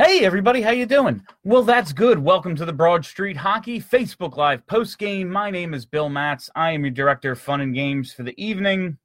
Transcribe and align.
Hey 0.00 0.24
everybody, 0.24 0.62
how 0.62 0.70
you 0.70 0.86
doing? 0.86 1.26
Well, 1.42 1.64
that's 1.64 1.92
good. 1.92 2.20
Welcome 2.20 2.54
to 2.54 2.64
the 2.64 2.72
Broad 2.72 3.04
Street 3.04 3.36
Hockey 3.36 3.80
Facebook 3.80 4.36
Live 4.36 4.64
post 4.68 4.96
game. 4.96 5.28
My 5.28 5.50
name 5.50 5.74
is 5.74 5.84
Bill 5.84 6.08
Matz. 6.08 6.48
I 6.54 6.70
am 6.70 6.84
your 6.84 6.92
director 6.92 7.32
of 7.32 7.40
fun 7.40 7.62
and 7.62 7.74
games 7.74 8.12
for 8.12 8.22
the 8.22 8.32
evening. 8.40 8.96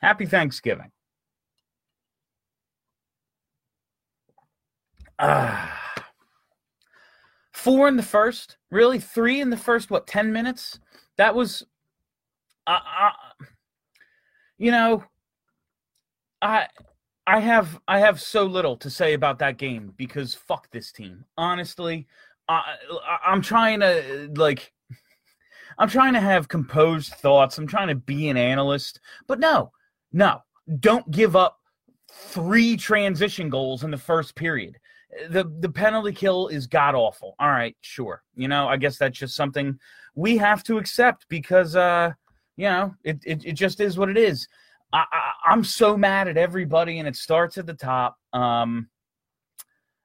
Happy 0.00 0.24
Thanksgiving. 0.24 0.90
Ah. 5.18 6.02
Four 7.52 7.88
in 7.88 7.96
the 7.96 8.02
first, 8.02 8.56
really 8.70 8.98
three 8.98 9.42
in 9.42 9.50
the 9.50 9.56
first. 9.58 9.90
What 9.90 10.06
ten 10.06 10.32
minutes? 10.32 10.80
That 11.18 11.34
was, 11.34 11.62
uh, 12.66 12.78
uh, 13.00 13.10
you 14.56 14.70
know, 14.70 15.04
I 16.40 16.68
I 17.26 17.40
have 17.40 17.80
I 17.88 17.98
have 17.98 18.20
so 18.20 18.44
little 18.44 18.76
to 18.76 18.88
say 18.88 19.14
about 19.14 19.38
that 19.40 19.58
game 19.58 19.92
because 19.96 20.34
fuck 20.34 20.70
this 20.70 20.92
team. 20.92 21.24
Honestly, 21.36 22.06
I, 22.48 22.76
I'm 23.24 23.42
trying 23.42 23.80
to 23.80 24.30
like 24.36 24.72
I'm 25.78 25.88
trying 25.88 26.12
to 26.14 26.20
have 26.20 26.48
composed 26.48 27.14
thoughts. 27.14 27.58
I'm 27.58 27.66
trying 27.66 27.88
to 27.88 27.96
be 27.96 28.28
an 28.28 28.36
analyst, 28.36 29.00
but 29.26 29.40
no, 29.40 29.72
no, 30.12 30.42
don't 30.80 31.10
give 31.10 31.34
up 31.36 31.58
three 32.10 32.76
transition 32.76 33.50
goals 33.50 33.82
in 33.82 33.90
the 33.90 33.98
first 33.98 34.34
period. 34.36 34.78
The 35.30 35.50
the 35.60 35.68
penalty 35.68 36.12
kill 36.12 36.48
is 36.48 36.66
god 36.66 36.94
awful. 36.94 37.34
All 37.40 37.50
right, 37.50 37.76
sure. 37.80 38.22
You 38.36 38.48
know, 38.48 38.68
I 38.68 38.76
guess 38.76 38.98
that's 38.98 39.18
just 39.18 39.34
something 39.34 39.78
we 40.14 40.36
have 40.36 40.62
to 40.64 40.78
accept 40.78 41.26
because 41.28 41.74
uh, 41.74 42.12
you 42.56 42.66
know, 42.66 42.94
it, 43.04 43.18
it, 43.24 43.44
it 43.44 43.52
just 43.52 43.80
is 43.80 43.98
what 43.98 44.08
it 44.08 44.16
is. 44.16 44.46
I, 44.92 45.32
am 45.48 45.64
so 45.64 45.96
mad 45.96 46.28
at 46.28 46.36
everybody, 46.36 46.98
and 46.98 47.08
it 47.08 47.16
starts 47.16 47.58
at 47.58 47.66
the 47.66 47.74
top. 47.74 48.16
Um, 48.32 48.88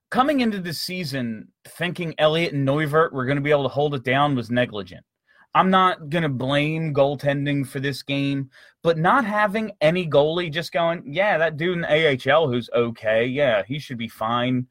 coming 0.09 0.41
into 0.41 0.59
the 0.59 0.73
season, 0.73 1.47
thinking 1.65 2.13
Elliott 2.17 2.53
and 2.53 2.67
Neuvirth 2.67 3.11
were 3.11 3.25
going 3.25 3.37
to 3.37 3.41
be 3.41 3.51
able 3.51 3.63
to 3.63 3.69
hold 3.69 3.95
it 3.95 4.03
down 4.03 4.35
was 4.35 4.51
negligent. 4.51 5.05
I'm 5.53 5.69
not 5.69 6.09
going 6.09 6.23
to 6.23 6.29
blame 6.29 6.93
goaltending 6.93 7.67
for 7.67 7.79
this 7.79 8.03
game, 8.03 8.49
but 8.83 8.97
not 8.97 9.25
having 9.25 9.73
any 9.81 10.07
goalie, 10.07 10.51
just 10.51 10.71
going, 10.71 11.03
yeah, 11.05 11.37
that 11.37 11.57
dude 11.57 11.77
in 11.77 11.85
AHL 11.85 12.47
who's 12.47 12.69
okay, 12.73 13.25
yeah, 13.25 13.63
he 13.67 13.77
should 13.77 13.97
be 13.97 14.07
fine. 14.07 14.67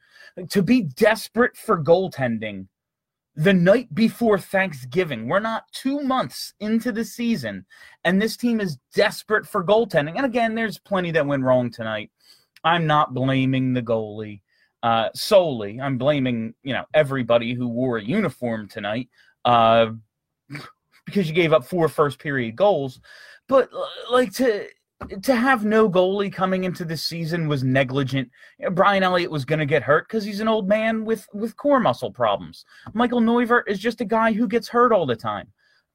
To 0.49 0.63
be 0.63 0.83
desperate 0.83 1.57
for 1.57 1.83
goaltending 1.83 2.67
the 3.37 3.53
night 3.53 3.95
before 3.95 4.39
Thanksgiving. 4.39 5.29
We're 5.29 5.41
not 5.41 5.65
two 5.73 6.01
months 6.01 6.53
into 6.61 6.93
the 6.93 7.05
season, 7.05 7.65
and 8.05 8.21
this 8.21 8.37
team 8.37 8.61
is 8.61 8.79
desperate 8.95 9.47
for 9.47 9.65
goaltending. 9.65 10.17
And 10.17 10.27
again, 10.27 10.55
there's 10.55 10.79
plenty 10.79 11.11
that 11.13 11.27
went 11.27 11.45
wrong 11.45 11.71
tonight. 11.71 12.11
I'm 12.65 12.87
not 12.87 13.15
blaming 13.15 13.73
the 13.73 13.83
goalie 13.83 14.41
uh, 14.83 15.09
solely. 15.15 15.81
I'm 15.81 15.99
blaming 15.99 16.55
you 16.63 16.73
know 16.73 16.85
everybody 16.95 17.55
who 17.55 17.69
wore 17.69 17.99
a 17.99 18.05
uniform 18.05 18.69
tonight 18.69 19.09
uh, 19.45 19.93
because 21.07 21.29
you 21.29 21.35
gave 21.35 21.53
up 21.53 21.65
four 21.65 21.89
first 21.89 22.19
period 22.19 22.57
goals. 22.57 23.01
But 23.49 23.71
like 24.11 24.33
to 24.35 24.67
to 25.23 25.35
have 25.35 25.65
no 25.65 25.89
goalie 25.89 26.33
coming 26.33 26.65
into 26.65 26.85
this 26.85 27.03
season 27.03 27.49
was 27.49 27.65
negligent. 27.65 28.31
Brian 28.73 29.03
Elliott 29.03 29.31
was 29.31 29.45
going 29.45 29.59
to 29.59 29.67
get 29.67 29.83
hurt 29.83 30.07
because 30.09 30.25
he's 30.25 30.41
an 30.41 30.49
old 30.49 30.69
man 30.69 31.05
with 31.05 31.27
with 31.33 31.57
core 31.57 31.81
muscle 31.81 32.13
problems. 32.13 32.65
Michael 32.93 33.21
Neuvirth 33.21 33.65
is 33.67 33.79
just 33.79 34.01
a 34.01 34.05
guy 34.05 34.33
who 34.33 34.47
gets 34.47 34.69
hurt 34.69 34.93
all 34.93 35.07
the 35.07 35.17
time. 35.17 35.49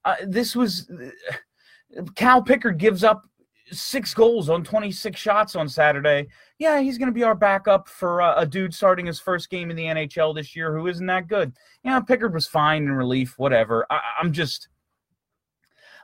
Uh, 0.04 0.16
this 0.26 0.56
was 0.56 0.90
uh, 0.90 2.02
Cal 2.16 2.42
Pickard 2.42 2.78
gives 2.78 3.04
up 3.04 3.26
six 3.72 4.14
goals 4.14 4.50
on 4.50 4.64
26 4.64 5.20
shots 5.20 5.56
on 5.56 5.68
Saturday. 5.68 6.28
Yeah, 6.60 6.80
he's 6.80 6.98
going 6.98 7.08
to 7.08 7.14
be 7.14 7.24
our 7.24 7.36
backup 7.36 7.88
for 7.88 8.22
uh, 8.22 8.36
a 8.38 8.46
dude 8.46 8.74
starting 8.74 9.06
his 9.06 9.20
first 9.20 9.50
game 9.50 9.70
in 9.70 9.76
the 9.76 9.86
NHL 9.86 10.36
this 10.36 10.56
year 10.56 10.76
who 10.76 10.88
isn't 10.88 11.06
that 11.08 11.28
good. 11.28 11.54
Yeah, 11.84 12.00
Pickard 12.00 12.34
was 12.34 12.48
fine 12.48 12.84
in 12.84 12.92
relief, 12.92 13.36
whatever. 13.38 13.86
I, 13.90 14.00
I'm 14.20 14.32
just 14.32 14.68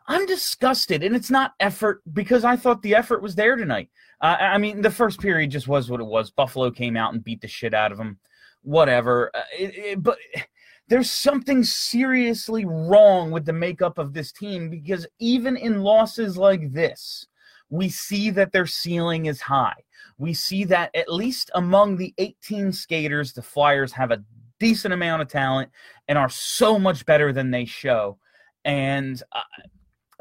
I'm 0.08 0.26
disgusted, 0.26 1.04
and 1.04 1.16
it's 1.16 1.32
not 1.32 1.54
effort 1.60 2.02
because 2.14 2.44
I 2.44 2.56
thought 2.56 2.82
the 2.82 2.96
effort 2.96 3.22
was 3.22 3.36
there 3.36 3.56
tonight. 3.56 3.90
Uh, 4.20 4.38
I 4.40 4.58
mean, 4.58 4.82
the 4.82 4.92
first 4.92 5.20
period 5.20 5.52
just 5.52 5.68
was 5.68 5.90
what 5.90 6.00
it 6.00 6.06
was. 6.06 6.32
Buffalo 6.32 6.72
came 6.72 6.98
out 6.98 7.14
and 7.14 7.24
beat 7.24 7.42
the 7.42 7.48
shit 7.48 7.74
out 7.74 7.92
of 7.92 7.98
them. 7.98 8.20
Whatever, 8.64 9.32
uh, 9.34 9.42
it, 9.58 9.76
it, 9.76 10.04
but 10.04 10.18
there's 10.88 11.10
something 11.10 11.64
seriously 11.64 12.66
wrong 12.66 13.32
with 13.32 13.46
the 13.46 13.54
makeup 13.54 13.98
of 13.98 14.14
this 14.14 14.32
team 14.32 14.70
because 14.70 15.08
even 15.20 15.56
in 15.56 15.82
losses 15.82 16.38
like 16.38 16.74
this, 16.74 17.28
we 17.70 17.88
see 17.88 18.30
that 18.32 18.52
their 18.52 18.68
ceiling 18.68 19.28
is 19.28 19.42
high. 19.42 19.78
We 20.18 20.34
see 20.34 20.66
that 20.66 20.94
at 20.94 21.12
least 21.12 21.50
among 21.56 21.96
the 21.96 22.14
18 22.18 22.74
skaters, 22.74 23.34
the 23.34 23.42
Flyers 23.42 23.94
have 23.94 24.12
a 24.12 24.24
decent 24.60 24.94
amount 24.94 25.22
of 25.22 25.30
talent 25.30 25.72
and 26.08 26.18
are 26.18 26.30
so 26.30 26.78
much 26.78 27.06
better 27.06 27.32
than 27.34 27.50
they 27.50 27.66
show. 27.66 28.20
And 28.66 29.22
uh, 29.32 29.42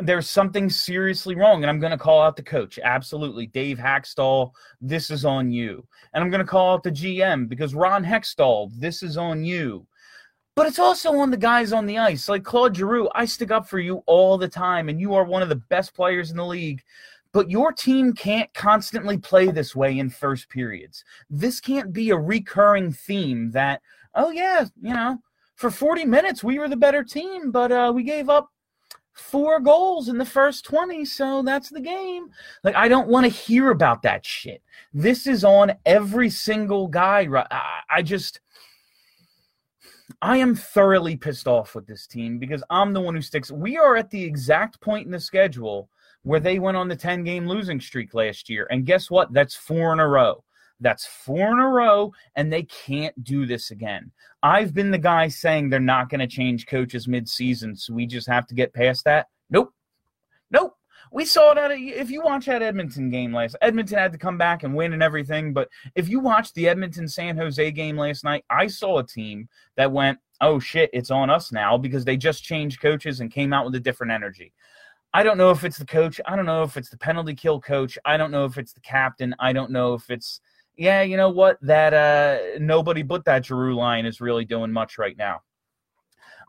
there's 0.03 0.29
something 0.29 0.69
seriously 0.71 1.35
wrong. 1.35 1.63
And 1.63 1.71
I'm 1.71 1.81
going 1.81 1.93
to 1.93 1.99
call 1.99 2.21
out 2.21 2.37
the 2.37 2.43
coach. 2.43 2.79
Absolutely. 2.83 3.47
Dave 3.47 3.79
Hakstol, 3.79 4.53
this 4.81 5.11
is 5.11 5.25
on 5.25 5.51
you. 5.51 5.87
And 6.13 6.23
I'm 6.23 6.31
going 6.31 6.45
to 6.45 6.51
call 6.51 6.75
out 6.75 6.83
the 6.83 6.91
GM 6.91 7.49
because 7.49 7.75
Ron 7.75 8.05
Hextall, 8.05 8.71
this 8.79 9.03
is 9.03 9.17
on 9.17 9.45
you. 9.45 9.87
But 10.57 10.67
it's 10.67 10.79
also 10.79 11.15
on 11.15 11.31
the 11.31 11.37
guys 11.37 11.73
on 11.73 11.87
the 11.87 11.99
ice. 11.99 12.29
Like 12.29 12.45
Claude 12.45 12.77
Giroux, 12.77 13.09
I 13.15 13.25
stick 13.25 13.51
up 13.51 13.69
for 13.69 13.79
you 13.79 14.03
all 14.07 14.37
the 14.37 14.49
time, 14.49 14.89
and 14.89 15.01
you 15.01 15.15
are 15.15 15.25
one 15.25 15.43
of 15.43 15.49
the 15.49 15.57
best 15.57 15.95
players 15.95 16.31
in 16.31 16.37
the 16.37 16.45
league. 16.45 16.83
But 17.33 17.51
your 17.51 17.73
team 17.73 18.13
can't 18.13 18.53
constantly 18.53 19.17
play 19.17 19.51
this 19.51 19.75
way 19.77 19.99
in 19.99 20.11
first 20.11 20.49
periods. 20.49 21.05
This 21.31 21.61
can't 21.61 21.93
be 21.93 22.11
a 22.11 22.17
recurring 22.17 22.93
theme 22.93 23.53
that, 23.53 23.81
oh, 24.15 24.31
yeah, 24.31 24.67
you 24.83 24.93
know, 24.93 25.19
for 25.55 25.71
40 25.71 26.07
minutes 26.07 26.43
we 26.43 26.59
were 26.59 26.69
the 26.69 26.77
better 26.77 27.05
team, 27.05 27.53
but 27.53 27.71
uh, 27.71 27.93
we 27.95 28.03
gave 28.03 28.29
up 28.29 28.51
four 29.13 29.61
goals 29.61 30.09
in 30.09 30.19
the 30.19 30.25
first 30.25 30.65
20, 30.65 31.05
so 31.05 31.43
that's 31.43 31.69
the 31.69 31.81
game. 31.81 32.29
Like, 32.65 32.75
I 32.75 32.89
don't 32.89 33.09
want 33.09 33.25
to 33.25 33.31
hear 33.31 33.71
about 33.71 34.03
that 34.03 34.25
shit. 34.25 34.63
This 34.93 35.27
is 35.27 35.45
on 35.45 35.75
every 35.87 36.31
single 36.31 36.89
guy. 36.89 37.29
I, 37.91 38.03
just. 38.03 38.41
I 40.23 40.37
am 40.37 40.55
thoroughly 40.55 41.17
pissed 41.17 41.49
off 41.49 41.75
with 41.75 41.87
this 41.87 42.07
team 42.07 42.39
because 42.39 42.63
I'm 42.69 42.93
the 42.93 43.01
one 43.01 43.15
who 43.15 43.23
sticks. 43.23 43.51
We 43.51 43.79
are 43.79 43.97
at 43.97 44.11
the 44.11 44.23
exact 44.23 44.81
point 44.81 45.07
in 45.07 45.13
the 45.13 45.21
schedule 45.21 45.89
where 46.23 46.41
they 46.41 46.59
went 46.59 46.77
on 46.77 46.89
the 46.89 46.97
10 46.97 47.25
game 47.25 47.47
losing 47.47 47.81
streak 47.81 48.13
last 48.13 48.51
year. 48.51 48.67
And 48.71 48.85
guess 48.85 49.11
what? 49.11 49.33
That's 49.33 49.55
four 49.55 49.93
in 49.93 50.01
a 50.01 50.07
row. 50.07 50.45
That's 50.81 51.07
four 51.07 51.53
in 51.53 51.59
a 51.59 51.69
row, 51.69 52.13
and 52.37 52.53
they 52.53 52.63
can't 52.65 53.23
do 53.23 53.47
this 53.47 53.71
again. 53.71 54.11
I've 54.43 54.73
been 54.73 54.91
the 54.91 54.99
guy 54.99 55.29
saying 55.29 55.69
they're 55.69 55.81
not 55.81 56.09
going 56.09 56.21
to 56.21 56.27
change 56.27 56.67
coaches 56.67 57.07
mid-season, 57.07 57.77
so 57.77 57.93
we 57.93 58.07
just 58.07 58.27
have 58.27 58.47
to 58.47 58.55
get 58.55 58.73
past 58.73 59.05
that. 59.05 59.27
Nope, 59.51 59.73
nope. 60.51 60.77
We 61.13 61.25
saw 61.25 61.55
that 61.55 61.73
if 61.73 62.09
you 62.09 62.23
watch 62.23 62.47
that 62.47 62.63
Edmonton 62.63 63.11
game 63.11 63.35
last. 63.35 63.57
Edmonton 63.61 63.99
had 63.99 64.13
to 64.13 64.19
come 64.19 64.39
back 64.39 64.63
and 64.63 64.75
win 64.75 64.93
and 64.93 65.03
everything, 65.03 65.53
but 65.53 65.69
if 65.97 66.09
you 66.09 66.21
watch 66.21 66.53
the 66.53 66.69
Edmonton 66.69 67.09
San 67.09 67.37
Jose 67.37 67.71
game 67.73 67.97
last 67.97 68.23
night, 68.23 68.45
I 68.49 68.69
saw 68.69 68.99
a 68.99 69.07
team 69.07 69.49
that 69.77 69.91
went, 69.91 70.21
"Oh 70.41 70.61
shit, 70.61 70.89
it's 70.93 71.11
on 71.11 71.29
us 71.29 71.51
now" 71.51 71.77
because 71.77 72.05
they 72.05 72.17
just 72.17 72.45
changed 72.45 72.81
coaches 72.81 73.21
and 73.21 73.33
came 73.33 73.53
out 73.53 73.65
with 73.65 73.75
a 73.75 73.81
different 73.81 74.13
energy. 74.13 74.53
I 75.13 75.25
don't 75.25 75.39
know 75.39 75.51
if 75.51 75.65
it's 75.65 75.79
the 75.79 75.85
coach. 75.85 76.21
I 76.27 76.37
don't 76.37 76.47
know 76.47 76.63
if 76.63 76.77
it's 76.77 76.91
the 76.91 76.97
penalty 76.97 77.35
kill 77.35 77.61
coach. 77.61 77.99
I 78.05 78.17
don't 78.17 78.31
know 78.31 78.45
if 78.45 78.57
it's 78.57 78.73
the 78.73 78.81
captain. 78.81 79.35
I 79.41 79.53
don't 79.53 79.73
know 79.73 79.95
if 79.95 80.09
it's 80.11 80.41
yeah, 80.81 81.03
you 81.03 81.19
know 81.19 81.29
what? 81.29 81.59
That 81.61 81.93
uh, 81.93 82.59
nobody 82.59 83.03
but 83.03 83.27
that 83.27 83.45
Giroux 83.45 83.77
line 83.77 84.07
is 84.07 84.23
really 84.23 84.47
doing 84.47 84.73
much 84.73 84.97
right 84.97 85.17
now. 85.17 85.43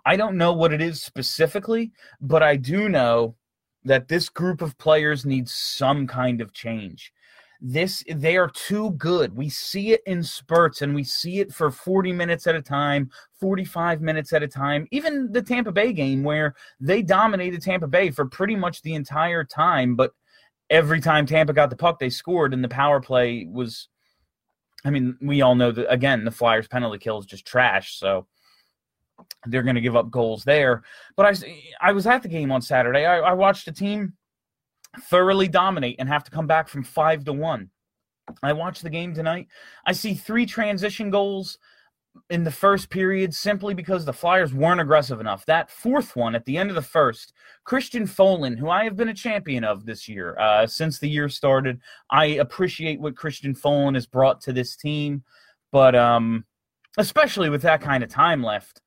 I 0.05 0.15
don't 0.15 0.37
know 0.37 0.53
what 0.53 0.71
it 0.71 0.81
is 0.81 1.03
specifically, 1.03 1.91
but 2.21 2.41
I 2.41 2.55
do 2.55 2.87
know 2.87 3.35
that 3.83 4.07
this 4.07 4.29
group 4.29 4.61
of 4.61 4.77
players 4.77 5.25
needs 5.25 5.53
some 5.53 6.07
kind 6.07 6.39
of 6.39 6.53
change. 6.53 7.11
This 7.59 8.05
they 8.09 8.37
are 8.37 8.47
too 8.47 8.91
good. 8.91 9.35
We 9.35 9.49
see 9.49 9.91
it 9.91 10.01
in 10.05 10.23
spurts 10.23 10.81
and 10.81 10.95
we 10.95 11.03
see 11.03 11.41
it 11.41 11.51
for 11.51 11.69
40 11.69 12.13
minutes 12.13 12.47
at 12.47 12.55
a 12.55 12.61
time, 12.61 13.11
45 13.37 13.99
minutes 13.99 14.31
at 14.31 14.43
a 14.43 14.47
time. 14.47 14.87
Even 14.91 15.29
the 15.33 15.41
Tampa 15.41 15.73
Bay 15.73 15.91
game 15.91 16.23
where 16.23 16.55
they 16.79 17.01
dominated 17.01 17.61
Tampa 17.61 17.87
Bay 17.87 18.11
for 18.11 18.25
pretty 18.25 18.55
much 18.55 18.81
the 18.81 18.93
entire 18.93 19.43
time, 19.43 19.97
but 19.97 20.13
every 20.69 21.01
time 21.01 21.25
Tampa 21.25 21.51
got 21.51 21.69
the 21.69 21.75
puck 21.75 21.99
they 21.99 22.09
scored 22.09 22.53
and 22.53 22.63
the 22.63 22.69
power 22.69 23.01
play 23.01 23.45
was 23.51 23.89
I 24.83 24.89
mean, 24.89 25.17
we 25.21 25.41
all 25.41 25.55
know 25.55 25.71
that 25.71 25.91
again, 25.91 26.25
the 26.25 26.31
Flyers 26.31 26.67
penalty 26.67 26.97
kill 26.97 27.19
is 27.19 27.25
just 27.25 27.45
trash, 27.45 27.97
so 27.97 28.25
they're 29.45 29.63
going 29.63 29.75
to 29.75 29.81
give 29.81 29.95
up 29.95 30.09
goals 30.09 30.43
there. 30.43 30.83
But 31.15 31.25
I, 31.25 31.63
I 31.81 31.91
was 31.91 32.07
at 32.07 32.23
the 32.23 32.29
game 32.29 32.51
on 32.51 32.61
Saturday. 32.61 33.05
I, 33.05 33.19
I 33.19 33.33
watched 33.33 33.67
a 33.67 33.71
team 33.71 34.13
thoroughly 35.03 35.47
dominate 35.47 35.97
and 35.99 36.09
have 36.09 36.23
to 36.23 36.31
come 36.31 36.47
back 36.47 36.67
from 36.67 36.83
five 36.83 37.23
to 37.25 37.33
one. 37.33 37.69
I 38.43 38.53
watched 38.53 38.83
the 38.83 38.89
game 38.89 39.13
tonight. 39.13 39.47
I 39.85 39.91
see 39.91 40.13
three 40.13 40.45
transition 40.45 41.09
goals 41.09 41.57
in 42.29 42.43
the 42.43 42.51
first 42.51 42.89
period 42.89 43.33
simply 43.33 43.73
because 43.73 44.05
the 44.05 44.13
Flyers 44.13 44.53
weren't 44.53 44.81
aggressive 44.81 45.19
enough. 45.19 45.45
That 45.45 45.71
fourth 45.71 46.15
one 46.15 46.35
at 46.35 46.45
the 46.45 46.57
end 46.57 46.69
of 46.69 46.75
the 46.75 46.81
first, 46.81 47.33
Christian 47.63 48.05
Folin, 48.05 48.57
who 48.57 48.69
I 48.69 48.83
have 48.83 48.95
been 48.97 49.09
a 49.09 49.13
champion 49.13 49.63
of 49.63 49.85
this 49.85 50.07
year 50.07 50.37
uh, 50.39 50.67
since 50.67 50.99
the 50.99 51.09
year 51.09 51.29
started. 51.29 51.79
I 52.09 52.25
appreciate 52.25 52.99
what 52.99 53.15
Christian 53.15 53.53
Folin 53.53 53.95
has 53.95 54.05
brought 54.05 54.41
to 54.41 54.53
this 54.53 54.75
team, 54.75 55.23
but 55.71 55.95
um, 55.95 56.45
especially 56.97 57.49
with 57.49 57.61
that 57.61 57.81
kind 57.81 58.03
of 58.03 58.09
time 58.09 58.43
left, 58.43 58.81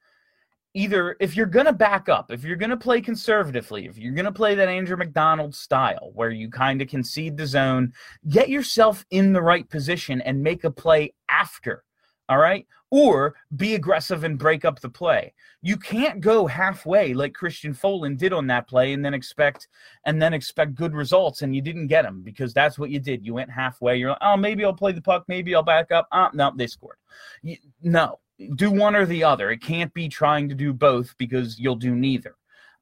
either 0.75 1.17
if 1.20 1.37
you're 1.37 1.47
going 1.47 1.67
to 1.67 1.73
back 1.73 2.09
up, 2.09 2.31
if 2.31 2.44
you're 2.44 2.56
going 2.56 2.70
to 2.70 2.77
play 2.77 3.00
conservatively, 3.00 3.87
if 3.87 3.97
you're 3.97 4.12
going 4.12 4.25
to 4.25 4.32
play 4.32 4.55
that 4.55 4.69
Andrew 4.69 4.97
MacDonald 4.97 5.55
style 5.55 6.11
where 6.15 6.31
you 6.31 6.50
kind 6.50 6.82
of 6.82 6.88
concede 6.88 7.37
the 7.37 7.47
zone, 7.47 7.93
get 8.29 8.49
yourself 8.49 9.06
in 9.11 9.32
the 9.32 9.43
right 9.43 9.69
position 9.70 10.20
and 10.20 10.43
make 10.43 10.65
a 10.65 10.70
play 10.70 11.15
after. 11.29 11.85
All 12.29 12.38
right. 12.38 12.67
Or 12.96 13.35
be 13.56 13.75
aggressive 13.75 14.23
and 14.23 14.38
break 14.38 14.64
up 14.64 14.79
the 14.79 14.88
play. 14.88 15.35
You 15.62 15.76
can't 15.76 16.20
go 16.20 16.46
halfway 16.46 17.12
like 17.12 17.35
Christian 17.35 17.75
Folin 17.75 18.17
did 18.17 18.32
on 18.32 18.46
that 18.46 18.69
play 18.69 18.93
and 18.93 19.05
then 19.05 19.14
expect 19.14 19.67
and 20.06 20.23
then 20.23 20.32
expect 20.32 20.76
good 20.76 20.94
results 20.94 21.43
and 21.43 21.56
you 21.56 21.61
didn't 21.61 21.88
get 21.88 22.02
them 22.02 22.23
because 22.23 22.55
that's 22.55 22.79
what 22.79 22.91
you 22.91 23.00
did. 23.00 23.26
You 23.26 23.35
went 23.35 23.50
halfway. 23.50 23.96
You're 23.96 24.11
like, 24.11 24.19
oh, 24.20 24.37
maybe 24.37 24.64
I'll 24.64 24.73
play 24.73 24.93
the 24.93 25.02
puck. 25.02 25.25
Maybe 25.26 25.56
I'll 25.56 25.64
back 25.64 25.91
up. 25.91 26.06
Oh, 26.12 26.29
no, 26.35 26.52
they 26.55 26.69
scored. 26.69 26.99
You, 27.43 27.56
no, 27.82 28.20
do 28.55 28.70
one 28.70 28.94
or 28.94 29.06
the 29.06 29.25
other. 29.25 29.50
It 29.50 29.61
can't 29.61 29.93
be 29.93 30.08
trying 30.08 30.49
to 30.50 30.55
do 30.55 30.73
both 30.73 31.17
because 31.19 31.58
you'll 31.58 31.75
do 31.75 31.96
neither. 31.96 32.37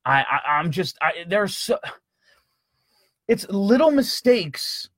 I, 0.04 0.26
I 0.44 0.60
am 0.60 0.70
just 0.70 0.98
I, 1.00 1.24
there's 1.26 1.56
so 1.56 1.78
it's 3.28 3.48
little 3.48 3.90
mistakes 3.90 4.90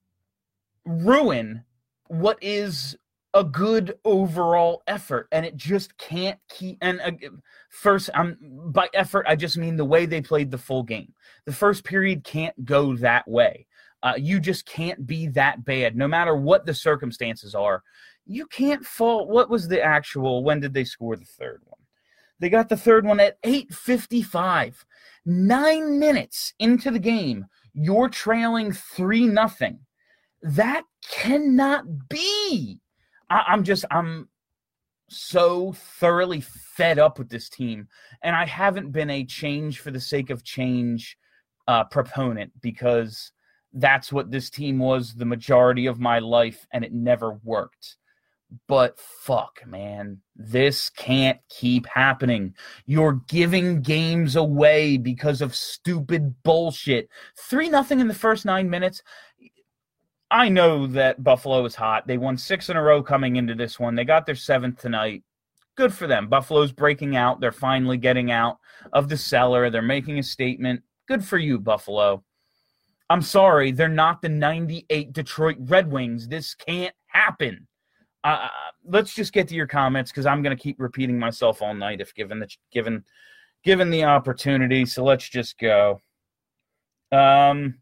ruin 0.84 1.62
what 2.08 2.36
is 2.42 2.96
a 3.34 3.44
good 3.44 3.94
overall 4.04 4.82
effort 4.86 5.26
and 5.32 5.44
it 5.44 5.56
just 5.56 5.96
can't 5.98 6.38
keep 6.48 6.78
and 6.80 7.00
uh, 7.00 7.10
first 7.68 8.08
i'm 8.14 8.38
by 8.70 8.88
effort 8.94 9.26
i 9.28 9.34
just 9.34 9.58
mean 9.58 9.76
the 9.76 9.84
way 9.84 10.06
they 10.06 10.20
played 10.20 10.50
the 10.50 10.58
full 10.58 10.82
game. 10.82 11.12
The 11.44 11.52
first 11.52 11.84
period 11.84 12.24
can't 12.24 12.64
go 12.64 12.96
that 12.96 13.26
way. 13.28 13.66
Uh, 14.02 14.14
you 14.16 14.38
just 14.38 14.66
can't 14.66 15.06
be 15.06 15.26
that 15.28 15.64
bad. 15.64 15.96
No 15.96 16.06
matter 16.06 16.36
what 16.36 16.64
the 16.64 16.74
circumstances 16.74 17.54
are 17.54 17.82
you 18.26 18.46
can't 18.46 18.84
fault 18.84 19.28
what 19.28 19.50
was 19.50 19.68
the 19.68 19.82
actual 19.82 20.42
when 20.42 20.60
did 20.60 20.72
they 20.72 20.84
score 20.84 21.16
the 21.16 21.24
third 21.24 21.60
one? 21.64 21.80
They 22.40 22.48
got 22.48 22.68
the 22.68 22.76
third 22.76 23.04
one 23.04 23.20
at 23.20 23.40
8.55 23.42 24.84
nine 25.26 25.98
minutes 25.98 26.54
into 26.58 26.90
the 26.90 26.98
game 26.98 27.46
you're 27.74 28.08
trailing 28.08 28.72
three 28.72 29.26
nothing. 29.26 29.80
That 30.42 30.84
cannot 31.10 32.08
be 32.08 32.80
I, 33.30 33.44
i'm 33.48 33.64
just 33.64 33.84
i'm 33.90 34.28
so 35.08 35.72
thoroughly 35.72 36.40
fed 36.40 36.98
up 36.98 37.18
with 37.18 37.28
this 37.28 37.48
team 37.48 37.88
and 38.22 38.34
i 38.34 38.46
haven't 38.46 38.90
been 38.90 39.10
a 39.10 39.24
change 39.24 39.80
for 39.80 39.90
the 39.90 40.00
sake 40.00 40.30
of 40.30 40.44
change 40.44 41.16
uh, 41.66 41.84
proponent 41.84 42.52
because 42.60 43.32
that's 43.74 44.12
what 44.12 44.30
this 44.30 44.50
team 44.50 44.78
was 44.78 45.14
the 45.14 45.24
majority 45.24 45.86
of 45.86 45.98
my 45.98 46.18
life 46.18 46.66
and 46.72 46.84
it 46.84 46.92
never 46.92 47.38
worked 47.42 47.96
but 48.66 48.98
fuck, 48.98 49.60
man, 49.66 50.20
this 50.36 50.90
can't 50.90 51.38
keep 51.48 51.86
happening. 51.86 52.54
You're 52.86 53.20
giving 53.28 53.82
games 53.82 54.36
away 54.36 54.96
because 54.96 55.40
of 55.40 55.54
stupid 55.54 56.42
bullshit. 56.42 57.08
3 57.36 57.68
nothing 57.68 58.00
in 58.00 58.08
the 58.08 58.14
first 58.14 58.44
9 58.44 58.68
minutes. 58.68 59.02
I 60.30 60.48
know 60.48 60.86
that 60.88 61.22
Buffalo 61.22 61.64
is 61.64 61.74
hot. 61.74 62.06
They 62.06 62.18
won 62.18 62.36
6 62.36 62.68
in 62.68 62.76
a 62.76 62.82
row 62.82 63.02
coming 63.02 63.36
into 63.36 63.54
this 63.54 63.78
one. 63.78 63.94
They 63.94 64.04
got 64.04 64.26
their 64.26 64.34
7th 64.34 64.78
tonight. 64.78 65.22
Good 65.76 65.92
for 65.92 66.06
them. 66.06 66.28
Buffalo's 66.28 66.72
breaking 66.72 67.16
out. 67.16 67.40
They're 67.40 67.52
finally 67.52 67.98
getting 67.98 68.30
out 68.30 68.58
of 68.92 69.08
the 69.08 69.16
cellar. 69.16 69.70
They're 69.70 69.82
making 69.82 70.18
a 70.18 70.22
statement. 70.22 70.82
Good 71.06 71.24
for 71.24 71.38
you, 71.38 71.58
Buffalo. 71.58 72.24
I'm 73.10 73.22
sorry, 73.22 73.70
they're 73.70 73.88
not 73.88 74.22
the 74.22 74.30
98 74.30 75.12
Detroit 75.12 75.56
Red 75.60 75.90
Wings. 75.90 76.26
This 76.26 76.54
can't 76.54 76.94
happen 77.08 77.66
uh, 78.24 78.48
let's 78.86 79.14
just 79.14 79.32
get 79.32 79.46
to 79.48 79.54
your 79.54 79.66
comments 79.66 80.10
because 80.10 80.26
I'm 80.26 80.42
going 80.42 80.56
to 80.56 80.62
keep 80.62 80.80
repeating 80.80 81.18
myself 81.18 81.60
all 81.60 81.74
night 81.74 82.00
if 82.00 82.14
given 82.14 82.40
the 82.40 82.48
given 82.72 83.04
given 83.62 83.90
the 83.90 84.04
opportunity. 84.04 84.86
So 84.86 85.04
let's 85.04 85.28
just 85.28 85.58
go. 85.58 86.00
Um, 87.12 87.80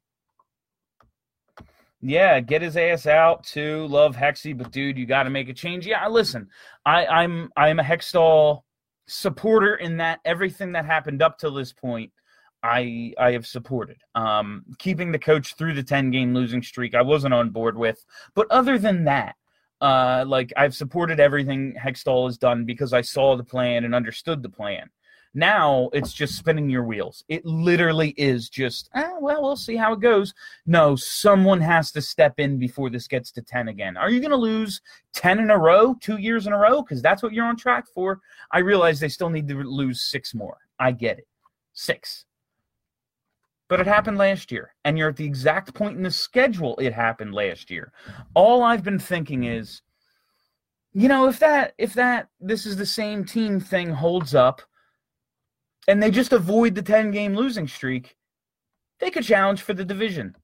yeah, 2.02 2.40
get 2.40 2.62
his 2.62 2.76
ass 2.76 3.06
out 3.06 3.44
to 3.44 3.86
love 3.86 4.16
Hexy, 4.16 4.56
but 4.56 4.72
dude, 4.72 4.98
you 4.98 5.06
got 5.06 5.22
to 5.22 5.30
make 5.30 5.48
a 5.48 5.54
change. 5.54 5.86
Yeah, 5.86 6.08
listen, 6.08 6.48
I, 6.84 7.06
I'm 7.06 7.50
I'm 7.56 7.78
a 7.78 7.84
Hextall 7.84 8.62
supporter 9.06 9.76
in 9.76 9.98
that 9.98 10.18
everything 10.24 10.72
that 10.72 10.84
happened 10.84 11.22
up 11.22 11.38
to 11.38 11.50
this 11.50 11.72
point. 11.72 12.12
I 12.64 13.14
I 13.18 13.32
have 13.32 13.46
supported. 13.46 13.98
Um, 14.16 14.64
keeping 14.78 15.12
the 15.12 15.18
coach 15.18 15.54
through 15.56 15.74
the 15.74 15.82
10 15.82 16.10
game 16.10 16.34
losing 16.34 16.62
streak, 16.62 16.94
I 16.94 17.02
wasn't 17.02 17.34
on 17.34 17.50
board 17.50 17.78
with. 17.78 18.04
But 18.34 18.50
other 18.50 18.78
than 18.78 19.04
that, 19.04 19.36
uh, 19.80 20.24
like 20.26 20.52
I've 20.56 20.74
supported 20.74 21.20
everything 21.20 21.74
Hextall 21.80 22.26
has 22.26 22.36
done 22.36 22.64
because 22.64 22.92
I 22.92 23.00
saw 23.00 23.36
the 23.36 23.44
plan 23.44 23.84
and 23.84 23.94
understood 23.94 24.42
the 24.42 24.48
plan. 24.48 24.90
Now 25.34 25.88
it's 25.94 26.12
just 26.12 26.36
spinning 26.36 26.68
your 26.68 26.84
wheels. 26.84 27.24
It 27.28 27.46
literally 27.46 28.10
is 28.18 28.50
just, 28.50 28.90
eh, 28.94 29.12
well, 29.20 29.42
we'll 29.42 29.56
see 29.56 29.76
how 29.76 29.94
it 29.94 30.00
goes. 30.00 30.34
No, 30.66 30.94
someone 30.94 31.60
has 31.60 31.90
to 31.92 32.02
step 32.02 32.34
in 32.38 32.58
before 32.58 32.90
this 32.90 33.08
gets 33.08 33.32
to 33.32 33.42
10 33.42 33.68
again. 33.68 33.96
Are 33.96 34.10
you 34.10 34.20
going 34.20 34.30
to 34.30 34.36
lose 34.36 34.82
10 35.14 35.38
in 35.38 35.50
a 35.50 35.58
row, 35.58 35.94
two 36.00 36.18
years 36.18 36.46
in 36.46 36.52
a 36.52 36.58
row? 36.58 36.82
Because 36.82 37.00
that's 37.00 37.22
what 37.22 37.32
you're 37.32 37.46
on 37.46 37.56
track 37.56 37.86
for. 37.94 38.20
I 38.50 38.58
realize 38.58 39.00
they 39.00 39.08
still 39.08 39.30
need 39.30 39.48
to 39.48 39.54
lose 39.62 40.02
six 40.02 40.34
more. 40.34 40.58
I 40.78 40.92
get 40.92 41.18
it. 41.18 41.26
Six. 41.72 42.26
But 43.68 43.80
it 43.80 43.86
happened 43.86 44.18
last 44.18 44.52
year, 44.52 44.74
and 44.84 44.98
you're 44.98 45.08
at 45.08 45.16
the 45.16 45.24
exact 45.24 45.72
point 45.72 45.96
in 45.96 46.02
the 46.02 46.10
schedule 46.10 46.76
it 46.76 46.92
happened 46.92 47.32
last 47.32 47.70
year. 47.70 47.90
All 48.34 48.62
I've 48.62 48.82
been 48.82 48.98
thinking 48.98 49.44
is, 49.44 49.80
you 50.92 51.08
know, 51.08 51.26
if 51.26 51.38
that 51.38 51.72
if 51.78 51.94
that 51.94 52.28
this 52.38 52.66
is 52.66 52.76
the 52.76 52.84
same 52.84 53.24
team 53.24 53.60
thing 53.60 53.88
holds 53.88 54.34
up, 54.34 54.60
and 55.88 56.02
they 56.02 56.10
just 56.10 56.32
avoid 56.32 56.74
the 56.74 56.82
10 56.82 57.10
game 57.10 57.34
losing 57.34 57.68
streak, 57.68 58.16
they 59.00 59.10
could 59.10 59.24
challenge 59.24 59.62
for 59.62 59.74
the 59.74 59.84
division. 59.84 60.34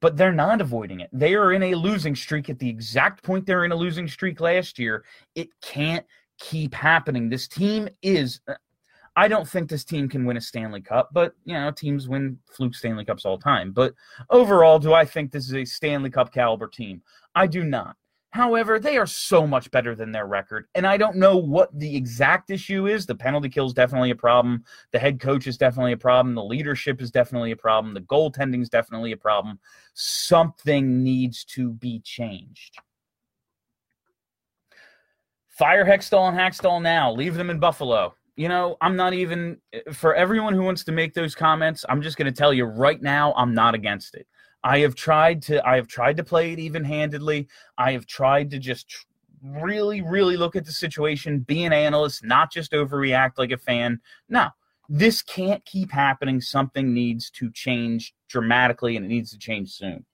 But 0.00 0.16
they're 0.16 0.32
not 0.32 0.60
avoiding 0.60 1.00
it. 1.00 1.10
They 1.12 1.34
are 1.34 1.52
in 1.52 1.62
a 1.62 1.76
losing 1.76 2.16
streak 2.16 2.50
at 2.50 2.58
the 2.58 2.68
exact 2.68 3.22
point 3.22 3.46
they're 3.46 3.64
in 3.64 3.70
a 3.70 3.76
losing 3.76 4.08
streak 4.08 4.40
last 4.40 4.78
year. 4.78 5.04
It 5.36 5.48
can't 5.60 6.04
keep 6.40 6.74
happening. 6.74 7.28
This 7.28 7.46
team 7.46 7.88
is 8.02 8.40
I 9.14 9.28
don't 9.28 9.48
think 9.48 9.68
this 9.68 9.84
team 9.84 10.08
can 10.08 10.24
win 10.24 10.38
a 10.38 10.40
Stanley 10.40 10.80
Cup, 10.80 11.10
but 11.12 11.34
you 11.44 11.54
know, 11.54 11.70
teams 11.70 12.08
win 12.08 12.38
fluke 12.50 12.74
Stanley 12.74 13.04
Cups 13.04 13.24
all 13.24 13.36
the 13.36 13.44
time. 13.44 13.72
But 13.72 13.94
overall, 14.30 14.78
do 14.78 14.94
I 14.94 15.04
think 15.04 15.30
this 15.30 15.46
is 15.46 15.54
a 15.54 15.64
Stanley 15.64 16.10
Cup 16.10 16.32
caliber 16.32 16.66
team? 16.66 17.02
I 17.34 17.46
do 17.46 17.62
not. 17.62 17.96
However, 18.32 18.80
they 18.80 18.96
are 18.96 19.06
so 19.06 19.46
much 19.46 19.70
better 19.70 19.94
than 19.94 20.10
their 20.10 20.26
record, 20.26 20.66
and 20.74 20.86
I 20.86 20.96
don't 20.96 21.16
know 21.16 21.36
what 21.36 21.68
the 21.78 21.94
exact 21.94 22.50
issue 22.50 22.86
is. 22.86 23.04
The 23.04 23.14
penalty 23.14 23.50
kill 23.50 23.66
is 23.66 23.74
definitely 23.74 24.10
a 24.10 24.16
problem. 24.16 24.64
The 24.90 24.98
head 24.98 25.20
coach 25.20 25.46
is 25.46 25.58
definitely 25.58 25.92
a 25.92 25.98
problem. 25.98 26.34
The 26.34 26.42
leadership 26.42 27.02
is 27.02 27.10
definitely 27.10 27.50
a 27.50 27.56
problem. 27.56 27.92
The 27.92 28.00
goaltending 28.00 28.62
is 28.62 28.70
definitely 28.70 29.12
a 29.12 29.18
problem. 29.18 29.58
Something 29.92 31.04
needs 31.04 31.44
to 31.44 31.70
be 31.70 32.00
changed. 32.00 32.78
Fire 35.48 35.84
Hextall 35.84 36.30
and 36.30 36.38
Hakstol 36.38 36.80
now. 36.80 37.12
Leave 37.12 37.34
them 37.34 37.50
in 37.50 37.58
Buffalo 37.58 38.14
you 38.36 38.48
know, 38.48 38.76
I'm 38.80 38.96
not 38.96 39.12
even 39.12 39.58
for 39.92 40.14
everyone 40.14 40.54
who 40.54 40.62
wants 40.62 40.84
to 40.84 40.92
make 40.92 41.14
those 41.14 41.34
comments. 41.34 41.84
I'm 41.88 42.00
just 42.00 42.16
going 42.16 42.32
to 42.32 42.36
tell 42.36 42.52
you 42.52 42.64
right 42.64 43.00
now, 43.00 43.34
I'm 43.36 43.54
not 43.54 43.74
against 43.74 44.14
it. 44.14 44.26
I 44.64 44.78
have 44.80 44.94
tried 44.94 45.42
to 45.42 45.66
I 45.66 45.76
have 45.76 45.88
tried 45.88 46.16
to 46.18 46.24
play 46.24 46.52
it 46.52 46.58
even-handedly. 46.58 47.48
I 47.78 47.92
have 47.92 48.06
tried 48.06 48.50
to 48.50 48.58
just 48.58 49.06
really 49.42 50.02
really 50.02 50.36
look 50.36 50.54
at 50.54 50.64
the 50.64 50.72
situation, 50.72 51.40
be 51.40 51.64
an 51.64 51.72
analyst, 51.72 52.24
not 52.24 52.52
just 52.52 52.72
overreact 52.72 53.32
like 53.38 53.50
a 53.50 53.58
fan. 53.58 54.00
No. 54.28 54.48
This 54.88 55.22
can't 55.22 55.64
keep 55.64 55.90
happening. 55.90 56.40
Something 56.40 56.92
needs 56.92 57.30
to 57.30 57.50
change 57.50 58.14
dramatically 58.28 58.96
and 58.96 59.06
it 59.06 59.08
needs 59.08 59.30
to 59.30 59.38
change 59.38 59.72
soon. 59.72 60.04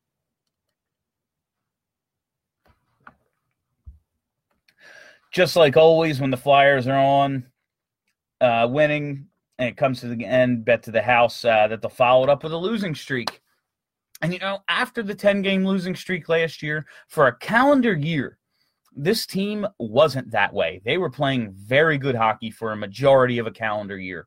Just 5.31 5.57
like 5.57 5.77
always 5.77 6.21
when 6.21 6.31
the 6.31 6.37
Flyers 6.37 6.87
are 6.87 6.97
on, 6.97 7.47
uh, 8.41 8.69
winning, 8.71 9.27
and 9.59 9.69
it 9.69 9.77
comes 9.77 10.01
to 10.01 10.09
the 10.09 10.25
end, 10.25 10.65
bet 10.65 10.85
to 10.85 10.91
the 10.91 11.03
house 11.03 11.45
uh, 11.45 11.67
that 11.69 11.83
they'll 11.83 11.91
follow 11.91 12.25
it 12.25 12.31
up 12.31 12.43
with 12.45 12.53
a 12.53 12.57
losing 12.57 12.95
streak. 12.95 13.41
And 14.21 14.33
you 14.33 14.39
know, 14.39 14.59
after 14.69 15.03
the 15.03 15.15
10 15.15 15.43
game 15.43 15.65
losing 15.65 15.95
streak 15.95 16.29
last 16.29 16.63
year, 16.63 16.87
for 17.09 17.27
a 17.27 17.37
calendar 17.37 17.95
year, 17.95 18.39
this 18.95 19.27
team 19.27 19.67
wasn't 19.79 20.31
that 20.33 20.53
way. 20.53 20.81
They 20.85 20.99
were 20.99 21.11
playing 21.11 21.53
very 21.53 21.99
good 21.99 22.17
hockey 22.17 22.51
for 22.51 22.73
a 22.73 22.77
majority 22.77 23.39
of 23.39 23.47
a 23.47 23.53
calendar 23.53 23.97
year. 23.97 24.27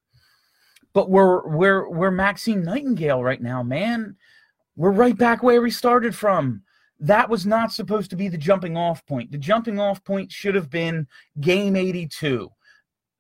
But 0.94 1.10
we're 1.10 1.48
we're 1.48 1.90
we're 1.90 2.12
Maxine 2.12 2.64
Nightingale 2.64 3.24
right 3.24 3.42
now, 3.42 3.64
man. 3.64 4.16
We're 4.76 4.92
right 4.92 5.18
back 5.18 5.44
where 5.44 5.62
we 5.62 5.72
started 5.72 6.16
from. 6.16 6.64
That 7.00 7.30
was 7.30 7.46
not 7.46 7.72
supposed 7.72 8.10
to 8.12 8.16
be 8.16 8.28
the 8.28 8.38
jumping 8.38 8.78
off 8.78 9.06
point. 9.06 9.32
The 9.32 9.38
jumping 9.38 9.80
off 9.80 10.04
point 10.04 10.32
should 10.32 10.56
have 10.56 10.70
been 10.70 11.08
game 11.40 11.76
82 11.76 12.50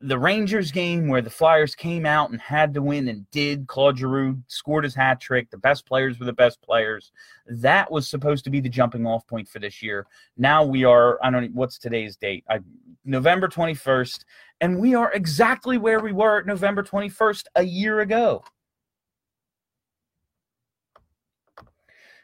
the 0.01 0.17
Rangers 0.17 0.71
game 0.71 1.07
where 1.07 1.21
the 1.21 1.29
Flyers 1.29 1.75
came 1.75 2.05
out 2.05 2.31
and 2.31 2.41
had 2.41 2.73
to 2.73 2.81
win 2.81 3.07
and 3.07 3.29
did. 3.29 3.67
Claude 3.67 3.99
Giroux 3.99 4.41
scored 4.47 4.83
his 4.83 4.95
hat 4.95 5.21
trick. 5.21 5.49
The 5.51 5.57
best 5.57 5.85
players 5.85 6.19
were 6.19 6.25
the 6.25 6.33
best 6.33 6.61
players. 6.61 7.11
That 7.47 7.91
was 7.91 8.07
supposed 8.07 8.43
to 8.45 8.49
be 8.49 8.59
the 8.59 8.69
jumping 8.69 9.05
off 9.05 9.27
point 9.27 9.47
for 9.47 9.59
this 9.59 9.81
year. 9.81 10.07
Now 10.37 10.63
we 10.63 10.83
are, 10.83 11.19
I 11.23 11.29
don't 11.29 11.53
what's 11.53 11.77
today's 11.77 12.15
date? 12.15 12.43
I, 12.49 12.59
November 13.05 13.47
21st. 13.47 14.25
And 14.61 14.79
we 14.79 14.95
are 14.95 15.11
exactly 15.11 15.77
where 15.77 15.99
we 15.99 16.11
were 16.11 16.39
at 16.39 16.45
November 16.47 16.83
21st 16.83 17.45
a 17.55 17.63
year 17.63 17.99
ago. 17.99 18.43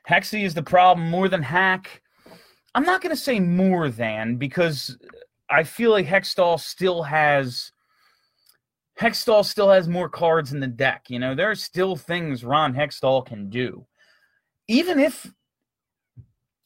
Hexy 0.10 0.44
is 0.44 0.54
the 0.54 0.64
problem 0.64 1.10
more 1.10 1.28
than 1.28 1.44
Hack. 1.44 2.02
I'm 2.74 2.86
not 2.86 3.02
going 3.02 3.16
to 3.16 3.22
say 3.22 3.40
more 3.40 3.90
than 3.90 4.38
because 4.38 4.98
I 5.50 5.64
feel 5.64 5.92
like 5.92 6.06
Hextall 6.06 6.60
still 6.60 7.04
has 7.04 7.72
Hextall 9.00 9.46
still 9.46 9.70
has 9.70 9.88
more 9.88 10.10
cards 10.10 10.54
in 10.54 10.60
the 10.60 10.68
deck. 10.68 11.06
You 11.10 11.20
know, 11.20 11.36
there 11.36 11.52
are 11.52 11.56
still 11.56 11.96
things 11.96 12.44
Ron 12.44 12.74
Hextall 12.74 13.26
can 13.26 13.50
do. 13.50 13.86
Even 14.68 15.00
if 15.00 15.32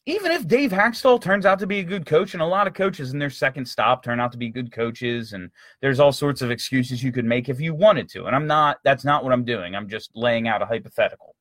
even 0.04 0.32
if 0.32 0.48
Dave 0.48 0.72
Hakstol 0.72 1.20
turns 1.20 1.46
out 1.46 1.60
to 1.60 1.66
be 1.66 1.78
a 1.78 1.84
good 1.84 2.06
coach, 2.06 2.34
and 2.34 2.42
a 2.42 2.46
lot 2.46 2.66
of 2.66 2.74
coaches 2.74 3.12
in 3.12 3.20
their 3.20 3.30
second 3.30 3.66
stop 3.66 4.02
turn 4.02 4.18
out 4.18 4.32
to 4.32 4.38
be 4.38 4.48
good 4.48 4.72
coaches, 4.72 5.32
and 5.32 5.48
there's 5.80 6.00
all 6.00 6.10
sorts 6.10 6.42
of 6.42 6.50
excuses 6.50 7.04
you 7.04 7.12
could 7.12 7.24
make 7.24 7.48
if 7.48 7.60
you 7.60 7.72
wanted 7.72 8.08
to. 8.08 8.24
And 8.24 8.34
I'm 8.34 8.48
not, 8.48 8.78
that's 8.82 9.04
not 9.04 9.22
what 9.22 9.32
I'm 9.32 9.44
doing. 9.44 9.76
I'm 9.76 9.88
just 9.88 10.10
laying 10.16 10.48
out 10.48 10.60
a 10.60 10.66
hypothetical. 10.66 11.36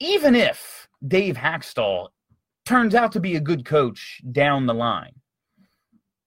Even 0.00 0.34
if 0.34 0.88
Dave 1.06 1.36
Hakstol 1.36 2.08
turns 2.64 2.94
out 2.94 3.12
to 3.12 3.20
be 3.20 3.36
a 3.36 3.40
good 3.40 3.66
coach 3.66 4.22
down 4.32 4.64
the 4.64 4.72
line, 4.72 5.12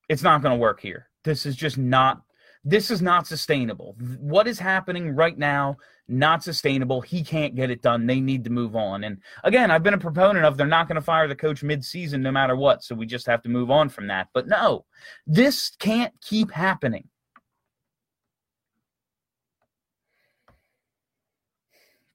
it's 0.10 0.24
not 0.24 0.42
going 0.42 0.54
to 0.54 0.60
work 0.60 0.80
here. 0.80 1.10
This 1.24 1.46
is 1.46 1.56
just 1.56 1.78
not 1.78 2.22
this 2.64 2.92
is 2.92 3.02
not 3.02 3.28
sustainable. 3.28 3.96
What 4.20 4.46
is 4.46 4.60
happening 4.60 5.16
right 5.16 5.38
now 5.38 5.78
not 6.08 6.44
sustainable. 6.44 7.02
He 7.02 7.24
can't 7.24 7.56
get 7.56 7.70
it 7.70 7.82
done. 7.82 8.06
They 8.06 8.20
need 8.20 8.44
to 8.46 8.50
move 8.50 8.76
on. 8.76 9.04
And 9.04 9.18
again, 9.44 9.72
I've 9.72 9.84
been 9.84 9.94
a 9.94 10.00
proponent 10.00 10.46
of 10.46 10.58
they're 10.58 10.68
not 10.68 10.88
going 10.88 10.96
to 10.96 11.02
fire 11.02 11.28
the 11.28 11.36
coach 11.36 11.64
mid-season 11.64 12.22
no 12.22 12.32
matter 12.32 12.56
what, 12.56 12.84
so 12.84 12.96
we 12.96 13.06
just 13.06 13.26
have 13.28 13.42
to 13.44 13.50
move 13.50 13.70
on 13.70 13.90
from 13.90 14.08
that. 14.08 14.30
But 14.34 14.48
no. 14.48 14.86
This 15.26 15.72
can't 15.80 16.14
keep 16.22 16.52
happening. 16.52 17.08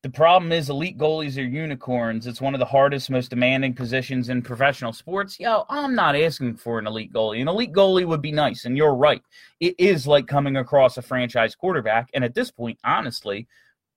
The 0.02 0.11
problem 0.11 0.50
is 0.50 0.68
elite 0.68 0.99
goalies 0.99 1.38
are 1.38 1.47
unicorns. 1.47 2.26
It's 2.26 2.40
one 2.40 2.54
of 2.54 2.59
the 2.59 2.66
hardest, 2.66 3.09
most 3.09 3.30
demanding 3.30 3.73
positions 3.73 4.30
in 4.30 4.42
professional 4.42 4.92
sports. 4.92 5.38
Yo, 5.38 5.64
I'm 5.68 5.94
not 5.94 6.16
asking 6.16 6.56
for 6.56 6.80
an 6.80 6.88
elite 6.88 7.12
goalie. 7.12 7.40
An 7.40 7.47
elite 7.47 7.73
goalie 7.73 8.04
would 8.04 8.21
be 8.21 8.32
nice, 8.32 8.64
and 8.64 8.76
you're 8.76 8.97
right. 8.97 9.23
It 9.61 9.76
is 9.78 10.04
like 10.04 10.26
coming 10.26 10.56
across 10.56 10.97
a 10.97 11.02
franchise 11.02 11.54
quarterback. 11.54 12.11
And 12.14 12.25
at 12.25 12.35
this 12.35 12.50
point, 12.50 12.80
honestly, 12.82 13.47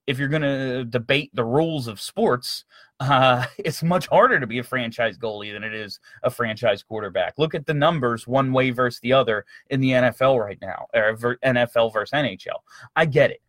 if 0.06 0.20
you're 0.20 0.28
going 0.28 0.44
to 0.44 0.86
debate 0.86 1.32
the 1.34 1.44
rules 1.44 1.88
of 1.88 2.00
sports, 2.00 2.66
uh, 3.00 3.44
it's 3.58 3.82
much 3.82 4.06
harder 4.06 4.40
to 4.40 4.46
be 4.46 4.60
a 4.60 4.64
franchise 4.64 5.18
goalie 5.18 5.54
than 5.54 5.64
it 5.64 5.74
is 5.74 6.00
a 6.22 6.30
franchise 6.30 6.84
quarterback. 6.84 7.34
Look 7.40 7.56
at 7.56 7.66
the 7.66 7.74
numbers 7.74 8.28
one 8.28 8.54
way 8.54 8.70
versus 8.70 9.00
the 9.00 9.14
other 9.14 9.44
in 9.72 9.82
the 9.82 9.90
NFL 9.90 10.40
right 10.40 10.60
now, 10.62 10.86
or 10.94 11.16
NFL 11.44 11.92
versus 11.92 12.12
NHL. 12.14 12.60
I 12.96 13.08
get 13.08 13.32
it. 13.32 13.42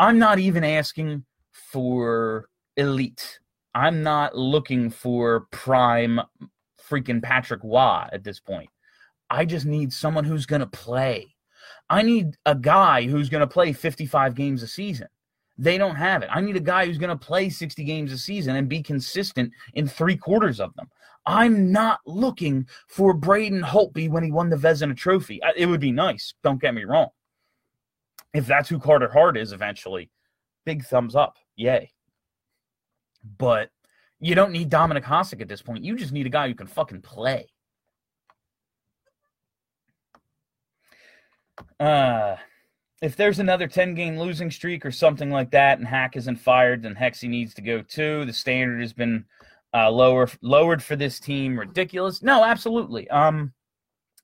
I'm 0.00 0.18
not 0.18 0.40
even 0.40 0.64
asking 0.64 1.24
for 1.72 2.48
elite. 2.76 3.38
I'm 3.74 4.02
not 4.02 4.36
looking 4.36 4.90
for 4.90 5.46
prime 5.52 6.20
freaking 6.90 7.22
Patrick 7.22 7.60
Roy 7.62 8.08
at 8.12 8.24
this 8.24 8.40
point. 8.40 8.70
I 9.28 9.44
just 9.44 9.66
need 9.66 9.92
someone 9.92 10.24
who's 10.24 10.46
going 10.46 10.60
to 10.60 10.66
play. 10.66 11.36
I 11.88 12.02
need 12.02 12.36
a 12.46 12.54
guy 12.54 13.02
who's 13.02 13.28
going 13.28 13.42
to 13.42 13.46
play 13.46 13.72
55 13.72 14.34
games 14.34 14.62
a 14.62 14.66
season. 14.66 15.08
They 15.56 15.76
don't 15.76 15.96
have 15.96 16.22
it. 16.22 16.30
I 16.32 16.40
need 16.40 16.56
a 16.56 16.60
guy 16.60 16.86
who's 16.86 16.98
going 16.98 17.16
to 17.16 17.26
play 17.26 17.50
60 17.50 17.84
games 17.84 18.12
a 18.12 18.18
season 18.18 18.56
and 18.56 18.68
be 18.68 18.82
consistent 18.82 19.52
in 19.74 19.86
three 19.86 20.16
quarters 20.16 20.58
of 20.58 20.74
them. 20.74 20.88
I'm 21.26 21.70
not 21.70 22.00
looking 22.06 22.66
for 22.88 23.12
Braden 23.12 23.62
Holtby 23.62 24.08
when 24.08 24.24
he 24.24 24.32
won 24.32 24.48
the 24.48 24.56
Vezina 24.56 24.96
Trophy. 24.96 25.40
It 25.56 25.66
would 25.66 25.80
be 25.80 25.92
nice. 25.92 26.34
Don't 26.42 26.60
get 26.60 26.74
me 26.74 26.84
wrong. 26.84 27.08
If 28.32 28.46
that's 28.46 28.68
who 28.68 28.78
Carter 28.78 29.10
Hart 29.12 29.36
is 29.36 29.52
eventually, 29.52 30.10
big 30.64 30.84
thumbs 30.84 31.14
up. 31.16 31.36
Yay. 31.56 31.92
But 33.38 33.70
you 34.18 34.34
don't 34.34 34.52
need 34.52 34.68
Dominic 34.68 35.04
Hasek 35.04 35.40
at 35.40 35.48
this 35.48 35.62
point. 35.62 35.84
You 35.84 35.96
just 35.96 36.12
need 36.12 36.26
a 36.26 36.30
guy 36.30 36.48
who 36.48 36.54
can 36.54 36.66
fucking 36.66 37.02
play. 37.02 37.48
Uh, 41.78 42.36
if 43.02 43.16
there's 43.16 43.38
another 43.38 43.66
10 43.66 43.94
game 43.94 44.18
losing 44.18 44.50
streak 44.50 44.84
or 44.84 44.90
something 44.90 45.30
like 45.30 45.50
that 45.52 45.78
and 45.78 45.86
Hack 45.86 46.16
isn't 46.16 46.36
fired, 46.36 46.82
then 46.82 46.94
Hexy 46.94 47.28
needs 47.28 47.54
to 47.54 47.62
go 47.62 47.80
too. 47.82 48.24
The 48.26 48.32
standard 48.32 48.80
has 48.80 48.92
been 48.92 49.24
uh, 49.72 49.90
lower 49.90 50.28
lowered 50.42 50.82
for 50.82 50.96
this 50.96 51.18
team. 51.20 51.58
Ridiculous. 51.58 52.22
No, 52.22 52.44
absolutely. 52.44 53.08
Um, 53.08 53.52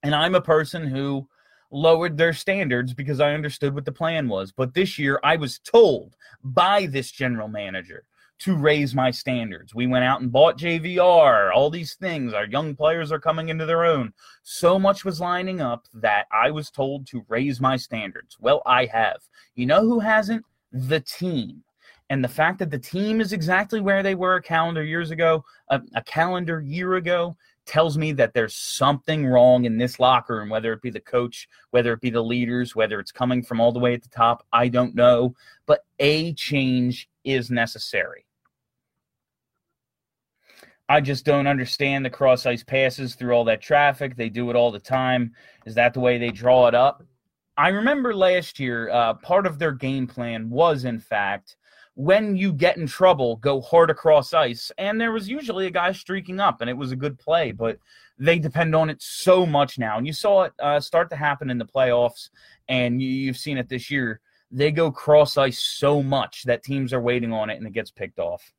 and 0.03 0.15
I'm 0.15 0.35
a 0.35 0.41
person 0.41 0.87
who 0.87 1.29
lowered 1.71 2.17
their 2.17 2.33
standards 2.33 2.95
because 2.95 3.21
I 3.21 3.35
understood 3.35 3.75
what 3.75 3.85
the 3.85 3.93
plan 3.93 4.29
was. 4.29 4.53
But 4.53 4.75
this 4.75 4.99
year, 4.99 5.21
I 5.23 5.37
was 5.37 5.59
told 5.59 6.17
by 6.43 6.87
this 6.87 7.11
general 7.11 7.49
manager 7.49 8.05
to 8.39 8.55
raise 8.55 8.95
my 8.95 9.11
standards. 9.11 9.75
We 9.75 9.87
went 9.87 10.05
out 10.05 10.21
and 10.21 10.31
bought 10.31 10.59
JVR, 10.59 11.55
all 11.55 11.71
these 11.71 11.95
things. 11.95 12.35
Our 12.35 12.47
young 12.47 12.75
players 12.75 13.11
are 13.11 13.19
coming 13.19 13.49
into 13.49 13.65
their 13.65 13.85
own. 13.85 14.13
So 14.43 14.79
much 14.79 15.05
was 15.05 15.21
lining 15.21 15.61
up 15.61 15.87
that 15.95 16.27
I 16.31 16.51
was 16.51 16.71
told 16.71 17.07
to 17.09 17.25
raise 17.29 17.61
my 17.61 17.77
standards. 17.77 18.37
Well, 18.39 18.63
I 18.67 18.87
have. 18.87 19.19
You 19.55 19.67
know 19.67 19.81
who 19.81 20.01
hasn't? 20.01 20.45
The 20.73 21.01
team. 21.01 21.63
And 22.11 22.23
the 22.23 22.29
fact 22.29 22.59
that 22.61 22.71
the 22.71 22.79
team 22.79 23.21
is 23.21 23.33
exactly 23.33 23.81
where 23.81 24.03
they 24.03 24.15
were 24.15 24.37
a 24.37 24.43
calendar 24.43 24.85
years 24.85 25.11
ago, 25.11 25.45
a, 25.71 25.81
a 25.95 26.03
calendar 26.03 26.61
year 26.61 26.95
ago, 26.95 27.37
tells 27.67 27.99
me 27.99 28.13
that 28.13 28.33
there's 28.33 28.55
something 28.55 29.27
wrong 29.27 29.65
in 29.65 29.77
this 29.77 29.99
locker 29.99 30.37
room, 30.37 30.49
whether 30.49 30.73
it 30.73 30.83
be 30.83 30.91
the 30.91 31.01
coach, 31.01 31.49
whether 31.71 31.93
it 31.93 32.01
be 32.01 32.11
the 32.11 32.23
leaders, 32.23 32.75
whether 32.75 33.01
it's 33.01 33.13
coming 33.13 33.43
from 33.43 33.61
all 33.61 33.73
the 33.73 33.79
way 33.79 33.95
at 33.95 34.03
the 34.03 34.09
top. 34.09 34.47
I 34.53 34.69
don't 34.69 34.95
know. 34.95 35.35
But 35.67 35.85
a 35.99 36.33
change 36.35 37.09
is 37.25 37.51
necessary. 37.51 38.25
I 40.89 41.01
just 41.01 41.25
don't 41.25 41.49
understand 41.49 42.05
the 42.05 42.11
cross 42.11 42.47
ice 42.47 42.63
passes 42.63 43.17
through 43.17 43.33
all 43.33 43.45
that 43.45 43.61
traffic. 43.61 44.17
They 44.17 44.29
do 44.29 44.51
it 44.51 44.57
all 44.57 44.71
the 44.71 44.79
time. 44.79 45.35
Is 45.65 45.75
that 45.75 45.95
the 45.95 46.01
way 46.01 46.17
they 46.17 46.31
draw 46.31 46.69
it 46.69 46.75
up? 46.75 47.03
I 47.57 47.69
remember 47.69 48.15
last 48.15 48.61
year, 48.61 48.91
uh, 48.91 49.15
part 49.15 49.47
of 49.47 49.59
their 49.59 49.73
game 49.73 50.07
plan 50.07 50.49
was, 50.49 50.85
in 50.85 51.01
fact, 51.01 51.57
when 51.97 52.37
you 52.37 52.53
get 52.53 52.77
in 52.77 52.87
trouble, 52.87 53.37
go 53.37 53.61
hard 53.63 53.89
across 53.89 54.35
ice. 54.35 54.71
And 54.77 55.01
there 55.01 55.13
was 55.13 55.29
usually 55.29 55.67
a 55.67 55.71
guy 55.71 55.93
streaking 55.93 56.41
up, 56.41 56.61
and 56.61 56.69
it 56.69 56.77
was 56.77 56.93
a 56.93 56.97
good 56.97 57.19
play, 57.19 57.53
but 57.53 57.79
they 58.19 58.39
depend 58.39 58.75
on 58.77 58.91
it 58.91 59.01
so 59.01 59.47
much 59.47 59.79
now. 59.79 59.97
And 59.97 60.07
you 60.07 60.13
saw 60.13 60.43
it 60.43 60.53
uh, 60.61 60.79
start 60.79 61.09
to 61.11 61.17
happen 61.17 61.49
in 61.49 61.57
the 61.57 61.65
playoffs, 61.65 62.29
and 62.69 63.01
you, 63.01 63.09
you've 63.09 63.39
seen 63.39 63.57
it 63.57 63.71
this 63.71 63.91
year. 63.91 64.21
They 64.51 64.71
go 64.73 64.93
cross 64.93 65.39
ice 65.39 65.59
so 65.59 66.03
much 66.03 66.45
that 66.45 66.63
teams 66.63 66.93
are 66.93 67.01
waiting 67.01 67.33
on 67.33 67.49
it, 67.49 67.57
and 67.57 67.67
it 67.67 67.73
gets 67.73 67.91
picked 67.91 68.19
off. 68.19 68.53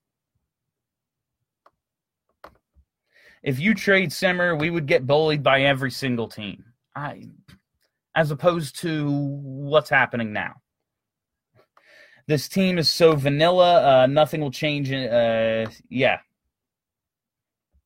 If 3.44 3.60
you 3.60 3.76
trade 3.76 4.12
Simmer, 4.12 4.56
we 4.56 4.72
would 4.72 4.88
get 4.88 5.06
bullied 5.06 5.44
by 5.44 5.62
every 5.62 5.92
single 5.92 6.28
team. 6.28 6.66
I, 6.96 7.30
as 8.16 8.32
opposed 8.32 8.80
to 8.80 9.12
what's 9.12 9.92
happening 9.92 10.34
now. 10.34 10.56
This 12.28 12.50
team 12.50 12.78
is 12.78 12.92
so 12.92 13.16
vanilla. 13.16 14.04
Uh, 14.04 14.08
nothing 14.08 14.42
will 14.42 14.52
change. 14.52 14.92
In, 14.92 15.10
Uh, 15.10 15.70
yeah, 15.90 16.20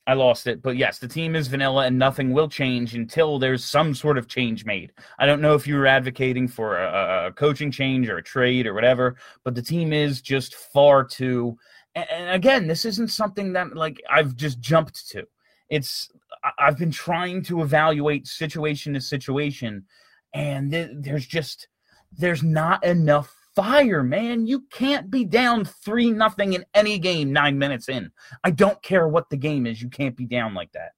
I 0.07 0.13
lost 0.15 0.47
it, 0.47 0.63
but 0.63 0.77
yes, 0.77 0.97
the 0.97 1.07
team 1.07 1.35
is 1.35 1.47
vanilla, 1.47 1.85
and 1.85 1.99
nothing 1.99 2.33
will 2.33 2.49
change 2.49 2.95
until 2.95 3.37
there's 3.37 3.63
some 3.63 3.93
sort 3.93 4.17
of 4.17 4.27
change 4.27 4.65
made. 4.65 4.93
I 5.19 5.27
don't 5.27 5.41
know 5.41 5.53
if 5.53 5.67
you 5.67 5.75
were 5.75 5.85
advocating 5.85 6.47
for 6.47 6.79
a, 6.79 7.27
a 7.27 7.31
coaching 7.33 7.69
change 7.69 8.09
or 8.09 8.17
a 8.17 8.23
trade 8.23 8.65
or 8.65 8.73
whatever, 8.73 9.15
but 9.43 9.53
the 9.53 9.61
team 9.61 9.93
is 9.93 10.21
just 10.21 10.55
far 10.55 11.03
too. 11.03 11.55
And, 11.93 12.31
again, 12.31 12.67
this 12.67 12.83
isn't 12.85 13.09
something 13.09 13.53
that 13.53 13.75
like 13.75 14.01
I've 14.09 14.35
just 14.35 14.59
jumped 14.59 15.07
to. 15.09 15.27
It's 15.69 16.09
I've 16.57 16.77
been 16.79 16.91
trying 16.91 17.43
to 17.43 17.61
evaluate 17.61 18.25
situation 18.27 18.93
to 18.95 19.01
situation, 19.01 19.85
and 20.33 20.71
th- 20.71 20.91
there's 20.95 21.27
just 21.27 21.67
there's 22.11 22.41
not 22.41 22.83
enough 22.83 23.31
fire, 23.55 24.03
man. 24.03 24.47
You 24.47 24.61
can't 24.71 25.09
be 25.09 25.25
down 25.25 25.65
three 25.65 26.11
nothing 26.11 26.53
in 26.53 26.65
any 26.73 26.99
game 26.99 27.31
nine 27.31 27.57
minutes 27.57 27.89
in. 27.89 28.11
I 28.43 28.51
don't 28.51 28.81
care 28.81 29.07
what 29.07 29.29
the 29.29 29.37
game 29.37 29.65
is. 29.65 29.81
You 29.81 29.89
can't 29.89 30.15
be 30.15 30.25
down 30.25 30.53
like 30.53 30.71
that. 30.73 30.91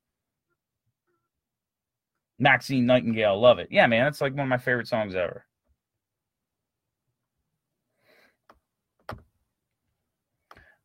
Maxine 2.40 2.86
Nightingale, 2.86 3.40
love 3.40 3.60
it. 3.60 3.70
Yeah, 3.72 3.88
man, 3.88 4.06
that's 4.06 4.22
like 4.22 4.34
one 4.34 4.42
of 4.44 4.50
my 4.50 4.58
favorite 4.58 4.88
songs 4.88 5.16
ever. 5.16 5.46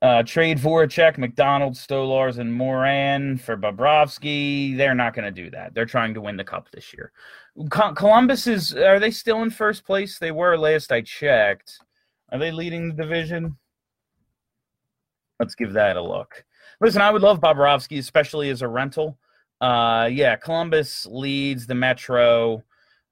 Uh, 0.01 0.23
trade 0.23 0.59
Voracek, 0.59 1.19
MacDonald, 1.19 1.75
Stolarz, 1.75 2.39
and 2.39 2.53
Morin 2.55 3.37
for 3.37 3.57
Bobrovsky. 3.57 4.77
They're 4.77 4.95
not 4.95 5.13
going 5.13 5.25
to 5.25 5.43
do 5.43 5.51
that. 5.51 5.75
They're 5.75 5.87
trying 5.87 6.15
to 6.15 6.21
win 6.21 6.37
the 6.37 6.45
cup 6.45 6.71
this 6.71 6.95
year. 6.95 7.11
Columbus 7.71 8.47
is. 8.47 8.75
Are 8.75 9.00
they 9.00 9.11
still 9.11 9.43
in 9.43 9.50
first 9.50 9.85
place? 9.85 10.19
They 10.19 10.31
were 10.31 10.57
last 10.57 10.93
I 10.93 11.00
checked. 11.00 11.79
Are 12.31 12.38
they 12.38 12.50
leading 12.50 12.88
the 12.88 13.03
division? 13.03 13.57
Let's 15.41 15.55
give 15.55 15.73
that 15.73 15.97
a 15.97 16.03
look. 16.03 16.45
Listen, 16.81 17.00
I 17.00 17.11
would 17.11 17.23
love 17.23 17.41
Bobrovsky, 17.41 17.99
especially 17.99 18.50
as 18.50 18.62
a 18.62 18.69
rental. 18.69 19.19
Uh, 19.61 20.09
yeah, 20.12 20.37
Columbus 20.37 21.07
leads 21.07 21.67
the 21.67 21.75
Metro. 21.75 22.62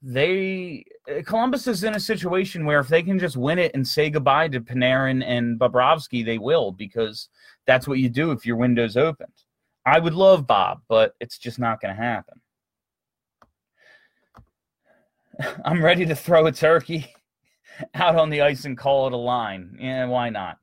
They 0.03 0.85
Columbus 1.25 1.67
is 1.67 1.83
in 1.83 1.95
a 1.95 2.01
situation 2.01 2.67
where 2.67 2.81
if 2.81 2.89
they 2.89 3.03
can 3.03 3.19
just 3.19 3.37
win 3.37 3.59
it 3.59 3.73
and 3.75 3.87
say 3.87 4.11
goodbye 4.11 4.49
to 4.49 4.61
Panarin 4.61 5.25
and 5.25 5.59
Bobrovsky, 5.59 6.25
they 6.25 6.39
will 6.39 6.71
because 6.71 7.29
that's 7.67 7.89
what 7.89 7.99
you 7.99 8.09
do 8.09 8.31
if 8.31 8.47
your 8.47 8.57
window's 8.57 8.97
opened. 8.97 9.33
I 9.87 9.99
would 9.99 10.15
love 10.15 10.47
Bob, 10.47 10.83
but 10.89 11.15
it's 11.21 11.39
just 11.39 11.59
not 11.59 11.81
going 11.81 11.95
to 11.95 12.01
happen. 12.01 12.41
I'm 15.65 15.85
ready 15.85 16.07
to 16.07 16.15
throw 16.15 16.47
a 16.47 16.53
turkey 16.53 17.13
out 17.95 18.17
on 18.17 18.31
the 18.31 18.43
ice 18.43 18.65
and 18.65 18.77
call 18.77 19.07
it 19.07 19.13
a 19.13 19.19
line. 19.19 19.77
Yeah, 19.81 20.07
why 20.07 20.31
not? 20.31 20.59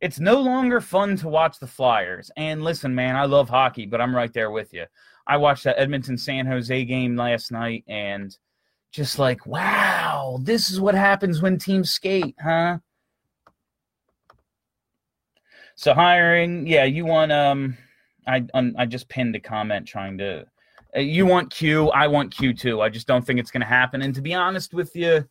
It's 0.00 0.18
no 0.18 0.40
longer 0.40 0.80
fun 0.80 1.16
to 1.18 1.28
watch 1.28 1.58
the 1.58 1.66
Flyers. 1.66 2.30
And 2.36 2.62
listen, 2.62 2.94
man, 2.94 3.16
I 3.16 3.26
love 3.26 3.48
hockey, 3.48 3.86
but 3.86 4.00
I'm 4.00 4.16
right 4.16 4.32
there 4.32 4.50
with 4.50 4.72
you. 4.72 4.86
I 5.26 5.36
watched 5.36 5.64
that 5.64 5.78
Edmonton 5.78 6.16
San 6.16 6.46
Jose 6.46 6.84
game 6.84 7.16
last 7.16 7.52
night 7.52 7.84
and 7.86 8.36
just 8.92 9.18
like, 9.18 9.46
wow, 9.46 10.38
this 10.42 10.70
is 10.70 10.80
what 10.80 10.94
happens 10.94 11.42
when 11.42 11.58
teams 11.58 11.90
skate, 11.90 12.34
huh? 12.42 12.78
So 15.76 15.92
hiring, 15.92 16.66
yeah, 16.66 16.84
you 16.84 17.04
want 17.04 17.32
um 17.32 17.76
I 18.26 18.46
I 18.54 18.86
just 18.86 19.08
pinned 19.08 19.34
a 19.36 19.40
comment 19.40 19.86
trying 19.86 20.18
to 20.18 20.46
you 21.00 21.26
want 21.26 21.50
Q, 21.50 21.88
I 21.90 22.06
want 22.06 22.34
Q 22.34 22.54
too. 22.54 22.80
I 22.80 22.88
just 22.88 23.06
don't 23.06 23.26
think 23.26 23.40
it's 23.40 23.50
going 23.50 23.62
to 23.62 23.66
happen. 23.66 24.02
And 24.02 24.14
to 24.14 24.22
be 24.22 24.34
honest 24.34 24.74
with 24.74 24.94
you, 24.94 25.24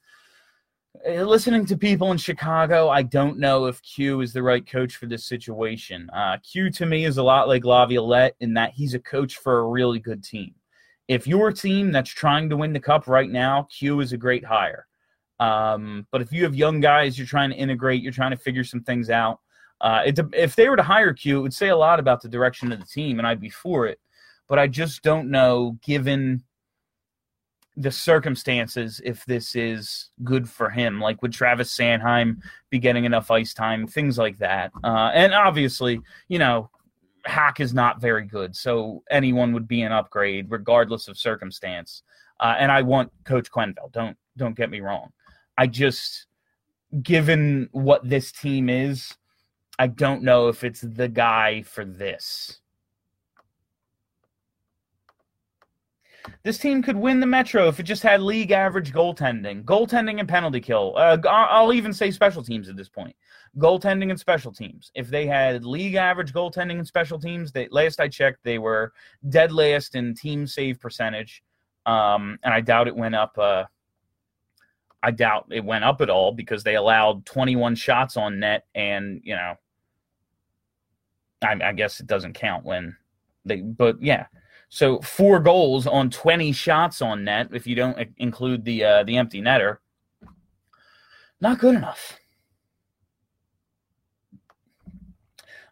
uh, 1.07 1.23
listening 1.23 1.65
to 1.65 1.77
people 1.77 2.11
in 2.11 2.17
Chicago, 2.17 2.89
I 2.89 3.01
don't 3.01 3.39
know 3.39 3.65
if 3.65 3.81
Q 3.81 4.21
is 4.21 4.33
the 4.33 4.43
right 4.43 4.65
coach 4.65 4.95
for 4.95 5.05
this 5.05 5.25
situation. 5.25 6.09
Uh, 6.11 6.37
Q 6.37 6.69
to 6.71 6.85
me 6.85 7.05
is 7.05 7.17
a 7.17 7.23
lot 7.23 7.47
like 7.47 7.65
Laviolette 7.65 8.35
in 8.41 8.53
that 8.55 8.73
he's 8.73 8.93
a 8.93 8.99
coach 8.99 9.37
for 9.37 9.59
a 9.59 9.67
really 9.67 9.99
good 9.99 10.23
team. 10.23 10.53
If 11.07 11.27
your 11.27 11.51
team 11.51 11.91
that's 11.91 12.09
trying 12.09 12.49
to 12.49 12.57
win 12.57 12.73
the 12.73 12.79
cup 12.79 13.07
right 13.07 13.29
now, 13.29 13.67
Q 13.75 13.99
is 14.01 14.13
a 14.13 14.17
great 14.17 14.45
hire. 14.45 14.87
Um, 15.39 16.07
but 16.11 16.21
if 16.21 16.31
you 16.31 16.43
have 16.43 16.55
young 16.55 16.79
guys, 16.79 17.17
you're 17.17 17.27
trying 17.27 17.49
to 17.49 17.55
integrate, 17.55 18.01
you're 18.01 18.13
trying 18.13 18.31
to 18.31 18.37
figure 18.37 18.63
some 18.63 18.81
things 18.81 19.09
out. 19.09 19.39
Uh, 19.81 20.03
it, 20.05 20.19
if 20.31 20.55
they 20.55 20.69
were 20.69 20.77
to 20.77 20.83
hire 20.83 21.11
Q, 21.13 21.39
it 21.39 21.41
would 21.41 21.53
say 21.53 21.69
a 21.69 21.75
lot 21.75 21.99
about 21.99 22.21
the 22.21 22.29
direction 22.29 22.71
of 22.71 22.79
the 22.79 22.85
team, 22.85 23.19
and 23.19 23.27
I'd 23.27 23.41
be 23.41 23.49
for 23.49 23.87
it. 23.87 23.99
But 24.53 24.59
I 24.59 24.67
just 24.67 25.01
don't 25.01 25.31
know, 25.31 25.79
given 25.81 26.43
the 27.75 27.89
circumstances 27.89 29.01
if 29.03 29.25
this 29.25 29.55
is 29.55 30.11
good 30.23 30.47
for 30.47 30.69
him. 30.69 31.01
Like 31.01 31.23
would 31.23 31.33
Travis 31.33 31.75
Sanheim 31.75 32.37
be 32.69 32.77
getting 32.77 33.05
enough 33.05 33.31
ice 33.31 33.55
time? 33.55 33.87
Things 33.87 34.19
like 34.19 34.37
that. 34.37 34.71
Uh, 34.83 35.09
and 35.15 35.33
obviously, 35.33 36.01
you 36.27 36.37
know, 36.37 36.69
Hack 37.25 37.61
is 37.61 37.73
not 37.73 37.99
very 37.99 38.27
good, 38.27 38.55
so 38.55 39.01
anyone 39.09 39.53
would 39.53 39.67
be 39.67 39.81
an 39.81 39.91
upgrade 39.91 40.51
regardless 40.51 41.07
of 41.07 41.17
circumstance. 41.17 42.03
Uh, 42.39 42.53
and 42.59 42.71
I 42.71 42.83
want 42.83 43.11
Coach 43.23 43.51
Quenneville. 43.51 43.91
Don't 43.91 44.15
don't 44.37 44.55
get 44.55 44.69
me 44.69 44.81
wrong. 44.81 45.13
I 45.57 45.65
just, 45.65 46.27
given 47.01 47.69
what 47.71 48.07
this 48.07 48.31
team 48.31 48.69
is, 48.69 49.15
I 49.79 49.87
don't 49.87 50.21
know 50.21 50.49
if 50.49 50.63
it's 50.63 50.81
the 50.81 51.07
guy 51.07 51.63
for 51.63 51.85
this. 51.85 52.59
This 56.43 56.57
team 56.57 56.81
could 56.81 56.95
win 56.95 57.19
the 57.19 57.25
Metro 57.25 57.67
if 57.67 57.79
it 57.79 57.83
just 57.83 58.03
had 58.03 58.21
league 58.21 58.51
average 58.51 58.93
goaltending, 58.93 59.63
goaltending 59.63 60.19
and 60.19 60.27
penalty 60.27 60.59
kill. 60.59 60.93
Uh, 60.95 61.17
I'll 61.29 61.73
even 61.73 61.93
say 61.93 62.11
special 62.11 62.43
teams 62.43 62.69
at 62.69 62.75
this 62.75 62.89
point. 62.89 63.15
Goaltending 63.57 64.09
and 64.09 64.19
special 64.19 64.51
teams. 64.51 64.91
If 64.95 65.09
they 65.09 65.27
had 65.27 65.65
league 65.65 65.95
average 65.95 66.33
goaltending 66.33 66.77
and 66.77 66.87
special 66.87 67.19
teams, 67.19 67.51
they 67.51 67.67
last 67.69 67.99
I 67.99 68.07
checked, 68.07 68.43
they 68.43 68.57
were 68.57 68.93
dead 69.29 69.51
last 69.51 69.95
in 69.95 70.15
team 70.15 70.47
save 70.47 70.79
percentage. 70.79 71.43
Um, 71.85 72.39
and 72.43 72.53
I 72.53 72.61
doubt 72.61 72.87
it 72.87 72.95
went 72.95 73.15
up. 73.15 73.37
Uh, 73.37 73.65
I 75.01 75.11
doubt 75.11 75.47
it 75.51 75.63
went 75.63 75.83
up 75.83 75.99
at 75.99 76.09
all 76.09 76.31
because 76.31 76.63
they 76.63 76.75
allowed 76.75 77.25
21 77.25 77.75
shots 77.75 78.15
on 78.15 78.39
net, 78.39 78.65
and 78.73 79.19
you 79.23 79.35
know, 79.35 79.55
I, 81.43 81.57
I 81.61 81.73
guess 81.73 81.99
it 81.99 82.07
doesn't 82.07 82.33
count 82.33 82.63
when 82.63 82.95
they. 83.43 83.57
But 83.57 84.01
yeah, 84.01 84.27
so 84.73 84.99
four 85.01 85.39
goals 85.39 85.85
on 85.85 86.09
20 86.09 86.51
shots 86.51 86.99
on 87.03 87.23
net, 87.23 87.49
if 87.53 87.67
you 87.67 87.75
don't 87.75 87.95
include 88.17 88.65
the 88.65 88.83
uh, 88.83 89.03
the 89.03 89.17
empty 89.17 89.39
netter, 89.39 89.77
not 91.39 91.59
good 91.59 91.75
enough. 91.75 92.19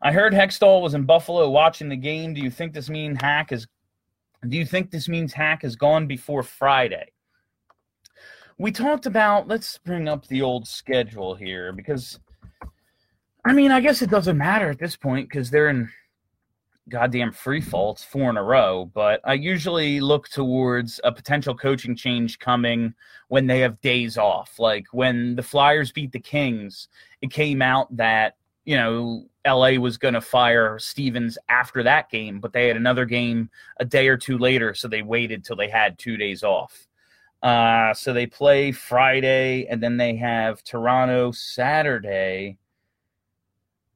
I 0.04 0.12
heard 0.12 0.34
Hextall 0.34 0.84
was 0.84 0.94
in 0.94 1.06
Buffalo 1.06 1.50
watching 1.50 1.90
the 1.90 1.96
game. 1.96 2.36
Do 2.36 2.42
you 2.42 2.52
think 2.52 2.74
this 2.74 2.92
means 2.92 3.20
Hack 3.20 3.52
is? 3.52 3.66
Do 4.48 4.56
you 4.56 4.68
think 4.68 4.92
this 4.92 5.10
means 5.10 5.34
Hack 5.34 5.64
is 5.64 5.76
gone 5.76 6.06
before 6.06 6.44
Friday? 6.44 7.12
We 8.60 8.72
talked 8.72 9.08
about. 9.08 9.48
Let's 9.48 9.80
bring 9.80 10.08
up 10.08 10.28
the 10.28 10.44
old 10.44 10.68
schedule 10.68 11.34
here 11.34 11.74
because, 11.74 12.20
I 13.46 13.54
mean, 13.54 13.72
I 13.72 13.82
guess 13.82 14.04
it 14.04 14.12
doesn't 14.12 14.38
matter 14.38 14.70
at 14.70 14.78
this 14.78 14.96
point 14.96 15.28
because 15.28 15.50
they're 15.50 15.70
in 15.70 15.90
goddamn 16.92 17.32
free 17.32 17.62
falls 17.62 18.04
four 18.04 18.30
in 18.30 18.38
a 18.38 18.44
row, 18.44 18.92
but 18.94 19.22
I 19.24 19.34
usually 19.34 20.00
look 20.00 20.30
towards 20.30 21.00
a 21.04 21.12
potential 21.12 21.56
coaching 21.56 21.96
change 21.96 22.38
coming 22.38 22.94
when 23.30 23.48
they 23.48 23.60
have 23.62 23.82
days 23.82 24.18
off. 24.18 24.60
Like 24.60 24.86
when 24.92 25.36
the 25.36 25.44
Flyers 25.44 25.92
beat 25.92 26.12
the 26.12 26.20
Kings, 26.20 26.90
it 27.22 27.32
came 27.32 27.62
out 27.62 27.96
that, 27.96 28.36
you 28.66 28.76
know, 28.76 29.26
LA 29.48 29.72
was 29.72 29.98
going 29.98 30.14
to 30.14 30.22
fire 30.22 30.78
Stevens 30.78 31.38
after 31.50 31.82
that 31.84 32.10
game, 32.10 32.40
but 32.40 32.54
they 32.54 32.68
had 32.68 32.78
another 32.78 33.06
game 33.06 33.50
a 33.80 33.86
day 33.86 34.08
or 34.08 34.18
two 34.18 34.38
later, 34.38 34.76
so 34.76 34.88
they 34.88 35.02
waited 35.02 35.44
till 35.44 35.56
they 35.56 35.70
had 35.70 35.98
two 35.98 36.18
days 36.18 36.44
off. 36.44 36.88
Uh, 37.42 37.92
so 37.94 38.14
they 38.14 38.28
play 38.28 38.72
Friday, 38.72 39.66
and 39.66 39.82
then 39.82 39.98
they 39.98 40.16
have 40.16 40.64
Toronto 40.64 41.32
Saturday 41.32 42.58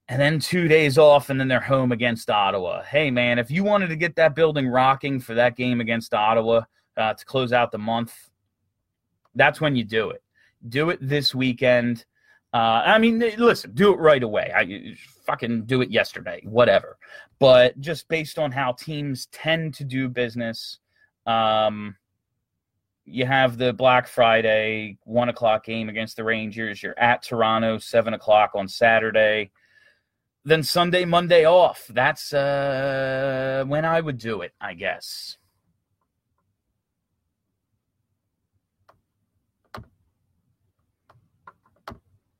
and 0.07 0.21
then 0.21 0.39
two 0.39 0.67
days 0.67 0.97
off, 0.97 1.29
and 1.29 1.39
then 1.39 1.47
they're 1.47 1.59
home 1.59 1.91
against 1.91 2.29
Ottawa. 2.29 2.83
Hey, 2.83 3.09
man, 3.09 3.39
if 3.39 3.49
you 3.49 3.63
wanted 3.63 3.87
to 3.87 3.95
get 3.95 4.15
that 4.17 4.35
building 4.35 4.67
rocking 4.67 5.19
for 5.19 5.33
that 5.33 5.55
game 5.55 5.81
against 5.81 6.13
Ottawa 6.13 6.61
uh, 6.95 7.13
to 7.13 7.25
close 7.25 7.51
out 7.51 7.71
the 7.71 7.77
month, 7.77 8.29
that's 9.33 9.59
when 9.59 9.75
you 9.75 9.83
do 9.83 10.11
it. 10.11 10.21
Do 10.69 10.91
it 10.91 10.99
this 11.01 11.33
weekend. 11.33 12.05
Uh, 12.53 12.83
I 12.85 12.99
mean, 12.99 13.19
listen, 13.37 13.71
do 13.73 13.93
it 13.93 13.97
right 13.97 14.23
away. 14.23 14.51
I 14.55 14.95
fucking 15.25 15.65
do 15.65 15.81
it 15.81 15.89
yesterday, 15.89 16.41
whatever. 16.45 16.97
But 17.39 17.79
just 17.81 18.07
based 18.07 18.39
on 18.39 18.51
how 18.51 18.73
teams 18.73 19.25
tend 19.27 19.73
to 19.75 19.83
do 19.83 20.07
business, 20.07 20.79
um, 21.25 21.97
you 23.05 23.25
have 23.25 23.57
the 23.57 23.73
Black 23.73 24.07
Friday 24.07 24.97
one 25.03 25.29
o'clock 25.29 25.65
game 25.65 25.89
against 25.89 26.15
the 26.15 26.23
Rangers. 26.23 26.81
You're 26.81 26.97
at 26.97 27.23
Toronto 27.23 27.77
seven 27.77 28.13
o'clock 28.13 28.51
on 28.55 28.67
Saturday 28.67 29.51
then 30.45 30.63
Sunday, 30.63 31.05
Monday 31.05 31.45
off. 31.45 31.87
That's 31.89 32.31
uh, 32.31 33.65
when 33.67 33.83
I 33.83 33.99
would 33.99 34.19
do 34.19 34.41
it, 34.41 34.53
I 34.61 34.75
guess. 34.75 35.37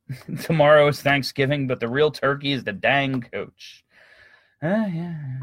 Tomorrow 0.44 0.88
is 0.88 1.02
Thanksgiving, 1.02 1.68
but 1.68 1.80
the 1.80 1.88
real 1.90 2.12
turkey 2.12 2.52
is 2.52 2.64
the 2.64 2.74
dang 2.74 3.22
coach. 3.22 3.84
Uh, 4.62 4.86
yeah. 4.94 5.40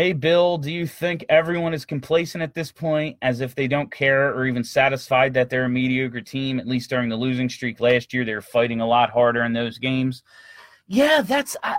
Hey, 0.00 0.14
Bill, 0.14 0.56
do 0.56 0.72
you 0.72 0.86
think 0.86 1.26
everyone 1.28 1.74
is 1.74 1.84
complacent 1.84 2.42
at 2.42 2.54
this 2.54 2.72
point, 2.72 3.18
as 3.20 3.42
if 3.42 3.54
they 3.54 3.68
don't 3.68 3.92
care 3.92 4.34
or 4.34 4.46
even 4.46 4.64
satisfied 4.64 5.34
that 5.34 5.50
they're 5.50 5.66
a 5.66 5.68
mediocre 5.68 6.22
team? 6.22 6.58
At 6.58 6.66
least 6.66 6.88
during 6.88 7.10
the 7.10 7.16
losing 7.16 7.50
streak 7.50 7.80
last 7.80 8.14
year, 8.14 8.24
they 8.24 8.32
were 8.32 8.40
fighting 8.40 8.80
a 8.80 8.86
lot 8.86 9.10
harder 9.10 9.42
in 9.42 9.52
those 9.52 9.76
games. 9.76 10.22
Yeah, 10.86 11.20
that's. 11.20 11.54
Uh, 11.62 11.74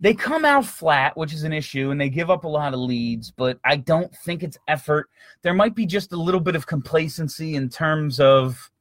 they 0.00 0.12
come 0.12 0.44
out 0.44 0.66
flat, 0.66 1.16
which 1.16 1.32
is 1.32 1.44
an 1.44 1.52
issue, 1.52 1.92
and 1.92 2.00
they 2.00 2.08
give 2.08 2.30
up 2.30 2.42
a 2.42 2.48
lot 2.48 2.74
of 2.74 2.80
leads, 2.80 3.30
but 3.30 3.60
I 3.64 3.76
don't 3.76 4.12
think 4.24 4.42
it's 4.42 4.58
effort. 4.66 5.08
There 5.42 5.54
might 5.54 5.76
be 5.76 5.86
just 5.86 6.12
a 6.12 6.20
little 6.20 6.40
bit 6.40 6.56
of 6.56 6.66
complacency 6.66 7.54
in 7.54 7.68
terms 7.68 8.18
of 8.18 8.72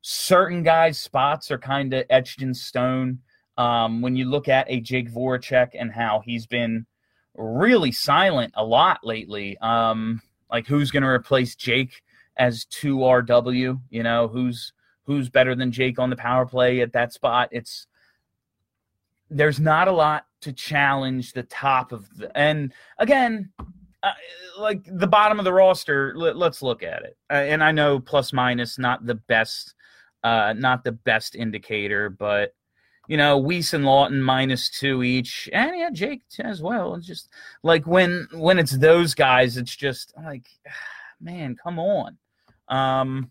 certain 0.00 0.62
guys' 0.62 0.98
spots 0.98 1.50
are 1.50 1.58
kind 1.58 1.92
of 1.92 2.06
etched 2.08 2.40
in 2.40 2.54
stone. 2.54 3.18
Um, 3.58 4.00
when 4.00 4.16
you 4.16 4.24
look 4.30 4.48
at 4.48 4.64
a 4.70 4.80
Jake 4.80 5.12
Voracek 5.12 5.72
and 5.78 5.92
how 5.92 6.22
he's 6.24 6.46
been 6.46 6.86
really 7.40 7.92
silent 7.92 8.52
a 8.56 8.64
lot 8.64 9.00
lately. 9.02 9.56
Um, 9.58 10.20
like 10.50 10.66
who's 10.66 10.90
going 10.90 11.02
to 11.02 11.08
replace 11.08 11.54
Jake 11.54 12.02
as 12.36 12.64
two 12.66 12.98
RW? 12.98 13.80
You 13.90 14.02
know, 14.02 14.28
who's 14.28 14.72
who's 15.04 15.28
better 15.28 15.54
than 15.54 15.72
Jake 15.72 15.98
on 15.98 16.10
the 16.10 16.16
power 16.16 16.46
play 16.46 16.80
at 16.80 16.92
that 16.92 17.12
spot? 17.12 17.48
It's 17.52 17.86
there's 19.30 19.60
not 19.60 19.88
a 19.88 19.92
lot 19.92 20.26
to 20.42 20.52
challenge 20.52 21.32
the 21.32 21.42
top 21.44 21.92
of 21.92 22.08
the 22.16 22.36
and 22.36 22.72
again 22.98 23.50
uh, 24.02 24.12
like 24.58 24.80
the 24.86 25.06
bottom 25.06 25.38
of 25.38 25.44
the 25.44 25.52
roster 25.52 26.14
let, 26.16 26.36
us 26.36 26.62
look 26.62 26.82
at 26.82 27.02
it 27.02 27.16
uh, 27.30 27.34
and 27.34 27.62
i 27.62 27.70
know 27.70 28.00
plus 28.00 28.32
minus 28.32 28.78
not 28.78 29.04
the 29.06 29.14
best 29.14 29.74
uh 30.24 30.52
not 30.56 30.82
the 30.82 30.92
best 30.92 31.36
indicator 31.36 32.10
but 32.10 32.54
you 33.10 33.16
know 33.16 33.42
Weise 33.42 33.74
and 33.74 33.84
lawton 33.84 34.22
minus 34.22 34.70
two 34.70 35.02
each. 35.02 35.50
And 35.52 35.76
yeah 35.76 35.90
jake 35.90 36.22
as 36.38 36.62
well. 36.62 36.94
It's 36.94 37.06
just 37.06 37.28
like 37.64 37.84
when 37.84 38.28
when 38.32 38.56
it's 38.56 38.78
those 38.78 39.14
guys 39.14 39.56
it's 39.56 39.74
just 39.74 40.14
like 40.16 40.46
man 41.20 41.56
come 41.60 41.80
on. 41.80 42.16
Um 42.68 43.30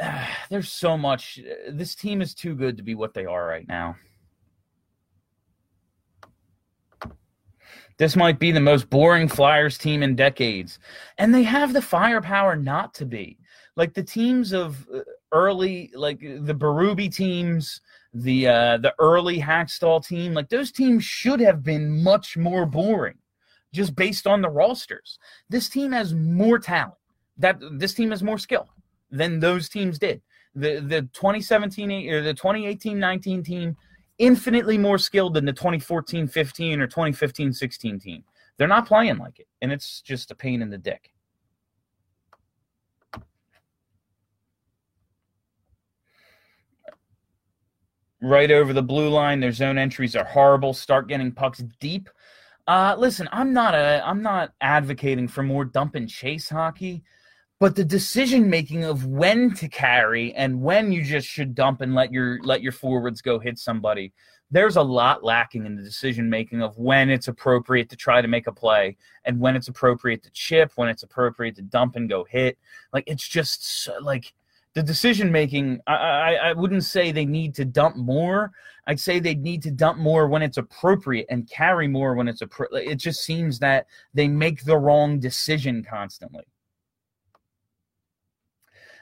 there's 0.50 0.72
so 0.72 0.96
much. 0.96 1.40
This 1.68 1.94
team 1.94 2.22
is 2.22 2.34
too 2.34 2.54
good 2.54 2.78
to 2.78 2.82
be 2.82 2.94
what 2.94 3.12
they 3.12 3.26
are 3.26 3.46
right 3.46 3.68
now. 3.68 3.96
This 7.98 8.16
might 8.16 8.38
be 8.38 8.50
the 8.50 8.60
most 8.60 8.88
boring 8.88 9.28
Flyers 9.28 9.76
team 9.76 10.02
in 10.02 10.16
decades. 10.16 10.78
And 11.18 11.34
they 11.34 11.42
have 11.42 11.74
the 11.74 11.82
firepower 11.82 12.56
not 12.56 12.94
to 12.94 13.04
be. 13.04 13.38
Like 13.76 13.92
the 13.92 14.04
teams 14.04 14.52
of 14.52 14.88
uh, 14.94 15.00
early, 15.32 15.90
like 15.94 16.20
the 16.20 16.54
Berube 16.54 17.14
teams, 17.14 17.80
the 18.14 18.48
uh, 18.48 18.76
the 18.78 18.94
early 18.98 19.38
Hakstol 19.40 20.06
team, 20.06 20.34
like 20.34 20.48
those 20.48 20.72
teams 20.72 21.04
should 21.04 21.40
have 21.40 21.62
been 21.62 22.02
much 22.02 22.36
more 22.36 22.66
boring 22.66 23.18
just 23.72 23.94
based 23.94 24.26
on 24.26 24.40
the 24.40 24.48
rosters. 24.48 25.18
This 25.48 25.68
team 25.68 25.92
has 25.92 26.14
more 26.14 26.58
talent. 26.58 26.94
That 27.36 27.58
this 27.72 27.94
team 27.94 28.10
has 28.10 28.22
more 28.22 28.38
skill 28.38 28.68
than 29.10 29.40
those 29.40 29.68
teams 29.68 29.98
did. 29.98 30.22
The 30.54 30.80
the 30.80 31.02
2017 31.12 32.10
or 32.10 32.22
the 32.22 32.34
2018-19 32.34 33.44
team 33.44 33.76
infinitely 34.18 34.78
more 34.78 34.98
skilled 34.98 35.34
than 35.34 35.44
the 35.44 35.52
2014-15 35.52 36.80
or 36.80 36.88
2015-16 36.88 38.02
team. 38.02 38.24
They're 38.56 38.66
not 38.66 38.88
playing 38.88 39.18
like 39.18 39.38
it, 39.38 39.46
and 39.62 39.70
it's 39.70 40.00
just 40.00 40.32
a 40.32 40.34
pain 40.34 40.60
in 40.60 40.70
the 40.70 40.78
dick. 40.78 41.12
Right 48.20 48.50
over 48.50 48.72
the 48.72 48.82
blue 48.82 49.08
line, 49.08 49.40
their 49.40 49.52
zone 49.52 49.78
entries 49.78 50.16
are 50.16 50.24
horrible. 50.24 50.74
Start 50.74 51.08
getting 51.08 51.32
pucks 51.32 51.62
deep. 51.80 52.08
Uh, 52.66 52.94
listen, 52.98 53.28
I'm 53.32 53.52
not 53.52 53.74
a 53.74 54.02
I'm 54.04 54.22
not 54.22 54.52
advocating 54.60 55.28
for 55.28 55.42
more 55.42 55.64
dump 55.64 55.94
and 55.94 56.08
chase 56.08 56.48
hockey 56.48 57.02
but 57.60 57.74
the 57.74 57.84
decision 57.84 58.48
making 58.48 58.84
of 58.84 59.06
when 59.06 59.52
to 59.54 59.68
carry 59.68 60.32
and 60.34 60.60
when 60.60 60.92
you 60.92 61.02
just 61.02 61.26
should 61.26 61.54
dump 61.54 61.80
and 61.80 61.94
let 61.94 62.12
your 62.12 62.40
let 62.42 62.62
your 62.62 62.72
forwards 62.72 63.20
go 63.20 63.38
hit 63.38 63.58
somebody 63.58 64.12
there's 64.50 64.76
a 64.76 64.82
lot 64.82 65.22
lacking 65.22 65.66
in 65.66 65.76
the 65.76 65.82
decision 65.82 66.30
making 66.30 66.62
of 66.62 66.76
when 66.78 67.10
it's 67.10 67.28
appropriate 67.28 67.88
to 67.90 67.96
try 67.96 68.22
to 68.22 68.28
make 68.28 68.46
a 68.46 68.52
play 68.52 68.96
and 69.24 69.38
when 69.38 69.56
it's 69.56 69.68
appropriate 69.68 70.22
to 70.22 70.30
chip 70.30 70.72
when 70.76 70.88
it's 70.88 71.02
appropriate 71.02 71.56
to 71.56 71.62
dump 71.62 71.96
and 71.96 72.08
go 72.08 72.24
hit 72.24 72.58
like 72.92 73.04
it's 73.06 73.26
just 73.26 73.88
like 74.00 74.32
the 74.78 74.84
decision 74.84 75.32
making 75.32 75.80
I, 75.88 75.94
I, 75.94 76.32
I 76.34 76.52
wouldn't 76.52 76.84
say 76.84 77.10
they 77.10 77.26
need 77.26 77.52
to 77.56 77.64
dump 77.64 77.96
more 77.96 78.52
i'd 78.86 79.00
say 79.00 79.18
they 79.18 79.34
need 79.34 79.60
to 79.64 79.72
dump 79.72 79.98
more 79.98 80.28
when 80.28 80.40
it's 80.40 80.56
appropriate 80.56 81.26
and 81.30 81.50
carry 81.50 81.88
more 81.88 82.14
when 82.14 82.28
it's 82.28 82.42
appropriate 82.42 82.88
it 82.88 82.94
just 82.94 83.24
seems 83.24 83.58
that 83.58 83.86
they 84.14 84.28
make 84.28 84.64
the 84.64 84.78
wrong 84.78 85.18
decision 85.18 85.84
constantly 85.84 86.44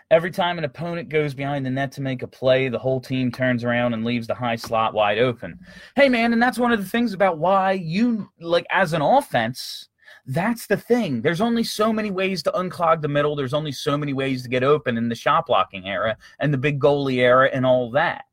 Every 0.08 0.30
time 0.30 0.56
an 0.56 0.62
opponent 0.62 1.08
goes 1.08 1.34
behind 1.34 1.66
the 1.66 1.70
net 1.70 1.90
to 1.92 2.00
make 2.00 2.22
a 2.22 2.28
play, 2.28 2.68
the 2.68 2.78
whole 2.78 3.00
team 3.00 3.32
turns 3.32 3.64
around 3.64 3.92
and 3.92 4.04
leaves 4.04 4.28
the 4.28 4.36
high 4.36 4.54
slot 4.54 4.94
wide 4.94 5.18
open. 5.18 5.58
Hey, 5.96 6.08
man, 6.08 6.32
and 6.32 6.40
that's 6.40 6.60
one 6.60 6.70
of 6.70 6.78
the 6.78 6.88
things 6.88 7.12
about 7.12 7.38
why 7.38 7.72
you, 7.72 8.28
like, 8.38 8.66
as 8.70 8.92
an 8.92 9.02
offense, 9.02 9.88
that's 10.26 10.66
the 10.66 10.76
thing. 10.76 11.22
There's 11.22 11.40
only 11.40 11.62
so 11.62 11.92
many 11.92 12.10
ways 12.10 12.42
to 12.44 12.50
unclog 12.52 13.00
the 13.00 13.08
middle. 13.08 13.36
There's 13.36 13.54
only 13.54 13.72
so 13.72 13.96
many 13.96 14.12
ways 14.12 14.42
to 14.42 14.48
get 14.48 14.64
open 14.64 14.96
in 14.96 15.08
the 15.08 15.14
shot 15.14 15.46
blocking 15.46 15.86
era 15.86 16.16
and 16.40 16.52
the 16.52 16.58
big 16.58 16.80
goalie 16.80 17.18
era 17.18 17.48
and 17.52 17.64
all 17.64 17.90
that. 17.92 18.24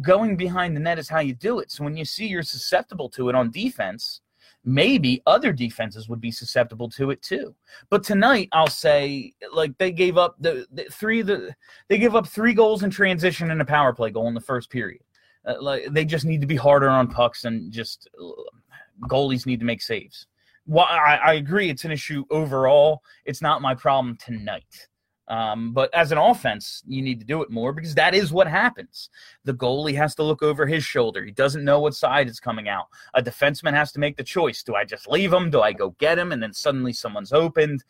Going 0.00 0.36
behind 0.36 0.76
the 0.76 0.80
net 0.80 0.98
is 0.98 1.08
how 1.08 1.20
you 1.20 1.34
do 1.34 1.60
it. 1.60 1.70
So 1.70 1.84
when 1.84 1.96
you 1.96 2.04
see 2.04 2.26
you're 2.26 2.42
susceptible 2.42 3.08
to 3.10 3.28
it 3.28 3.34
on 3.36 3.50
defense, 3.50 4.20
maybe 4.64 5.22
other 5.26 5.52
defenses 5.52 6.08
would 6.08 6.20
be 6.20 6.32
susceptible 6.32 6.90
to 6.90 7.10
it 7.10 7.22
too. 7.22 7.54
But 7.88 8.02
tonight, 8.02 8.48
I'll 8.52 8.66
say 8.66 9.32
like 9.52 9.78
they 9.78 9.92
gave 9.92 10.18
up 10.18 10.36
the, 10.40 10.66
the 10.72 10.84
three 10.84 11.22
the 11.22 11.54
they 11.88 11.98
give 11.98 12.16
up 12.16 12.26
three 12.26 12.52
goals 12.52 12.82
in 12.82 12.90
transition 12.90 13.50
and 13.52 13.62
a 13.62 13.64
power 13.64 13.94
play 13.94 14.10
goal 14.10 14.28
in 14.28 14.34
the 14.34 14.40
first 14.40 14.70
period. 14.70 15.02
Uh, 15.46 15.54
like 15.62 15.86
they 15.92 16.04
just 16.04 16.24
need 16.24 16.40
to 16.40 16.48
be 16.48 16.56
harder 16.56 16.88
on 16.88 17.06
pucks 17.06 17.44
and 17.44 17.72
just 17.72 18.08
uh, 18.20 19.06
goalies 19.08 19.46
need 19.46 19.60
to 19.60 19.66
make 19.66 19.80
saves. 19.80 20.26
Well, 20.68 20.84
I, 20.84 21.16
I 21.16 21.32
agree, 21.34 21.70
it's 21.70 21.86
an 21.86 21.90
issue 21.90 22.24
overall. 22.30 23.00
It's 23.24 23.40
not 23.40 23.62
my 23.62 23.74
problem 23.74 24.18
tonight. 24.22 24.88
Um, 25.28 25.72
but 25.72 25.92
as 25.94 26.10
an 26.10 26.18
offense, 26.18 26.82
you 26.86 27.02
need 27.02 27.20
to 27.20 27.26
do 27.26 27.42
it 27.42 27.50
more 27.50 27.72
because 27.72 27.94
that 27.94 28.14
is 28.14 28.32
what 28.32 28.46
happens. 28.46 29.10
The 29.44 29.52
goalie 29.52 29.94
has 29.94 30.14
to 30.16 30.22
look 30.22 30.42
over 30.42 30.66
his 30.66 30.84
shoulder. 30.84 31.22
He 31.24 31.32
doesn't 31.32 31.64
know 31.64 31.80
what 31.80 31.94
side 31.94 32.28
is 32.28 32.40
coming 32.40 32.68
out. 32.68 32.86
A 33.14 33.22
defenseman 33.22 33.74
has 33.74 33.92
to 33.92 34.00
make 34.00 34.16
the 34.16 34.24
choice. 34.24 34.62
Do 34.62 34.74
I 34.74 34.84
just 34.84 35.06
leave 35.06 35.32
him? 35.32 35.50
Do 35.50 35.60
I 35.60 35.72
go 35.72 35.90
get 35.98 36.18
him? 36.18 36.32
And 36.32 36.42
then 36.42 36.54
suddenly 36.54 36.94
someone's 36.94 37.32
opened. 37.32 37.84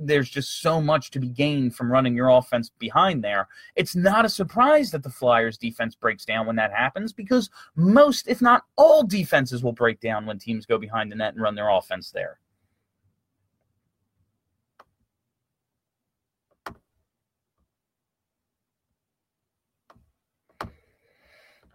There's 0.00 0.28
just 0.28 0.60
so 0.60 0.80
much 0.80 1.10
to 1.12 1.20
be 1.20 1.28
gained 1.28 1.76
from 1.76 1.92
running 1.92 2.16
your 2.16 2.28
offense 2.28 2.70
behind 2.78 3.22
there. 3.22 3.46
It's 3.76 3.94
not 3.94 4.24
a 4.24 4.28
surprise 4.28 4.90
that 4.90 5.04
the 5.04 5.10
Flyers 5.10 5.56
defense 5.56 5.94
breaks 5.94 6.24
down 6.24 6.46
when 6.46 6.56
that 6.56 6.72
happens 6.72 7.12
because 7.12 7.50
most, 7.76 8.26
if 8.26 8.42
not 8.42 8.64
all 8.76 9.04
defenses 9.04 9.62
will 9.62 9.72
break 9.72 10.00
down 10.00 10.26
when 10.26 10.38
teams 10.38 10.66
go 10.66 10.76
behind 10.76 11.12
the 11.12 11.16
net 11.16 11.34
and 11.34 11.42
run 11.42 11.54
their 11.54 11.70
offense 11.70 12.10
there. 12.10 12.40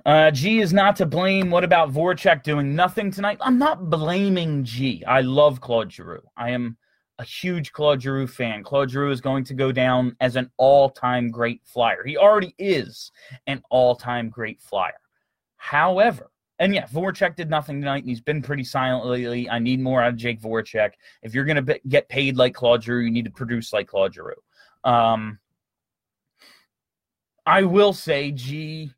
Uh, 0.05 0.29
G 0.29 0.59
is 0.59 0.71
not 0.71 0.95
to 0.97 1.05
blame. 1.07 1.49
What 1.49 1.63
about 1.63 1.91
Voracek 1.91 2.43
doing 2.43 2.75
nothing 2.75 3.09
tonight? 3.09 3.39
I'm 3.41 3.57
not 3.57 3.89
blaming 3.89 4.63
G. 4.63 5.03
I 5.05 5.21
love 5.21 5.61
Claude 5.61 5.91
Giroux. 5.91 6.21
I 6.37 6.51
am 6.51 6.77
a 7.17 7.23
huge 7.23 7.71
Claude 7.71 8.03
Giroux 8.03 8.27
fan. 8.27 8.63
Claude 8.63 8.91
Giroux 8.91 9.11
is 9.11 9.21
going 9.21 9.43
to 9.45 9.55
go 9.55 9.71
down 9.71 10.15
as 10.19 10.35
an 10.35 10.51
all-time 10.57 11.31
great 11.31 11.61
flyer. 11.63 12.03
He 12.05 12.17
already 12.17 12.53
is 12.59 13.11
an 13.47 13.63
all-time 13.71 14.29
great 14.29 14.61
flyer. 14.61 14.99
However, 15.57 16.29
and 16.59 16.75
yeah, 16.75 16.85
Voracek 16.85 17.35
did 17.35 17.49
nothing 17.49 17.81
tonight, 17.81 18.03
and 18.03 18.09
he's 18.09 18.21
been 18.21 18.43
pretty 18.43 18.63
silent 18.63 19.07
lately. 19.07 19.49
I 19.49 19.57
need 19.57 19.79
more 19.79 20.03
out 20.03 20.09
of 20.09 20.17
Jake 20.17 20.39
Voracek. 20.39 20.91
If 21.23 21.33
you're 21.33 21.45
going 21.45 21.65
to 21.65 21.79
get 21.87 22.07
paid 22.09 22.37
like 22.37 22.53
Claude 22.53 22.83
Giroux, 22.83 23.03
you 23.03 23.11
need 23.11 23.25
to 23.25 23.31
produce 23.31 23.73
like 23.73 23.87
Claude 23.87 24.13
Giroux. 24.13 24.35
Um, 24.83 25.39
I 27.45 27.63
will 27.63 27.93
say 27.93 28.31
G 28.31 28.91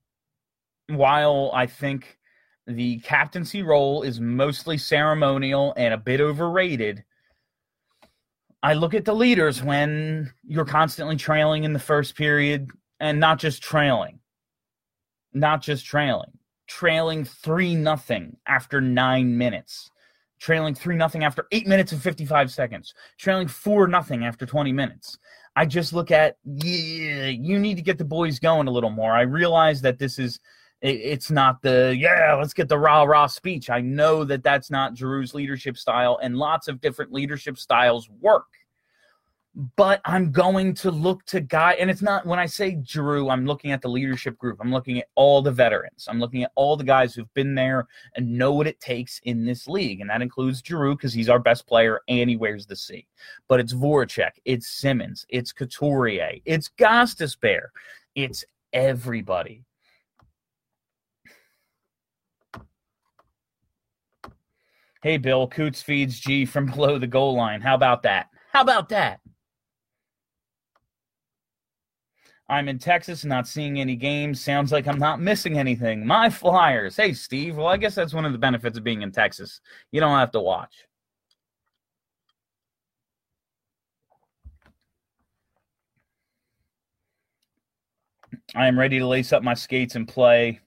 while 0.90 1.52
I 1.54 1.68
think 1.68 2.18
the 2.66 3.00
captaincy 3.00 3.64
role 3.64 4.04
is 4.04 4.20
mostly 4.20 4.78
ceremonial 4.78 5.74
and 5.78 5.94
a 5.94 5.98
bit 5.98 6.20
overrated, 6.22 7.04
I 8.64 8.74
look 8.74 8.94
at 8.94 9.06
the 9.06 9.16
leaders 9.16 9.64
when 9.64 10.34
you're 10.44 10.66
constantly 10.66 11.16
trailing 11.16 11.64
in 11.64 11.74
the 11.74 11.80
first 11.80 12.16
period 12.16 12.70
and 13.00 13.20
not 13.20 13.40
just 13.40 13.62
trailing. 13.62 14.20
Not 15.34 15.62
just 15.62 15.86
trailing. 15.86 16.32
Trailing 16.68 17.24
3 17.24 17.76
nothing 17.76 18.36
after 18.48 18.82
9 18.82 19.38
minutes. 19.38 19.92
Trailing 20.40 20.76
3 20.76 20.96
nothing 20.96 21.24
after 21.24 21.48
8 21.52 21.68
minutes 21.68 21.92
and 21.92 22.02
55 22.02 22.52
seconds. 22.52 22.94
Trailing 23.18 23.48
4 23.48 23.88
nothing 23.88 24.26
after 24.26 24.46
20 24.46 24.74
minutes. 24.74 25.18
I 25.56 25.66
just 25.66 25.94
look 25.94 26.12
at 26.12 26.38
yeah, 26.44 27.28
you 27.28 27.60
need 27.60 27.76
to 27.76 27.82
get 27.82 27.98
the 27.98 28.06
boys 28.06 28.40
going 28.40 28.68
a 28.68 28.72
little 28.72 28.90
more. 28.90 29.14
I 29.14 29.22
realize 29.22 29.82
that 29.82 29.98
this 30.00 30.20
is 30.20 30.40
it's 30.82 31.32
not 31.32 31.62
the 31.62 31.96
yeah 31.98 32.36
let's 32.36 32.54
get 32.54 32.70
the 32.70 32.78
rah 32.78 33.04
rah 33.04 33.28
speech. 33.28 33.70
I 33.70 33.82
know 33.82 34.24
that 34.24 34.44
that's 34.44 34.70
not 34.70 34.94
giroux's 34.94 35.34
leadership 35.34 35.76
style 35.78 36.20
and 36.22 36.38
lots 36.38 36.68
of 36.68 36.82
different 36.82 37.12
leadership 37.12 37.58
styles 37.58 38.10
work. 38.22 38.46
But 39.76 40.02
i'm 40.06 40.32
going 40.32 40.76
to 40.76 40.92
look 40.92 41.26
to 41.26 41.42
guy 41.42 41.74
and 41.80 41.90
it's 41.90 42.04
not 42.04 42.28
when 42.28 42.38
i 42.38 42.46
say 42.46 42.78
giroux 42.84 43.30
i'm 43.30 43.48
looking 43.48 43.72
at 43.72 43.82
the 43.82 43.90
leadership 43.90 44.38
group. 44.38 44.60
I'm 44.62 44.72
looking 44.72 45.00
at 45.00 45.08
all 45.16 45.42
the 45.42 45.52
veterans. 45.52 46.06
I'm 46.08 46.20
looking 46.20 46.44
at 46.44 46.52
all 46.54 46.78
the 46.78 46.84
guys 46.84 47.16
who've 47.16 47.34
been 47.34 47.56
there 47.56 47.88
and 48.16 48.38
know 48.38 48.54
what 48.54 48.68
it 48.68 48.80
takes 48.80 49.20
in 49.24 49.46
this 49.46 49.68
league 49.68 50.00
and 50.00 50.12
that 50.12 50.22
includes 50.22 50.62
giroux 50.62 50.96
because 50.96 51.12
he's 51.12 51.30
our 51.30 51.40
best 51.40 51.66
player 51.66 52.02
and 52.08 52.30
he 52.30 52.38
wears 52.38 52.68
the 52.68 52.76
c. 52.76 53.08
But 53.48 53.60
it's 53.60 53.74
voracek 53.74 54.34
it's 54.46 54.68
Simmonds 54.68 55.26
it's 55.30 55.52
couturier 55.52 56.34
it's 56.46 56.70
gostisbehere 56.78 57.70
it's 58.14 58.46
everybody 58.74 59.64
Hey, 65.04 65.18
Bill, 65.18 65.48
Coots 65.48 65.82
feeds 65.82 66.20
G 66.20 66.46
from 66.46 66.66
below 66.72 66.98
the 66.98 67.08
goal 67.08 67.36
line. 67.36 67.62
How 67.62 67.76
about 67.76 68.04
that? 68.04 68.28
How 68.54 68.62
about 68.62 68.90
that? 68.90 69.20
I'm 72.50 72.70
in 72.70 72.80
Texas, 72.80 73.26
not 73.26 73.48
seeing 73.48 73.80
any 73.80 73.96
games. 73.96 74.40
Sounds 74.40 74.72
like 74.72 74.88
I'm 74.88 74.98
not 74.98 75.20
missing 75.20 75.58
anything. 75.60 76.06
My 76.06 76.30
Flyers. 76.30 76.96
Hey, 76.96 77.12
Steve. 77.14 77.58
Well, 77.58 77.68
I 77.68 77.76
guess 77.76 77.94
that's 77.94 78.14
one 78.14 78.26
of 78.26 78.32
the 78.32 78.38
benefits 78.38 78.78
of 78.78 78.86
being 78.86 79.02
in 79.02 79.12
Texas. 79.12 79.60
You 79.92 80.00
don't 80.00 80.18
have 80.18 80.32
to 80.32 80.40
watch. 80.40 80.74
I 88.56 88.68
am 88.68 88.80
ready 88.80 89.00
to 89.00 89.08
lace 89.08 89.34
up 89.34 89.44
my 89.44 89.54
skates 89.54 89.96
and 89.96 90.08
play 90.08 90.62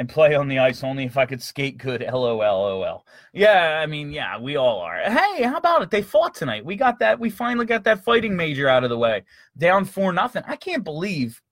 and 0.00 0.08
play 0.08 0.34
on 0.34 0.48
the 0.48 0.58
ice 0.58 0.82
only 0.82 1.04
if 1.04 1.18
I 1.18 1.26
could 1.26 1.42
skate 1.42 1.76
good. 1.76 2.00
LOL, 2.00 2.38
LOL. 2.38 3.06
Yeah, 3.34 3.80
I 3.82 3.84
mean, 3.84 4.10
yeah, 4.10 4.38
we 4.38 4.56
all 4.56 4.80
are. 4.80 4.96
Hey, 4.96 5.42
how 5.42 5.58
about 5.58 5.82
it? 5.82 5.90
They 5.90 6.00
fought 6.00 6.34
tonight. 6.34 6.64
We 6.64 6.74
got 6.74 6.98
that. 7.00 7.20
We 7.20 7.28
finally 7.28 7.66
got 7.66 7.84
that 7.84 8.02
fighting 8.02 8.34
major 8.34 8.66
out 8.66 8.82
of 8.82 8.88
the 8.88 8.96
way. 8.96 9.24
Down 9.58 9.84
four 9.84 10.14
nothing. 10.14 10.42
I 10.46 10.56
can't 10.56 10.84
believe. 10.84 11.42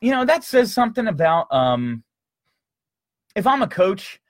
You 0.00 0.10
know 0.10 0.24
that 0.24 0.42
says 0.42 0.74
something 0.74 1.06
about 1.06 1.46
um. 1.52 2.02
If 3.36 3.46
I'm 3.46 3.62
a 3.62 3.68
coach, 3.68 4.20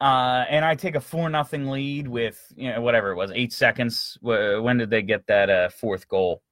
uh, 0.00 0.46
and 0.48 0.64
I 0.64 0.74
take 0.74 0.94
a 0.94 1.00
four 1.00 1.28
nothing 1.28 1.68
lead 1.68 2.08
with 2.08 2.50
you 2.56 2.72
know 2.72 2.80
whatever 2.80 3.10
it 3.10 3.16
was, 3.16 3.30
eight 3.34 3.52
seconds. 3.52 4.16
When 4.22 4.78
did 4.78 4.88
they 4.88 5.02
get 5.02 5.26
that 5.26 5.50
uh, 5.50 5.68
fourth 5.68 6.08
goal? 6.08 6.42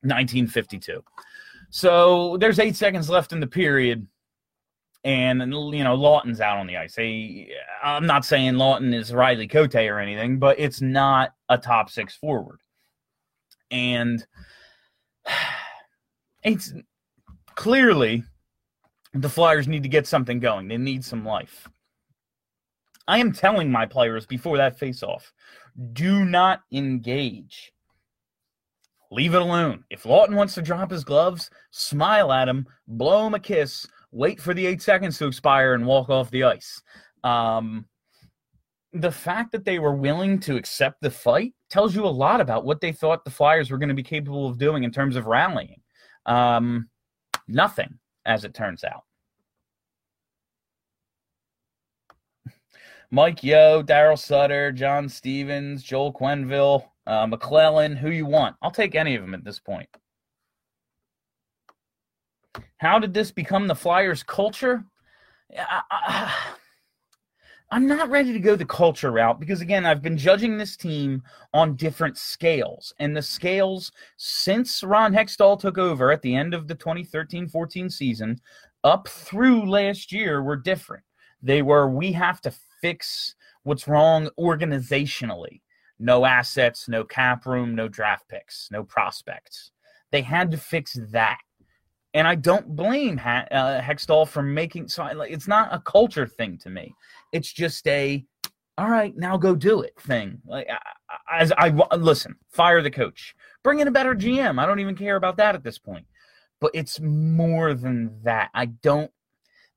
1952. 0.00 1.04
So 1.68 2.38
there's 2.38 2.58
eight 2.58 2.76
seconds 2.76 3.10
left 3.10 3.32
in 3.32 3.40
the 3.40 3.46
period 3.46 4.06
and 5.04 5.40
you 5.74 5.84
know 5.84 5.94
Lawton's 5.94 6.40
out 6.40 6.56
on 6.56 6.66
the 6.66 6.78
ice. 6.78 6.94
They, 6.94 7.50
I'm 7.82 8.06
not 8.06 8.24
saying 8.24 8.54
Lawton 8.54 8.94
is 8.94 9.12
Riley 9.12 9.46
Cote 9.46 9.74
or 9.74 10.00
anything, 10.00 10.38
but 10.38 10.58
it's 10.58 10.80
not 10.80 11.32
a 11.48 11.58
top 11.58 11.90
six 11.90 12.16
forward, 12.16 12.60
and 13.70 14.24
it's 16.42 16.72
clearly 17.54 18.24
the 19.12 19.28
Flyers 19.28 19.68
need 19.68 19.82
to 19.82 19.88
get 19.88 20.06
something 20.06 20.40
going. 20.40 20.68
They 20.68 20.78
need 20.78 21.04
some 21.04 21.24
life. 21.24 21.68
I 23.06 23.18
am 23.18 23.32
telling 23.32 23.70
my 23.70 23.84
players 23.84 24.26
before 24.26 24.56
that 24.56 24.78
face-off, 24.78 25.30
do 25.92 26.24
not 26.24 26.62
engage. 26.72 27.72
Leave 29.10 29.34
it 29.34 29.42
alone. 29.42 29.84
If 29.90 30.06
Lawton 30.06 30.34
wants 30.34 30.54
to 30.54 30.62
drop 30.62 30.90
his 30.90 31.04
gloves, 31.04 31.50
smile 31.70 32.32
at 32.32 32.48
him, 32.48 32.66
blow 32.88 33.26
him 33.26 33.34
a 33.34 33.38
kiss, 33.38 33.86
wait 34.14 34.40
for 34.40 34.54
the 34.54 34.64
eight 34.64 34.80
seconds 34.80 35.18
to 35.18 35.26
expire 35.26 35.74
and 35.74 35.84
walk 35.84 36.08
off 36.08 36.30
the 36.30 36.44
ice. 36.44 36.80
Um, 37.24 37.86
the 38.92 39.10
fact 39.10 39.50
that 39.52 39.64
they 39.64 39.80
were 39.80 39.94
willing 39.94 40.38
to 40.40 40.56
accept 40.56 41.00
the 41.00 41.10
fight 41.10 41.52
tells 41.68 41.94
you 41.96 42.04
a 42.04 42.06
lot 42.06 42.40
about 42.40 42.64
what 42.64 42.80
they 42.80 42.92
thought 42.92 43.24
the 43.24 43.30
Flyers 43.30 43.70
were 43.70 43.78
going 43.78 43.88
to 43.88 43.94
be 43.94 44.04
capable 44.04 44.46
of 44.46 44.56
doing 44.56 44.84
in 44.84 44.92
terms 44.92 45.16
of 45.16 45.26
rallying. 45.26 45.80
Um, 46.26 46.88
nothing, 47.48 47.98
as 48.24 48.44
it 48.44 48.54
turns 48.54 48.84
out. 48.84 49.02
Mike 53.10 53.42
Yeo, 53.42 53.82
Daryl 53.82 54.18
Sutter, 54.18 54.72
John 54.72 55.08
Stevens, 55.08 55.82
Joel 55.82 56.12
Quenneville, 56.12 56.84
uh, 57.06 57.26
McLellan, 57.26 57.96
who 57.96 58.10
you 58.10 58.26
want. 58.26 58.56
I'll 58.62 58.70
take 58.70 58.94
any 58.94 59.16
of 59.16 59.22
them 59.22 59.34
at 59.34 59.44
this 59.44 59.58
point. 59.60 59.88
How 62.78 62.98
did 62.98 63.14
this 63.14 63.30
become 63.30 63.66
the 63.66 63.74
Flyers 63.74 64.22
culture? 64.22 64.84
I, 65.56 66.32
am 67.70 67.86
not 67.86 68.10
ready 68.10 68.32
to 68.32 68.38
go 68.38 68.56
the 68.56 68.64
culture 68.64 69.10
route 69.10 69.40
because, 69.40 69.60
again, 69.60 69.86
I've 69.86 70.02
been 70.02 70.16
judging 70.16 70.56
this 70.56 70.76
team 70.76 71.22
on 71.52 71.76
different 71.76 72.16
scales. 72.18 72.92
And 72.98 73.16
the 73.16 73.22
scales, 73.22 73.92
since 74.16 74.82
Ron 74.82 75.12
Hextall 75.12 75.58
took 75.58 75.78
over 75.78 76.12
at 76.12 76.22
the 76.22 76.34
end 76.34 76.54
of 76.54 76.68
the 76.68 76.74
2013 76.74 77.48
14 77.48 77.90
season, 77.90 78.40
up 78.82 79.08
through 79.08 79.68
last 79.68 80.12
year, 80.12 80.42
were 80.42 80.56
different. 80.56 81.04
They 81.42 81.62
were, 81.62 81.88
we 81.88 82.12
have 82.12 82.40
to 82.42 82.52
fix 82.80 83.34
what's 83.62 83.88
wrong 83.88 84.28
organizationally. 84.38 85.60
No 85.98 86.24
assets, 86.24 86.88
no 86.88 87.04
cap 87.04 87.46
room, 87.46 87.74
no 87.74 87.88
draft 87.88 88.28
picks, 88.28 88.68
no 88.70 88.82
prospects. 88.82 89.70
They 90.10 90.22
had 90.22 90.50
to 90.50 90.56
fix 90.56 90.98
that 91.10 91.38
and 92.14 92.26
I 92.26 92.36
don't 92.36 92.74
blame 92.74 93.16
ha- 93.16 93.46
uh, 93.50 93.80
Hextall 93.80 94.28
for 94.28 94.42
making 94.42 94.88
so. 94.88 95.02
I, 95.02 95.24
it's 95.26 95.48
not 95.48 95.68
a 95.72 95.80
culture 95.80 96.26
thing 96.26 96.56
to 96.58 96.70
me. 96.70 96.94
It's 97.32 97.52
just 97.52 97.86
a 97.88 98.24
all 98.76 98.88
right, 98.88 99.16
now 99.16 99.36
go 99.36 99.54
do 99.54 99.82
it 99.82 99.94
thing. 100.00 100.40
Like 100.46 100.68
as 101.30 101.52
I, 101.52 101.74
I 101.90 101.96
listen, 101.96 102.36
fire 102.50 102.82
the 102.82 102.90
coach, 102.90 103.34
bring 103.62 103.80
in 103.80 103.88
a 103.88 103.92
better 103.92 104.14
GM. 104.14 104.60
I 104.60 104.66
don't 104.66 104.80
even 104.80 104.96
care 104.96 105.16
about 105.16 105.36
that 105.36 105.54
at 105.54 105.62
this 105.62 105.78
point. 105.78 106.06
But 106.60 106.70
it's 106.74 107.00
more 107.00 107.74
than 107.74 108.18
that. 108.22 108.50
I 108.54 108.66
don't. 108.66 109.10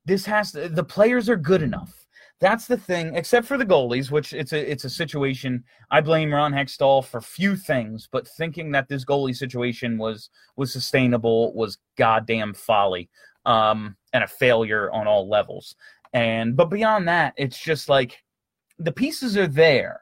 This 0.04 0.24
has 0.24 0.52
to, 0.52 0.68
the 0.68 0.84
players 0.84 1.28
are 1.28 1.36
good 1.36 1.62
enough 1.62 2.06
that's 2.40 2.66
the 2.66 2.76
thing, 2.76 3.14
except 3.16 3.46
for 3.46 3.58
the 3.58 3.66
goalies, 3.66 4.10
which 4.10 4.32
it's 4.32 4.52
a 4.52 4.70
it's 4.70 4.84
a 4.84 4.90
situation. 4.90 5.64
I 5.90 6.00
blame 6.00 6.32
Ron 6.32 6.52
Hextall 6.52 7.04
for 7.04 7.20
few 7.20 7.56
things, 7.56 8.08
but 8.10 8.28
thinking 8.28 8.70
that 8.72 8.88
this 8.88 9.04
goalie 9.04 9.36
situation 9.36 9.98
was 9.98 10.30
was 10.56 10.72
sustainable 10.72 11.52
was 11.54 11.78
goddamn 11.96 12.54
folly, 12.54 13.08
um, 13.44 13.96
and 14.12 14.22
a 14.22 14.28
failure 14.28 14.90
on 14.92 15.06
all 15.06 15.28
levels. 15.28 15.74
And 16.12 16.56
but 16.56 16.66
beyond 16.66 17.08
that, 17.08 17.34
it's 17.36 17.58
just 17.58 17.88
like 17.88 18.22
the 18.78 18.92
pieces 18.92 19.36
are 19.36 19.48
there. 19.48 20.00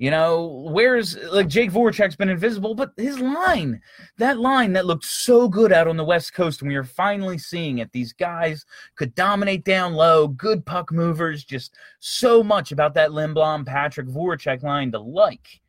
You 0.00 0.12
know, 0.12 0.64
where's 0.70 1.16
like 1.24 1.48
Jake 1.48 1.72
Voracek's 1.72 2.14
been 2.14 2.28
invisible, 2.28 2.76
but 2.76 2.92
his 2.96 3.18
line, 3.18 3.80
that 4.18 4.38
line 4.38 4.72
that 4.74 4.86
looked 4.86 5.04
so 5.04 5.48
good 5.48 5.72
out 5.72 5.88
on 5.88 5.96
the 5.96 6.04
West 6.04 6.32
Coast, 6.34 6.62
and 6.62 6.68
we 6.68 6.76
are 6.76 6.84
finally 6.84 7.36
seeing 7.36 7.78
it. 7.78 7.90
These 7.90 8.12
guys 8.12 8.64
could 8.94 9.12
dominate 9.16 9.64
down 9.64 9.94
low, 9.94 10.28
good 10.28 10.64
puck 10.64 10.92
movers, 10.92 11.42
just 11.42 11.74
so 11.98 12.44
much 12.44 12.70
about 12.70 12.94
that 12.94 13.10
Lindblom, 13.10 13.66
Patrick 13.66 14.06
Voracek 14.06 14.62
line 14.62 14.92
to 14.92 15.00
like. 15.00 15.60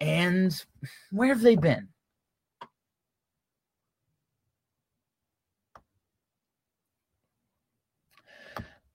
And 0.00 0.52
where 1.12 1.28
have 1.28 1.40
they 1.40 1.54
been? 1.54 1.86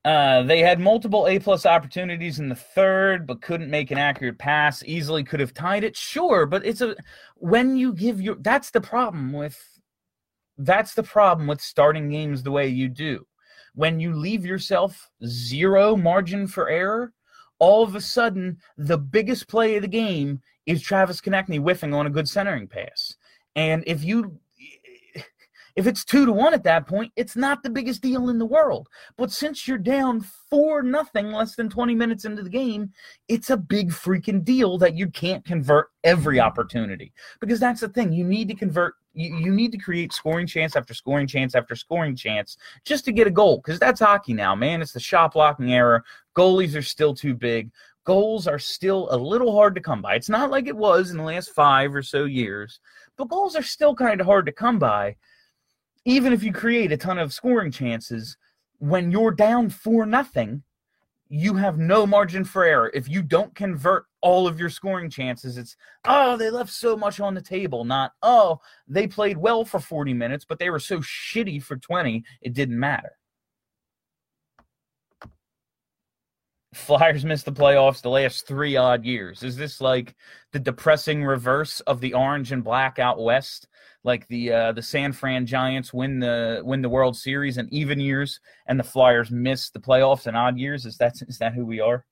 Uh, 0.06 0.44
they 0.44 0.60
had 0.60 0.80
multiple 0.80 1.28
A 1.28 1.39
plus 1.39 1.65
opportunities 1.65 2.38
in 2.38 2.48
the 2.48 2.56
third, 2.56 3.26
but 3.26 3.41
couldn't 3.41 3.72
make 3.72 3.89
an 3.89 3.98
accurate 3.98 4.38
pass. 4.38 4.84
Easily 4.86 5.24
could 5.24 5.39
have 5.39 5.52
tied 5.52 5.84
it, 5.84 5.98
sure, 5.98 6.46
but 6.46 6.63
it's 6.63 6.82
a 6.82 6.96
when 7.38 7.76
you 7.76 7.91
give 7.91 8.22
your 8.22 8.36
that's 8.36 8.70
the 8.70 8.80
problem 8.80 9.34
with 9.34 9.58
that's 10.60 10.94
the 10.94 11.02
problem 11.02 11.48
with 11.48 11.60
starting 11.60 12.10
games 12.10 12.44
the 12.44 12.52
way 12.52 12.68
you 12.68 12.88
do. 12.88 13.26
When 13.74 14.00
you 14.00 14.13
leave 14.13 14.46
yourself 14.46 15.10
zero 15.26 15.98
margin 15.98 16.46
for 16.46 16.70
error, 16.70 17.12
all 17.58 17.82
of 17.82 17.96
a 17.96 18.02
sudden 18.02 18.58
the 18.78 19.00
biggest 19.00 19.48
play 19.48 19.76
of 19.76 19.82
the 19.82 19.88
game 19.88 20.39
is 20.68 20.84
Travis 20.84 21.20
Konecny 21.20 21.58
whiffing 21.58 21.96
on 21.96 22.06
a 22.06 22.12
good 22.12 22.30
centering 22.30 22.68
pass. 22.68 23.15
And 23.56 23.84
if 23.88 24.04
you 24.04 24.39
if 25.76 25.88
it's 25.88 26.06
two 26.06 26.26
to 26.26 26.32
one 26.32 26.54
at 26.54 26.64
that 26.64 26.88
point, 26.88 27.12
it's 27.16 27.36
not 27.36 27.62
the 27.62 27.70
biggest 27.70 28.02
deal 28.02 28.30
in 28.30 28.40
the 28.40 28.46
world. 28.46 28.88
But 29.18 29.32
since 29.32 29.68
you're 29.68 29.78
down 29.78 30.22
four 30.50 30.82
nothing 30.82 31.32
less 31.32 31.56
than 31.56 31.70
20 31.70 31.94
minutes 31.96 32.24
into 32.24 32.44
the 32.44 32.50
game, 32.50 32.92
it's 33.28 33.50
a 33.50 33.58
big 33.58 33.92
freaking 33.92 34.44
deal 34.44 34.78
that 34.78 34.96
you 34.96 35.10
can't 35.10 35.44
convert 35.44 35.90
every 36.04 36.40
opportunity. 36.40 37.12
Because 37.42 37.60
that's 37.60 37.82
the 37.82 37.90
thing. 37.90 38.14
You 38.14 38.24
need 38.24 38.48
to 38.48 38.56
convert 38.56 38.96
you, 39.14 39.36
you 39.38 39.52
need 39.52 39.72
to 39.72 39.78
create 39.78 40.14
scoring 40.14 40.48
chance 40.48 40.76
after 40.76 40.94
scoring 40.94 41.28
chance 41.28 41.56
after 41.56 41.76
scoring 41.76 42.16
chance 42.16 42.58
just 42.86 43.06
to 43.06 43.12
get 43.12 43.28
a 43.28 43.32
goal. 43.32 43.58
Because 43.58 43.80
that's 43.80 44.00
hockey 44.00 44.34
now, 44.34 44.56
man. 44.56 44.82
It's 44.82 44.94
the 44.94 45.00
shot 45.00 45.34
blocking 45.34 45.74
era. 45.74 46.04
Goalies 46.38 46.76
are 46.76 46.82
still 46.82 47.14
too 47.14 47.34
big 47.34 47.72
goals 48.06 48.46
are 48.46 48.60
still 48.60 49.08
a 49.10 49.18
little 49.18 49.52
hard 49.52 49.74
to 49.74 49.82
come 49.82 50.00
by. 50.00 50.14
It's 50.14 50.30
not 50.30 50.52
like 50.52 50.68
it 50.68 50.78
was 50.78 51.10
in 51.10 51.18
the 51.18 51.24
last 51.24 51.50
five 51.50 51.96
or 51.96 52.04
so 52.04 52.26
years, 52.26 52.80
but 53.18 53.30
goals 53.30 53.56
are 53.56 53.64
still 53.64 53.96
kind 53.96 54.22
of 54.22 54.28
hard 54.28 54.46
to 54.46 54.52
come 54.52 54.78
by 54.78 55.16
even 56.06 56.32
if 56.32 56.44
you 56.44 56.54
create 56.54 56.91
a 56.91 56.98
ton 56.98 57.18
of 57.18 57.34
scoring 57.34 57.72
chances, 57.72 58.38
when 58.78 59.12
you're 59.12 59.32
down 59.32 59.70
for 59.70 60.06
nothing, 60.06 60.63
you 61.28 61.56
have 61.56 61.80
no 61.80 62.06
margin 62.06 62.44
for 62.44 62.63
error. 62.63 62.91
If 62.94 63.10
you 63.10 63.24
don't 63.24 63.54
convert 63.56 64.06
all 64.22 64.48
of 64.48 64.60
your 64.60 64.70
scoring 64.70 65.10
chances, 65.10 65.58
it's, 65.58 65.76
oh, 66.06 66.38
they 66.38 66.52
left 66.52 66.72
so 66.72 66.96
much 66.96 67.20
on 67.20 67.34
the 67.34 67.41
table, 67.41 67.84
not, 67.84 68.13
oh, 68.22 68.60
they 68.88 69.08
played 69.08 69.38
well 69.38 69.65
for 69.65 69.80
40 69.80 70.13
minutes, 70.13 70.46
but 70.48 70.60
they 70.60 70.70
were 70.70 70.80
so 70.80 71.00
shitty 71.00 71.62
for 71.63 71.78
20, 71.78 72.24
it 72.41 72.54
didn't 72.54 72.80
matter. 72.80 73.13
Flyers 76.76 77.26
missed 77.26 77.46
the 77.46 77.52
playoffs 77.52 78.02
the 78.02 78.10
last 78.10 78.48
three 78.48 78.76
odd 78.76 79.06
years. 79.06 79.44
Is 79.44 79.56
this 79.56 79.82
like 79.82 80.16
the 80.52 80.60
depressing 80.60 81.24
reverse 81.24 81.80
of 81.82 82.02
the 82.02 82.14
orange 82.14 82.52
and 82.52 82.64
black 82.64 83.00
out 83.00 83.20
west? 83.20 83.68
like 84.06 84.28
the 84.28 84.52
uh, 84.52 84.72
the 84.72 84.84
San 84.84 85.12
Fran 85.12 85.48
Giants 85.48 85.92
win 85.92 86.20
the 86.20 86.62
win 86.64 86.84
the 86.84 86.90
World 86.90 87.18
Series 87.18 87.58
in 87.58 87.68
even 87.74 88.00
years, 88.00 88.40
and 88.68 88.80
the 88.80 88.84
Flyers 88.84 89.32
miss 89.32 89.72
the 89.72 89.80
playoffs 89.80 90.28
in 90.28 90.36
odd 90.36 90.58
years. 90.58 90.86
Is 90.86 90.98
that 90.98 91.16
is 91.28 91.40
that 91.40 91.54
who 91.54 91.66
we 91.66 91.82
are? 91.82 92.06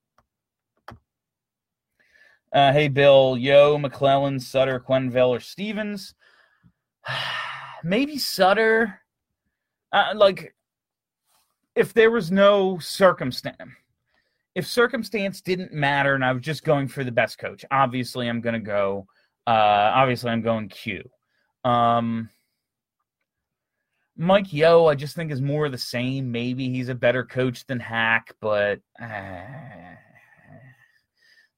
Uh, 2.52 2.74
hey, 2.74 2.88
Bill, 2.88 3.38
Yeo, 3.38 3.78
McLellan, 3.78 4.42
Sutter, 4.42 4.80
Quenneville, 4.80 5.30
or 5.30 5.40
Stevens. 5.40 6.16
Maybe 7.84 8.18
Sutter. 8.18 9.00
Uh, 9.92 10.14
like, 10.16 10.56
if 11.76 11.94
there 11.94 12.12
was 12.12 12.32
no 12.32 12.80
circumstance, 12.80 13.72
if 14.56 14.68
circumstance 14.68 15.42
didn't 15.42 15.74
matter 15.74 16.14
and 16.14 16.24
I 16.24 16.32
was 16.32 16.42
just 16.42 16.64
going 16.64 16.88
for 16.88 17.04
the 17.04 17.12
best 17.12 17.38
coach, 17.38 17.66
obviously 17.72 18.30
I'm 18.30 18.42
going 18.42 18.54
to 18.54 18.60
go. 18.60 19.08
Uh, 19.46 19.92
obviously, 19.96 20.32
I'm 20.32 20.42
going 20.42 20.70
Q. 20.70 21.10
Um, 21.66 22.30
Mike 24.16 24.54
Yeo, 24.54 24.86
I 24.86 24.96
just 24.96 25.16
think 25.16 25.32
is 25.32 25.42
more 25.42 25.66
of 25.66 25.72
the 25.72 25.78
same. 25.78 26.32
Maybe 26.32 26.70
he's 26.70 26.90
a 26.90 26.96
better 26.96 27.26
coach 27.26 27.66
than 27.66 27.80
Hack, 27.80 28.34
but 28.40 28.80
uh, 29.02 29.42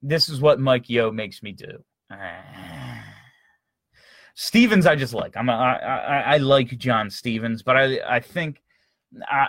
this 0.02 0.30
is 0.30 0.40
what 0.40 0.60
Mike 0.60 0.90
Yeo 0.90 1.12
makes 1.12 1.44
me 1.44 1.52
do. 1.52 1.84
Uh, 2.10 2.42
Stevens, 4.36 4.86
I 4.86 4.96
just 4.96 5.14
like. 5.14 5.36
I'm 5.36 5.50
a, 5.50 5.54
I, 5.54 5.74
I, 5.74 6.20
I 6.34 6.38
like 6.38 6.78
John 6.78 7.10
Stevens, 7.10 7.62
but 7.62 7.78
I 7.78 8.00
I 8.08 8.20
think 8.20 8.62
uh, 9.32 9.48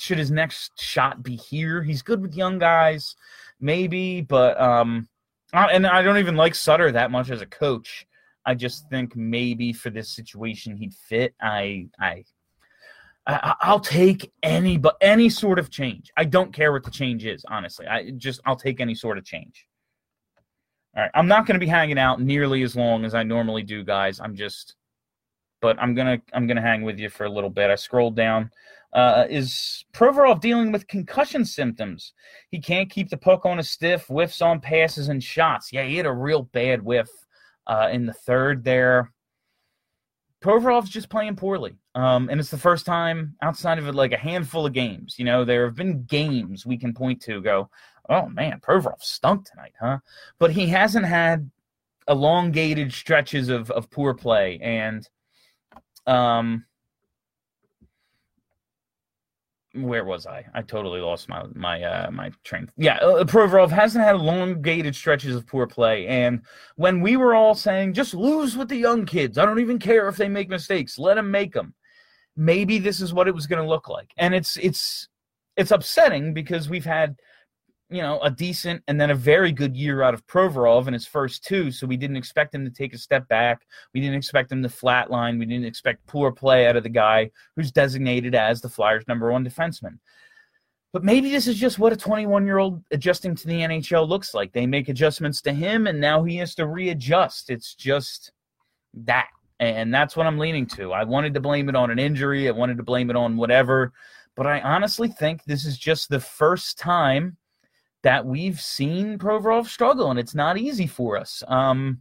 should 0.00 0.18
his 0.18 0.30
next 0.30 0.80
shot 0.80 1.22
be 1.22 1.36
here? 1.36 1.82
He's 1.82 2.02
good 2.02 2.20
with 2.20 2.34
young 2.34 2.58
guys, 2.58 3.16
maybe, 3.60 4.20
but 4.20 4.60
um, 4.60 5.08
and 5.52 5.86
I 5.86 6.02
don't 6.02 6.18
even 6.18 6.36
like 6.36 6.54
Sutter 6.54 6.92
that 6.92 7.10
much 7.10 7.30
as 7.30 7.40
a 7.40 7.46
coach. 7.46 8.06
I 8.46 8.54
just 8.54 8.88
think 8.90 9.16
maybe 9.16 9.72
for 9.72 9.90
this 9.90 10.10
situation 10.10 10.76
he'd 10.76 10.94
fit. 10.94 11.34
I 11.40 11.88
I 11.98 12.24
I, 13.26 13.54
will 13.66 13.80
take 13.80 14.32
any 14.42 14.76
but 14.76 14.96
any 15.00 15.30
sort 15.30 15.58
of 15.58 15.70
change. 15.70 16.10
I 16.16 16.24
don't 16.24 16.52
care 16.52 16.72
what 16.72 16.84
the 16.84 16.90
change 16.90 17.24
is, 17.24 17.44
honestly. 17.48 17.86
I 17.86 18.10
just 18.10 18.40
I'll 18.44 18.56
take 18.56 18.80
any 18.80 18.94
sort 18.94 19.18
of 19.18 19.24
change. 19.24 19.66
All 20.96 21.02
right, 21.02 21.10
I'm 21.14 21.26
not 21.26 21.46
going 21.46 21.54
to 21.54 21.64
be 21.64 21.70
hanging 21.70 21.98
out 21.98 22.20
nearly 22.20 22.62
as 22.62 22.76
long 22.76 23.04
as 23.04 23.14
I 23.14 23.24
normally 23.24 23.64
do, 23.64 23.82
guys. 23.82 24.20
I'm 24.20 24.36
just, 24.36 24.76
but 25.64 25.80
I'm 25.80 25.94
gonna 25.94 26.20
I'm 26.34 26.46
gonna 26.46 26.60
hang 26.60 26.82
with 26.82 26.98
you 26.98 27.08
for 27.08 27.24
a 27.24 27.30
little 27.30 27.48
bit. 27.48 27.70
I 27.70 27.74
scrolled 27.74 28.14
down. 28.14 28.50
Uh, 28.92 29.24
is 29.30 29.86
Provorov 29.94 30.38
dealing 30.38 30.72
with 30.72 30.86
concussion 30.88 31.42
symptoms? 31.46 32.12
He 32.50 32.60
can't 32.60 32.90
keep 32.90 33.08
the 33.08 33.16
puck 33.16 33.46
on 33.46 33.58
a 33.58 33.62
stiff, 33.62 34.06
whiffs 34.08 34.42
on 34.42 34.60
passes 34.60 35.08
and 35.08 35.24
shots. 35.24 35.72
Yeah, 35.72 35.84
he 35.84 35.96
had 35.96 36.04
a 36.04 36.12
real 36.12 36.42
bad 36.42 36.82
whiff 36.82 37.08
uh, 37.66 37.88
in 37.90 38.04
the 38.04 38.12
third 38.12 38.62
there. 38.62 39.10
Provorov's 40.42 40.90
just 40.90 41.08
playing 41.08 41.36
poorly. 41.36 41.76
Um, 41.94 42.28
and 42.28 42.38
it's 42.38 42.50
the 42.50 42.58
first 42.58 42.84
time 42.84 43.34
outside 43.40 43.78
of 43.78 43.86
like 43.94 44.12
a 44.12 44.18
handful 44.18 44.66
of 44.66 44.74
games. 44.74 45.14
You 45.18 45.24
know, 45.24 45.46
there 45.46 45.64
have 45.64 45.76
been 45.76 46.04
games 46.04 46.66
we 46.66 46.76
can 46.76 46.92
point 46.92 47.22
to 47.22 47.40
go, 47.40 47.70
oh 48.10 48.28
man, 48.28 48.60
Provorov 48.60 49.02
stunk 49.02 49.46
tonight, 49.50 49.72
huh? 49.80 50.00
But 50.38 50.50
he 50.52 50.66
hasn't 50.66 51.06
had 51.06 51.50
elongated 52.06 52.92
stretches 52.92 53.48
of, 53.48 53.70
of 53.70 53.90
poor 53.90 54.12
play. 54.12 54.58
And 54.62 55.08
um, 56.06 56.64
where 59.74 60.04
was 60.04 60.26
I? 60.26 60.44
I 60.54 60.62
totally 60.62 61.00
lost 61.00 61.28
my 61.28 61.44
my 61.54 61.82
uh, 61.82 62.10
my 62.10 62.30
train. 62.44 62.70
Yeah, 62.76 62.96
uh, 62.98 63.24
Provorov 63.24 63.70
hasn't 63.70 64.04
had 64.04 64.14
elongated 64.14 64.94
stretches 64.94 65.34
of 65.34 65.46
poor 65.46 65.66
play, 65.66 66.06
and 66.06 66.42
when 66.76 67.00
we 67.00 67.16
were 67.16 67.34
all 67.34 67.54
saying 67.54 67.94
just 67.94 68.14
lose 68.14 68.56
with 68.56 68.68
the 68.68 68.76
young 68.76 69.04
kids, 69.04 69.36
I 69.36 69.44
don't 69.44 69.60
even 69.60 69.78
care 69.78 70.08
if 70.08 70.16
they 70.16 70.28
make 70.28 70.48
mistakes, 70.48 70.98
let 70.98 71.14
them 71.14 71.30
make 71.30 71.52
them. 71.52 71.74
Maybe 72.36 72.78
this 72.78 73.00
is 73.00 73.12
what 73.12 73.28
it 73.28 73.34
was 73.34 73.46
going 73.46 73.62
to 73.62 73.68
look 73.68 73.88
like, 73.88 74.12
and 74.16 74.34
it's 74.34 74.56
it's 74.58 75.08
it's 75.56 75.72
upsetting 75.72 76.34
because 76.34 76.68
we've 76.68 76.84
had 76.84 77.16
you 77.94 78.02
know, 78.02 78.18
a 78.20 78.30
decent 78.30 78.82
and 78.88 79.00
then 79.00 79.10
a 79.10 79.14
very 79.14 79.52
good 79.52 79.76
year 79.76 80.02
out 80.02 80.14
of 80.14 80.26
Provorov 80.26 80.88
in 80.88 80.92
his 80.92 81.06
first 81.06 81.44
two. 81.44 81.70
So 81.70 81.86
we 81.86 81.96
didn't 81.96 82.16
expect 82.16 82.54
him 82.54 82.64
to 82.64 82.70
take 82.70 82.92
a 82.92 82.98
step 82.98 83.28
back. 83.28 83.66
We 83.92 84.00
didn't 84.00 84.16
expect 84.16 84.50
him 84.50 84.62
to 84.64 84.68
flatline. 84.68 85.38
We 85.38 85.46
didn't 85.46 85.66
expect 85.66 86.06
poor 86.06 86.32
play 86.32 86.66
out 86.66 86.76
of 86.76 86.82
the 86.82 86.88
guy 86.88 87.30
who's 87.54 87.70
designated 87.70 88.34
as 88.34 88.60
the 88.60 88.68
Flyers' 88.68 89.06
number 89.06 89.30
one 89.30 89.44
defenseman. 89.44 89.98
But 90.92 91.04
maybe 91.04 91.30
this 91.30 91.46
is 91.46 91.56
just 91.56 91.78
what 91.78 91.92
a 91.92 91.96
21 91.96 92.46
year 92.46 92.58
old 92.58 92.82
adjusting 92.90 93.34
to 93.36 93.46
the 93.46 93.60
NHL 93.60 94.08
looks 94.08 94.34
like. 94.34 94.52
They 94.52 94.66
make 94.66 94.88
adjustments 94.88 95.40
to 95.42 95.52
him, 95.52 95.86
and 95.86 96.00
now 96.00 96.24
he 96.24 96.36
has 96.38 96.54
to 96.56 96.66
readjust. 96.66 97.50
It's 97.50 97.74
just 97.74 98.32
that. 98.94 99.28
And 99.60 99.94
that's 99.94 100.16
what 100.16 100.26
I'm 100.26 100.38
leaning 100.38 100.66
to. 100.66 100.92
I 100.92 101.04
wanted 101.04 101.34
to 101.34 101.40
blame 101.40 101.68
it 101.68 101.76
on 101.76 101.90
an 101.90 101.98
injury, 101.98 102.48
I 102.48 102.52
wanted 102.52 102.76
to 102.78 102.82
blame 102.82 103.10
it 103.10 103.16
on 103.16 103.36
whatever. 103.36 103.92
But 104.36 104.48
I 104.48 104.60
honestly 104.62 105.08
think 105.08 105.44
this 105.44 105.64
is 105.64 105.78
just 105.78 106.08
the 106.08 106.18
first 106.18 106.76
time 106.76 107.36
that 108.04 108.24
we've 108.24 108.60
seen 108.60 109.18
Provorov 109.18 109.66
struggle, 109.66 110.10
and 110.10 110.20
it's 110.20 110.34
not 110.34 110.58
easy 110.58 110.86
for 110.86 111.16
us. 111.16 111.42
Um, 111.48 112.00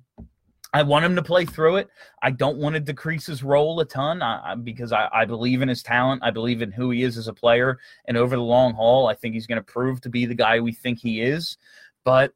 I 0.73 0.83
want 0.83 1.05
him 1.05 1.15
to 1.15 1.23
play 1.23 1.45
through 1.45 1.77
it. 1.77 1.87
I 2.21 2.31
don't 2.31 2.57
want 2.57 2.73
to 2.73 2.79
decrease 2.79 3.25
his 3.25 3.41
role 3.41 3.79
a 3.79 3.85
ton 3.85 4.21
I, 4.21 4.55
because 4.55 4.91
I, 4.91 5.07
I, 5.13 5.23
believe 5.23 5.61
in 5.61 5.69
his 5.69 5.81
talent. 5.81 6.21
I 6.23 6.31
believe 6.31 6.61
in 6.61 6.71
who 6.71 6.89
he 6.89 7.03
is 7.03 7.17
as 7.17 7.27
a 7.27 7.33
player. 7.33 7.79
And 8.05 8.17
over 8.17 8.35
the 8.35 8.41
long 8.41 8.73
haul, 8.73 9.07
I 9.07 9.13
think 9.13 9.33
he's 9.33 9.47
going 9.47 9.63
to 9.63 9.63
prove 9.63 10.01
to 10.01 10.09
be 10.09 10.25
the 10.25 10.35
guy 10.35 10.59
we 10.59 10.73
think 10.73 10.99
he 10.99 11.21
is. 11.21 11.57
But 12.03 12.33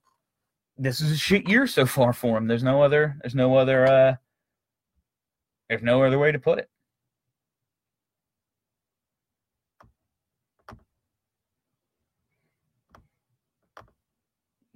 this 0.78 1.02
is 1.02 1.12
a 1.12 1.18
shit 1.18 1.50
year 1.50 1.68
so 1.68 1.86
far 1.86 2.14
for 2.14 2.38
him. 2.38 2.48
There's 2.48 2.64
no 2.64 2.84
other. 2.84 3.18
There's 3.22 3.36
no 3.36 3.58
other. 3.58 3.86
Uh, 3.88 4.16
there's 5.68 5.84
no 5.84 6.04
other 6.04 6.20
way 6.20 6.32
to 6.32 6.40
put 6.40 6.60
it. 6.60 6.70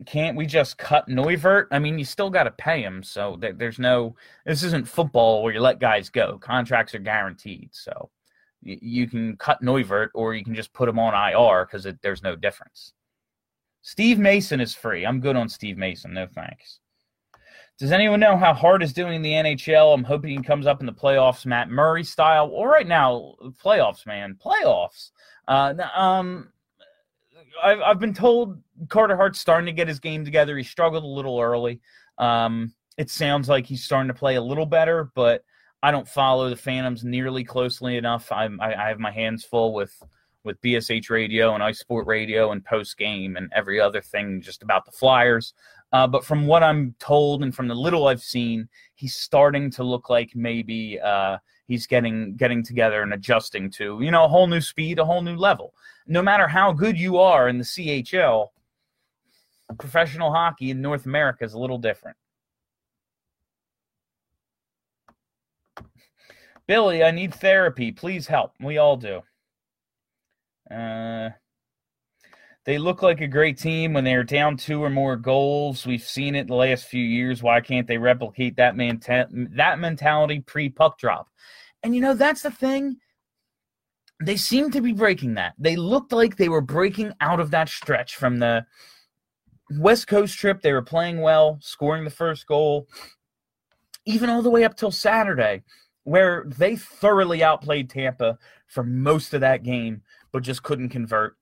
Can't 0.05 0.37
we 0.37 0.45
just 0.45 0.77
cut 0.77 1.07
Neuvirth? 1.07 1.67
I 1.71 1.79
mean, 1.79 1.99
you 1.99 2.05
still 2.05 2.29
got 2.29 2.43
to 2.43 2.51
pay 2.51 2.81
him, 2.81 3.03
so 3.03 3.37
there's 3.39 3.79
no. 3.79 4.15
This 4.45 4.63
isn't 4.63 4.87
football 4.87 5.43
where 5.43 5.53
you 5.53 5.59
let 5.59 5.79
guys 5.79 6.09
go. 6.09 6.37
Contracts 6.39 6.95
are 6.95 6.99
guaranteed, 6.99 7.69
so 7.71 8.09
you 8.63 9.07
can 9.07 9.35
cut 9.37 9.61
Neuvirth 9.61 10.09
or 10.13 10.35
you 10.35 10.43
can 10.43 10.55
just 10.55 10.73
put 10.73 10.87
him 10.87 10.99
on 10.99 11.13
IR 11.13 11.65
because 11.65 11.87
there's 12.01 12.23
no 12.23 12.35
difference. 12.35 12.93
Steve 13.81 14.19
Mason 14.19 14.61
is 14.61 14.75
free. 14.75 15.05
I'm 15.05 15.19
good 15.19 15.35
on 15.35 15.49
Steve 15.49 15.77
Mason. 15.77 16.13
No 16.13 16.27
thanks. 16.27 16.79
Does 17.79 17.91
anyone 17.91 18.19
know 18.19 18.37
how 18.37 18.53
Hart 18.53 18.83
is 18.83 18.93
doing 18.93 19.15
in 19.15 19.21
the 19.23 19.31
NHL? 19.31 19.93
I'm 19.93 20.03
hoping 20.03 20.37
he 20.37 20.43
comes 20.43 20.67
up 20.67 20.81
in 20.81 20.85
the 20.85 20.93
playoffs, 20.93 21.47
Matt 21.47 21.69
Murray 21.69 22.03
style. 22.03 22.51
Well, 22.51 22.67
right 22.67 22.87
now, 22.87 23.33
playoffs, 23.63 24.05
man, 24.05 24.37
playoffs. 24.43 25.09
Uh, 25.47 25.73
um, 25.95 26.49
I've, 27.63 27.81
I've 27.81 27.99
been 27.99 28.13
told 28.13 28.61
Carter 28.89 29.15
Hart's 29.15 29.39
starting 29.39 29.67
to 29.67 29.71
get 29.71 29.87
his 29.87 29.99
game 29.99 30.25
together. 30.25 30.57
He 30.57 30.63
struggled 30.63 31.03
a 31.03 31.07
little 31.07 31.39
early. 31.39 31.79
Um, 32.17 32.73
it 32.97 33.09
sounds 33.09 33.49
like 33.49 33.65
he's 33.65 33.83
starting 33.83 34.07
to 34.09 34.13
play 34.13 34.35
a 34.35 34.41
little 34.41 34.65
better, 34.65 35.11
but 35.15 35.43
I 35.83 35.91
don't 35.91 36.07
follow 36.07 36.49
the 36.49 36.55
Phantoms 36.55 37.03
nearly 37.03 37.43
closely 37.43 37.97
enough. 37.97 38.31
I, 38.31 38.49
I 38.59 38.89
have 38.89 38.99
my 38.99 39.11
hands 39.11 39.43
full 39.43 39.73
with 39.73 39.93
with 40.43 40.61
BSH 40.61 41.09
Radio 41.11 41.53
and 41.53 41.63
Ice 41.63 41.79
Sport 41.79 42.07
Radio 42.07 42.51
and 42.51 42.65
post 42.65 42.97
game 42.97 43.35
and 43.35 43.51
every 43.53 43.79
other 43.79 44.01
thing 44.01 44.41
just 44.41 44.63
about 44.63 44.85
the 44.85 44.91
Flyers. 44.91 45.53
Uh, 45.93 46.07
but 46.07 46.25
from 46.25 46.47
what 46.47 46.63
I'm 46.63 46.95
told 46.99 47.43
and 47.43 47.53
from 47.53 47.67
the 47.67 47.75
little 47.75 48.07
I've 48.07 48.23
seen, 48.23 48.67
he's 48.95 49.15
starting 49.15 49.69
to 49.71 49.83
look 49.83 50.09
like 50.09 50.31
maybe 50.35 50.99
uh, 50.99 51.37
he's 51.67 51.85
getting 51.85 52.35
getting 52.35 52.63
together 52.63 53.01
and 53.01 53.13
adjusting 53.13 53.69
to 53.71 53.99
you 54.01 54.11
know 54.11 54.25
a 54.25 54.27
whole 54.27 54.47
new 54.47 54.61
speed, 54.61 54.99
a 54.99 55.05
whole 55.05 55.21
new 55.21 55.35
level. 55.35 55.73
No 56.07 56.21
matter 56.21 56.47
how 56.47 56.71
good 56.71 56.97
you 56.97 57.17
are 57.17 57.47
in 57.47 57.57
the 57.57 57.63
CHL, 57.63 58.49
professional 59.77 60.31
hockey 60.31 60.71
in 60.71 60.81
North 60.81 61.05
America 61.05 61.43
is 61.43 61.53
a 61.53 61.60
little 61.60 61.77
different. 61.77 62.17
Billy, 66.67 67.03
I 67.03 67.12
need 67.12 67.34
therapy. 67.34 67.91
Please 67.91 68.27
help. 68.27 68.53
We 68.60 68.77
all 68.77 68.95
do. 68.95 69.21
Uh, 70.69 71.32
they 72.63 72.78
look 72.78 73.01
like 73.01 73.22
a 73.22 73.28
great 73.28 73.57
team 73.57 73.93
when 73.93 74.03
they're 74.03 74.24
down 74.24 74.55
two 74.55 74.84
or 74.84 74.89
more 74.89 75.15
goals. 75.15 75.86
We've 75.86 76.03
seen 76.03 76.36
it 76.36 76.47
the 76.47 76.55
last 76.55 76.86
few 76.86 77.03
years. 77.03 77.41
Why 77.41 77.59
can't 77.59 77.88
they 77.88 77.97
replicate 77.97 78.55
that 78.57 78.76
man 78.76 79.01
that 79.55 79.80
mentality 79.80 80.41
pre 80.41 80.69
puck 80.69 80.97
drop? 80.99 81.28
And 81.84 81.95
you 81.95 82.01
know 82.01 82.13
that's 82.13 82.43
the 82.43 82.51
thing. 82.51 82.97
They 84.24 84.38
seem 84.38 84.69
to 84.72 84.82
be 84.82 84.93
breaking 84.93 85.34
that. 85.34 85.55
They 85.57 85.76
looked 85.76 86.11
like 86.13 86.38
they 86.38 86.49
were 86.49 86.61
breaking 86.61 87.13
out 87.19 87.39
of 87.39 87.49
that 87.51 87.67
stretch 87.67 88.15
from 88.15 88.38
the 88.38 88.63
West 89.78 90.07
Coast 90.07 90.38
trip. 90.38 90.61
They 90.61 90.74
were 90.74 90.82
playing 90.82 91.22
well, 91.22 91.57
scoring 91.61 92.03
the 92.03 92.09
first 92.09 92.47
goal, 92.47 92.88
even 94.05 94.30
all 94.30 94.41
the 94.41 94.49
way 94.49 94.63
up 94.63 94.76
till 94.76 94.91
Saturday, 94.91 95.63
where 96.03 96.45
they 96.57 96.76
thoroughly 96.76 97.43
outplayed 97.43 97.89
Tampa 97.89 98.38
for 98.67 98.84
most 98.84 99.34
of 99.34 99.41
that 99.41 99.63
game, 99.63 100.01
but 100.32 100.43
just 100.43 100.63
couldn't 100.63 100.89
convert 100.89 101.36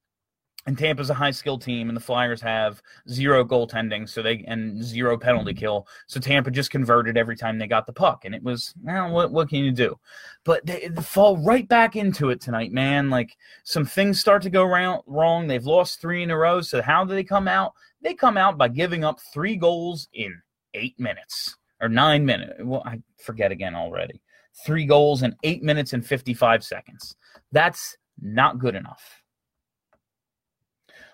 and 0.70 0.78
Tampa's 0.78 1.10
a 1.10 1.16
high 1.16 1.32
skilled 1.32 1.62
team, 1.62 1.90
and 1.90 1.96
the 1.96 2.02
Flyers 2.02 2.42
have 2.42 2.82
zero 3.10 3.46
goaltending, 3.46 4.08
so 4.08 4.22
they 4.22 4.44
and 4.48 4.84
zero 4.84 5.18
penalty 5.18 5.54
kill. 5.54 5.88
So 6.08 6.20
Tampa 6.20 6.52
just 6.52 6.70
converted 6.70 7.18
every 7.18 7.36
time 7.36 7.58
they 7.58 7.68
got 7.68 7.86
the 7.86 7.94
puck, 7.94 8.26
and 8.26 8.36
it 8.36 8.44
was 8.44 8.74
well, 8.84 9.10
what 9.10 9.32
what 9.32 9.50
can 9.50 9.64
you 9.64 9.72
do? 9.72 9.98
But 10.44 10.66
they, 10.66 10.90
they 10.90 11.02
fall 11.02 11.38
right 11.38 11.68
back 11.68 11.96
into 11.96 12.30
it 12.30 12.42
tonight, 12.42 12.72
man. 12.72 13.10
Like 13.10 13.38
some 13.64 13.86
things 13.86 14.20
start 14.20 14.42
to 14.44 14.50
go 14.50 14.64
round, 14.64 15.02
wrong. 15.08 15.48
They've 15.48 15.66
lost 15.66 16.02
three 16.02 16.24
in 16.24 16.32
a 16.32 16.38
row. 16.38 16.62
So 16.62 16.82
how 16.82 17.06
do 17.06 17.16
they 17.16 17.24
come 17.24 17.48
out? 17.48 17.74
They 18.02 18.14
come 18.14 18.38
out 18.38 18.58
by 18.58 18.70
giving 18.70 19.04
up 19.04 19.20
three 19.34 19.56
goals 19.56 20.08
in 20.14 20.42
eight 20.74 21.00
minutes 21.00 21.56
or 21.82 21.90
nine 21.90 22.26
minutes. 22.26 22.54
Well, 22.62 22.84
I 22.86 23.02
forget 23.24 23.52
again 23.52 23.76
already. 23.76 24.22
Three 24.66 24.86
goals 24.86 25.24
in 25.24 25.36
eight 25.44 25.64
minutes 25.64 25.94
and 25.94 26.06
55 26.06 26.64
seconds. 26.64 27.16
That's 27.52 27.98
not 28.22 28.60
good 28.60 28.76
enough. 28.76 29.22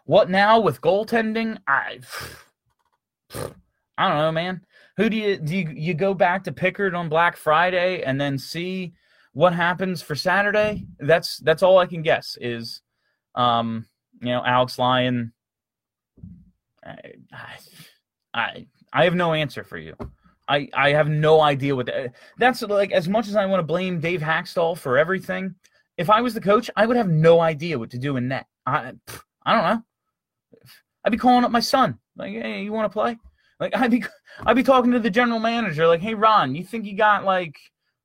What 0.05 0.29
now 0.29 0.59
with 0.59 0.81
goaltending? 0.81 1.57
I 1.67 1.99
I 3.97 4.09
don't 4.09 4.17
know, 4.17 4.31
man. 4.31 4.61
Who 4.97 5.09
do 5.09 5.17
you 5.17 5.37
do 5.37 5.55
you, 5.55 5.69
you 5.73 5.93
go 5.93 6.13
back 6.13 6.43
to 6.43 6.51
Pickard 6.51 6.95
on 6.95 7.09
Black 7.09 7.37
Friday 7.37 8.03
and 8.03 8.19
then 8.19 8.37
see 8.37 8.93
what 9.33 9.53
happens 9.53 10.01
for 10.01 10.15
Saturday? 10.15 10.85
That's 10.99 11.37
that's 11.37 11.63
all 11.63 11.77
I 11.79 11.85
can 11.85 12.01
guess 12.01 12.37
is 12.39 12.81
um 13.35 13.87
you 14.21 14.29
know 14.29 14.43
Alex 14.45 14.77
Lyon 14.77 15.33
I 16.85 17.57
I 18.33 18.67
I 18.93 19.03
have 19.03 19.15
no 19.15 19.33
answer 19.33 19.63
for 19.63 19.77
you. 19.77 19.95
I 20.47 20.69
I 20.73 20.91
have 20.91 21.09
no 21.09 21.41
idea 21.41 21.75
what 21.75 21.87
that, 21.87 22.13
that's 22.37 22.61
like 22.61 22.91
as 22.91 23.07
much 23.07 23.27
as 23.27 23.35
I 23.35 23.45
want 23.45 23.59
to 23.59 23.65
blame 23.65 23.99
Dave 23.99 24.21
Hakstol 24.21 24.77
for 24.77 24.97
everything, 24.97 25.55
if 25.97 26.09
I 26.09 26.21
was 26.21 26.33
the 26.33 26.41
coach, 26.41 26.69
I 26.75 26.85
would 26.85 26.97
have 26.97 27.09
no 27.09 27.39
idea 27.39 27.79
what 27.79 27.91
to 27.91 27.97
do 27.97 28.17
in 28.17 28.27
net. 28.27 28.45
I 28.65 28.93
I 29.45 29.53
don't 29.53 29.63
know. 29.63 29.83
I'd 31.03 31.11
be 31.11 31.17
calling 31.17 31.43
up 31.43 31.51
my 31.51 31.59
son. 31.59 31.99
Like, 32.15 32.33
hey, 32.33 32.63
you 32.63 32.71
want 32.71 32.91
to 32.91 32.93
play? 32.93 33.17
Like, 33.59 33.75
I'd 33.75 33.91
be 33.91 34.03
I'd 34.45 34.55
be 34.55 34.63
talking 34.63 34.91
to 34.91 34.99
the 34.99 35.09
general 35.09 35.39
manager. 35.39 35.87
Like, 35.87 36.01
hey, 36.01 36.13
Ron, 36.13 36.55
you 36.55 36.63
think 36.63 36.85
you 36.85 36.95
got 36.95 37.23
like 37.23 37.55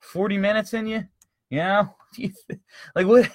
forty 0.01 0.39
minutes 0.39 0.75
in 0.75 0.87
you? 0.87 1.05
You 1.51 1.59
know, 1.59 1.95
like 2.95 3.07
what? 3.07 3.31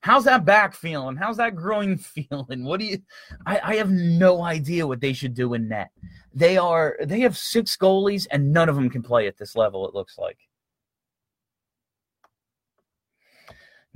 how's 0.00 0.24
that 0.24 0.44
back 0.44 0.74
feeling? 0.74 1.16
How's 1.16 1.36
that 1.38 1.56
groin 1.56 1.96
feeling? 1.98 2.64
What 2.64 2.80
do 2.80 2.86
you? 2.86 2.98
I, 3.46 3.60
I 3.62 3.76
have 3.76 3.90
no 3.90 4.42
idea 4.42 4.86
what 4.86 5.00
they 5.00 5.12
should 5.12 5.34
do 5.34 5.54
in 5.54 5.68
net. 5.68 5.90
They 6.34 6.56
are 6.56 6.96
they 7.04 7.20
have 7.20 7.36
six 7.36 7.76
goalies 7.76 8.26
and 8.30 8.52
none 8.52 8.68
of 8.68 8.76
them 8.76 8.90
can 8.90 9.02
play 9.02 9.26
at 9.26 9.38
this 9.38 9.56
level. 9.56 9.88
It 9.88 9.94
looks 9.94 10.18
like. 10.18 10.38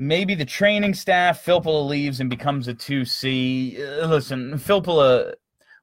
maybe 0.00 0.34
the 0.34 0.46
training 0.46 0.94
staff, 0.94 1.44
Filppula 1.44 1.86
leaves 1.86 2.20
and 2.20 2.30
becomes 2.30 2.66
a 2.68 2.74
2C. 2.74 3.78
Uh, 3.78 4.06
listen, 4.06 4.54
Filppula, 4.54 5.34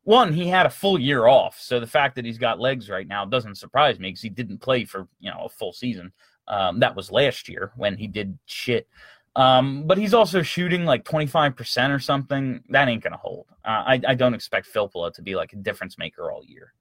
one, 0.04 0.34
he 0.34 0.48
had 0.48 0.66
a 0.66 0.72
full 0.72 1.00
year 1.00 1.28
off. 1.28 1.60
So 1.60 1.80
the 1.80 1.88
fact 1.88 2.16
that 2.16 2.26
he's 2.26 2.40
got 2.40 2.60
legs 2.60 2.90
right 2.90 3.08
now 3.08 3.26
doesn't 3.26 3.56
surprise 3.60 4.00
me 4.00 4.10
because 4.10 4.24
he 4.24 4.30
didn't 4.30 4.58
play 4.58 4.86
for, 4.86 5.08
you 5.20 5.30
know, 5.30 5.46
a 5.46 5.50
full 5.50 5.72
season. 5.72 6.12
Um, 6.48 6.80
that 6.80 6.96
was 6.96 7.12
last 7.12 7.50
year 7.50 7.72
when 7.76 7.98
he 7.98 8.08
did 8.08 8.38
shit. 8.46 8.88
Um, 9.36 9.84
but 9.86 10.00
he's 10.00 10.16
also 10.16 10.42
shooting 10.42 10.86
like 10.86 11.04
25% 11.06 11.96
or 11.96 12.00
something. 12.00 12.64
That 12.70 12.88
ain't 12.88 13.04
going 13.04 13.14
to 13.14 13.20
hold. 13.20 13.46
Uh, 13.64 13.84
I, 13.86 14.02
I 14.08 14.16
don't 14.16 14.34
expect 14.34 14.74
Filppula 14.74 15.14
to 15.14 15.22
be 15.22 15.36
like 15.36 15.54
a 15.54 15.58
difference 15.58 15.98
maker 15.98 16.32
all 16.32 16.44
year. 16.44 16.74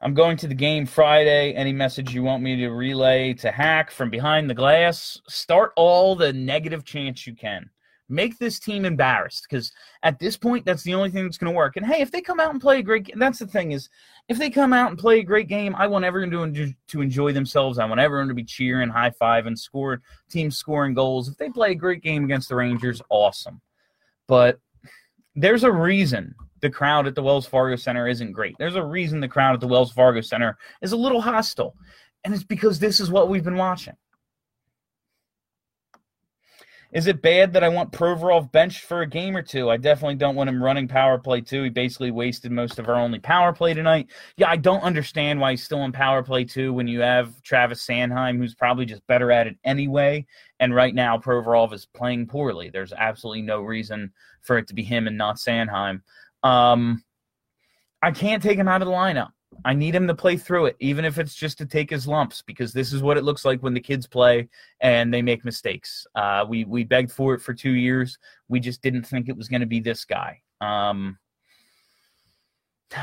I'm 0.00 0.14
going 0.14 0.36
to 0.38 0.46
the 0.46 0.54
game 0.54 0.86
Friday. 0.86 1.54
Any 1.54 1.72
message 1.72 2.14
you 2.14 2.22
want 2.22 2.40
me 2.40 2.54
to 2.56 2.68
relay 2.68 3.34
to 3.34 3.50
Hack 3.50 3.90
from 3.90 4.10
behind 4.10 4.48
the 4.48 4.54
glass? 4.54 5.20
Start 5.26 5.72
all 5.74 6.14
the 6.14 6.32
negative 6.32 6.84
chants 6.84 7.26
you 7.26 7.34
can. 7.34 7.68
Make 8.08 8.38
this 8.38 8.58
team 8.58 8.84
embarrassed 8.84 9.46
because 9.48 9.72
at 10.02 10.18
this 10.18 10.36
point, 10.36 10.64
that's 10.64 10.82
the 10.82 10.94
only 10.94 11.10
thing 11.10 11.24
that's 11.24 11.36
going 11.36 11.52
to 11.52 11.56
work. 11.56 11.76
And 11.76 11.84
hey, 11.84 12.00
if 12.00 12.10
they 12.10 12.22
come 12.22 12.40
out 12.40 12.52
and 12.52 12.60
play 12.60 12.78
a 12.78 12.82
great 12.82 13.10
that's 13.16 13.38
the 13.38 13.46
thing 13.46 13.72
is, 13.72 13.90
if 14.28 14.38
they 14.38 14.48
come 14.48 14.72
out 14.72 14.90
and 14.90 14.98
play 14.98 15.18
a 15.18 15.24
great 15.24 15.48
game, 15.48 15.74
I 15.76 15.86
want 15.86 16.04
everyone 16.06 16.54
to, 16.54 16.72
to 16.88 17.00
enjoy 17.02 17.32
themselves. 17.32 17.78
I 17.78 17.84
want 17.84 18.00
everyone 18.00 18.28
to 18.28 18.34
be 18.34 18.44
cheering, 18.44 18.88
high 18.88 19.10
five, 19.10 19.46
and 19.46 19.58
score 19.58 20.00
team 20.30 20.50
scoring 20.50 20.94
goals. 20.94 21.28
If 21.28 21.36
they 21.36 21.50
play 21.50 21.72
a 21.72 21.74
great 21.74 22.02
game 22.02 22.24
against 22.24 22.48
the 22.48 22.56
Rangers, 22.56 23.02
awesome. 23.10 23.60
But 24.26 24.58
there's 25.34 25.64
a 25.64 25.72
reason 25.72 26.34
the 26.60 26.70
crowd 26.70 27.06
at 27.06 27.14
the 27.14 27.22
Wells 27.22 27.46
Fargo 27.46 27.76
Center 27.76 28.08
isn't 28.08 28.32
great. 28.32 28.56
There's 28.58 28.76
a 28.76 28.84
reason 28.84 29.20
the 29.20 29.28
crowd 29.28 29.54
at 29.54 29.60
the 29.60 29.68
Wells 29.68 29.92
Fargo 29.92 30.20
Center 30.20 30.56
is 30.82 30.92
a 30.92 30.96
little 30.96 31.20
hostile, 31.20 31.74
and 32.24 32.34
it's 32.34 32.42
because 32.42 32.78
this 32.78 33.00
is 33.00 33.10
what 33.10 33.28
we've 33.28 33.44
been 33.44 33.56
watching. 33.56 33.94
Is 36.90 37.06
it 37.06 37.20
bad 37.20 37.52
that 37.52 37.62
I 37.62 37.68
want 37.68 37.92
Provorov 37.92 38.50
benched 38.50 38.84
for 38.84 39.02
a 39.02 39.06
game 39.06 39.36
or 39.36 39.42
two? 39.42 39.68
I 39.68 39.76
definitely 39.76 40.14
don't 40.14 40.36
want 40.36 40.48
him 40.48 40.62
running 40.62 40.88
power 40.88 41.18
play 41.18 41.42
too. 41.42 41.64
He 41.64 41.68
basically 41.68 42.10
wasted 42.10 42.50
most 42.50 42.78
of 42.78 42.88
our 42.88 42.94
only 42.94 43.18
power 43.18 43.52
play 43.52 43.74
tonight. 43.74 44.08
Yeah, 44.38 44.48
I 44.48 44.56
don't 44.56 44.82
understand 44.82 45.38
why 45.38 45.50
he's 45.50 45.62
still 45.62 45.84
in 45.84 45.92
power 45.92 46.22
play 46.22 46.44
too 46.44 46.72
when 46.72 46.88
you 46.88 47.00
have 47.00 47.42
Travis 47.42 47.86
Sanheim, 47.86 48.38
who's 48.38 48.54
probably 48.54 48.86
just 48.86 49.06
better 49.06 49.30
at 49.30 49.46
it 49.46 49.58
anyway. 49.64 50.26
And 50.60 50.74
right 50.74 50.94
now, 50.94 51.18
Provorov 51.18 51.74
is 51.74 51.84
playing 51.84 52.26
poorly. 52.26 52.70
There's 52.70 52.94
absolutely 52.94 53.42
no 53.42 53.60
reason 53.60 54.10
for 54.40 54.56
it 54.56 54.66
to 54.68 54.74
be 54.74 54.82
him 54.82 55.06
and 55.06 55.18
not 55.18 55.36
Sanheim. 55.36 56.00
Um, 56.42 57.04
I 58.00 58.12
can't 58.12 58.42
take 58.42 58.58
him 58.58 58.68
out 58.68 58.80
of 58.80 58.88
the 58.88 58.94
lineup. 58.94 59.32
I 59.64 59.74
need 59.74 59.94
him 59.94 60.06
to 60.06 60.14
play 60.14 60.36
through 60.36 60.66
it, 60.66 60.76
even 60.78 61.04
if 61.04 61.18
it's 61.18 61.34
just 61.34 61.58
to 61.58 61.66
take 61.66 61.90
his 61.90 62.06
lumps, 62.06 62.42
because 62.42 62.72
this 62.72 62.92
is 62.92 63.02
what 63.02 63.16
it 63.16 63.24
looks 63.24 63.44
like 63.44 63.62
when 63.62 63.74
the 63.74 63.80
kids 63.80 64.06
play 64.06 64.48
and 64.80 65.12
they 65.12 65.22
make 65.22 65.44
mistakes. 65.44 66.06
Uh, 66.14 66.44
we 66.48 66.64
we 66.64 66.84
begged 66.84 67.10
for 67.10 67.34
it 67.34 67.40
for 67.40 67.54
two 67.54 67.72
years. 67.72 68.18
We 68.48 68.60
just 68.60 68.82
didn't 68.82 69.04
think 69.04 69.28
it 69.28 69.36
was 69.36 69.48
going 69.48 69.60
to 69.60 69.66
be 69.66 69.80
this 69.80 70.04
guy. 70.04 70.42
Um, 70.60 71.18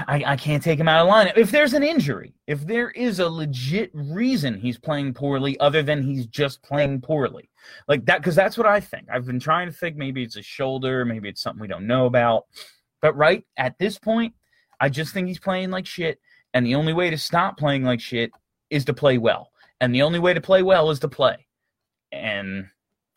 I, 0.07 0.23
I 0.25 0.35
can't 0.35 0.63
take 0.63 0.79
him 0.79 0.87
out 0.87 1.01
of 1.01 1.07
line. 1.07 1.31
If 1.35 1.51
there's 1.51 1.73
an 1.73 1.83
injury, 1.83 2.33
if 2.47 2.65
there 2.65 2.89
is 2.91 3.19
a 3.19 3.29
legit 3.29 3.91
reason 3.93 4.59
he's 4.59 4.79
playing 4.79 5.13
poorly, 5.13 5.59
other 5.59 5.83
than 5.83 6.01
he's 6.01 6.25
just 6.25 6.63
playing 6.63 7.01
poorly, 7.01 7.49
like 7.87 8.05
that, 8.05 8.19
because 8.19 8.35
that's 8.35 8.57
what 8.57 8.65
I 8.65 8.79
think. 8.79 9.07
I've 9.11 9.25
been 9.25 9.39
trying 9.39 9.67
to 9.67 9.73
think 9.73 9.95
maybe 9.95 10.23
it's 10.23 10.37
a 10.37 10.41
shoulder, 10.41 11.05
maybe 11.05 11.29
it's 11.29 11.41
something 11.41 11.61
we 11.61 11.67
don't 11.67 11.87
know 11.87 12.07
about. 12.07 12.45
But 13.01 13.15
right 13.15 13.45
at 13.57 13.77
this 13.77 13.99
point, 13.99 14.33
I 14.79 14.89
just 14.89 15.13
think 15.13 15.27
he's 15.27 15.39
playing 15.39 15.69
like 15.69 15.85
shit. 15.85 16.19
And 16.56 16.66
the 16.66 16.76
only 16.76 16.93
way 16.93 17.10
to 17.12 17.18
stop 17.18 17.58
playing 17.58 17.84
like 17.84 17.99
shit 17.99 18.32
is 18.72 18.86
to 18.86 18.93
play 18.93 19.20
well. 19.20 19.51
And 19.82 19.93
the 19.93 20.01
only 20.01 20.20
way 20.20 20.34
to 20.34 20.41
play 20.41 20.64
well 20.64 20.89
is 20.89 20.99
to 20.99 21.10
play. 21.10 21.45
And 22.14 22.66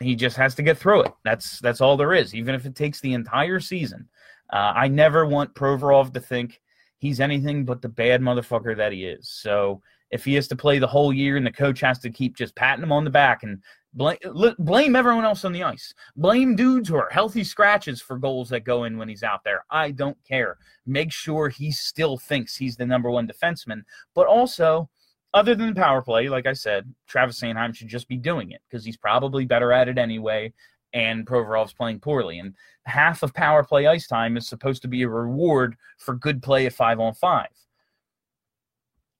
he 0.02 0.16
just 0.16 0.36
has 0.36 0.56
to 0.56 0.62
get 0.62 0.76
through 0.76 1.04
it. 1.04 1.12
That's 1.24 1.60
that's 1.60 1.80
all 1.80 1.96
there 1.96 2.12
is. 2.12 2.34
Even 2.34 2.54
if 2.54 2.66
it 2.66 2.74
takes 2.74 3.00
the 3.00 3.14
entire 3.14 3.60
season. 3.60 4.08
Uh, 4.52 4.72
I 4.74 4.88
never 4.88 5.24
want 5.24 5.54
Provorov 5.54 6.12
to 6.14 6.20
think 6.20 6.60
he's 6.98 7.20
anything 7.20 7.64
but 7.64 7.80
the 7.80 7.88
bad 7.88 8.20
motherfucker 8.20 8.76
that 8.76 8.92
he 8.92 9.04
is. 9.04 9.28
So 9.30 9.82
if 10.10 10.24
he 10.24 10.34
has 10.34 10.48
to 10.48 10.56
play 10.56 10.78
the 10.78 10.86
whole 10.86 11.12
year 11.12 11.36
and 11.36 11.46
the 11.46 11.52
coach 11.52 11.80
has 11.80 11.98
to 12.00 12.10
keep 12.10 12.36
just 12.36 12.56
patting 12.56 12.82
him 12.82 12.92
on 12.92 13.04
the 13.04 13.10
back 13.10 13.44
and 13.44 13.62
Blame, 13.98 14.54
blame 14.60 14.94
everyone 14.94 15.24
else 15.24 15.44
on 15.44 15.52
the 15.52 15.64
ice. 15.64 15.92
Blame 16.14 16.54
dudes 16.54 16.88
who 16.88 16.94
are 16.94 17.08
healthy 17.10 17.42
scratches 17.42 18.00
for 18.00 18.16
goals 18.16 18.48
that 18.50 18.60
go 18.60 18.84
in 18.84 18.96
when 18.96 19.08
he's 19.08 19.24
out 19.24 19.42
there. 19.42 19.64
I 19.70 19.90
don't 19.90 20.16
care. 20.24 20.56
Make 20.86 21.10
sure 21.10 21.48
he 21.48 21.72
still 21.72 22.16
thinks 22.16 22.54
he's 22.54 22.76
the 22.76 22.86
number 22.86 23.10
one 23.10 23.26
defenseman. 23.26 23.82
But 24.14 24.28
also, 24.28 24.88
other 25.34 25.56
than 25.56 25.74
the 25.74 25.80
power 25.80 26.00
play, 26.00 26.28
like 26.28 26.46
I 26.46 26.52
said, 26.52 26.94
Travis 27.08 27.40
Sanheim 27.40 27.74
should 27.74 27.88
just 27.88 28.06
be 28.06 28.16
doing 28.16 28.52
it 28.52 28.62
because 28.70 28.84
he's 28.84 28.96
probably 28.96 29.44
better 29.44 29.72
at 29.72 29.88
it 29.88 29.98
anyway. 29.98 30.52
And 30.92 31.26
Provorov's 31.26 31.72
playing 31.72 31.98
poorly. 31.98 32.38
And 32.38 32.54
half 32.84 33.24
of 33.24 33.34
power 33.34 33.64
play 33.64 33.88
ice 33.88 34.06
time 34.06 34.36
is 34.36 34.48
supposed 34.48 34.80
to 34.82 34.88
be 34.88 35.02
a 35.02 35.08
reward 35.08 35.74
for 35.98 36.14
good 36.14 36.40
play 36.40 36.66
at 36.66 36.72
five 36.72 37.00
on 37.00 37.14
five 37.14 37.48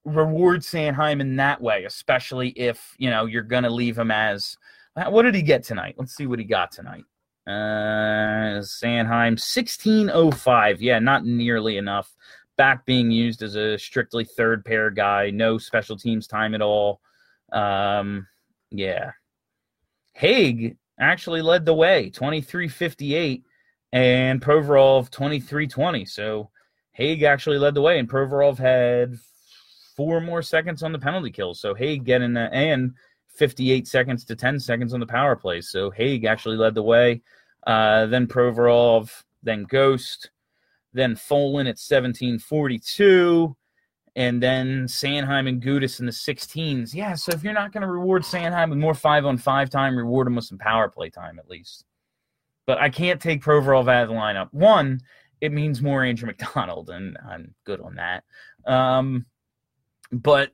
reward 0.09 0.61
Sanheim 0.61 1.21
in 1.21 1.37
that 1.37 1.61
way, 1.61 1.85
especially 1.85 2.49
if 2.51 2.95
you 2.99 3.11
know 3.11 3.27
you're 3.27 3.43
going 3.43 3.65
to 3.65 3.71
leave 3.71 3.99
him 3.99 4.11
as. 4.11 4.57
What 4.95 5.23
did 5.23 5.37
he 5.37 5.43
get 5.43 5.63
tonight? 5.63 5.95
Let's 5.97 6.17
see 6.17 6.27
what 6.27 6.41
he 6.41 6.45
got 6.45 6.73
tonight. 6.73 7.05
Uh, 7.47 8.61
Sanheim 8.61 9.39
sixteen 9.39 10.11
oh 10.13 10.33
five. 10.33 10.83
Yeah, 10.83 10.99
not 10.99 11.25
nearly 11.25 11.77
enough. 11.77 12.15
Back 12.57 12.85
being 12.85 13.13
used 13.13 13.43
as 13.45 13.55
a 13.55 13.79
strictly 13.79 14.25
third 14.25 14.65
pair 14.65 14.91
guy, 14.91 15.31
no 15.31 15.57
special 15.57 15.97
teams 15.97 16.27
time 16.27 16.55
at 16.57 16.63
all. 16.63 17.01
Um, 17.53 18.27
yeah, 18.73 19.13
Hague 20.15 20.77
actually 20.99 21.43
led 21.43 21.65
the 21.65 21.75
way, 21.75 22.11
twenty 22.11 22.41
three 22.41 22.67
fifty 22.67 23.15
eight, 23.15 23.45
and 23.93 24.43
Provorov 24.43 25.11
twenty 25.11 25.39
three 25.39 25.69
twenty. 25.69 26.05
So 26.05 26.51
Hague 26.91 27.23
actually 27.23 27.59
led 27.59 27.75
the 27.75 27.83
way, 27.83 28.01
and 28.01 28.11
Provorov 28.11 28.59
had 28.59 29.17
four 29.99 30.21
more 30.21 30.43
seconds 30.43 30.85
on 30.85 30.93
the 30.93 30.99
penalty 30.99 31.29
kill. 31.29 31.55
So 31.55 31.75
Hague 31.75 32.05
getting 32.05 32.33
that 32.35 32.53
and 32.53 32.95
58 33.35 33.89
seconds 33.89 34.25
to 34.27 34.37
10 34.37 34.61
seconds 34.61 34.95
on 34.95 35.01
the 35.01 35.07
power 35.07 35.35
play. 35.35 35.61
So 35.61 35.91
Hague 35.91 36.25
actually 36.25 36.57
led 36.57 36.77
the 36.77 36.85
way. 36.85 37.21
Uh, 37.67 38.07
then 38.07 38.29
Provorov, 38.29 39.25
then 39.43 39.65
Ghost, 39.65 40.31
then 40.93 41.17
Folin 41.17 41.67
at 41.67 41.81
1742, 41.81 43.57
and 44.15 44.41
then 44.41 44.87
Sanheim 44.87 45.49
and 45.49 45.61
Gudas 45.61 45.99
in 45.99 46.07
the 46.07 46.13
16s. 46.13 46.95
Yeah, 46.95 47.17
so 47.17 47.33
if 47.33 47.43
you're 47.43 47.53
not 47.53 47.73
going 47.73 47.83
to 47.83 47.91
reward 47.91 48.23
Sanheim 48.23 48.71
with 48.71 48.79
more 48.79 48.95
five 48.95 49.27
on 49.27 49.37
five 49.37 49.69
time, 49.69 49.97
reward 49.97 50.29
him 50.29 50.37
with 50.37 50.45
some 50.45 50.59
power 50.59 50.89
play 50.89 51.11
time 51.11 51.41
at 51.41 51.51
least. 51.51 51.85
But 52.67 52.79
I 52.79 52.89
can't 52.89 53.21
take 53.21 53.43
Provorov 53.43 53.91
out 53.91 54.05
of 54.05 54.09
the 54.11 54.15
lineup. 54.15 54.53
One, 54.53 55.01
it 55.41 55.51
means 55.53 55.83
more 55.83 56.05
Andrew 56.05 56.29
MacDonald, 56.29 56.89
and 56.89 57.19
I'm 57.29 57.53
good 57.65 57.81
on 57.81 57.97
that. 57.97 58.23
Um, 58.65 59.27
but 60.13 60.53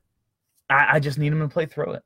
I, 0.68 0.96
I 0.96 1.00
just 1.00 1.18
need 1.18 1.32
him 1.32 1.40
to 1.40 1.48
play 1.48 1.66
through 1.66 1.92
it. 1.92 2.02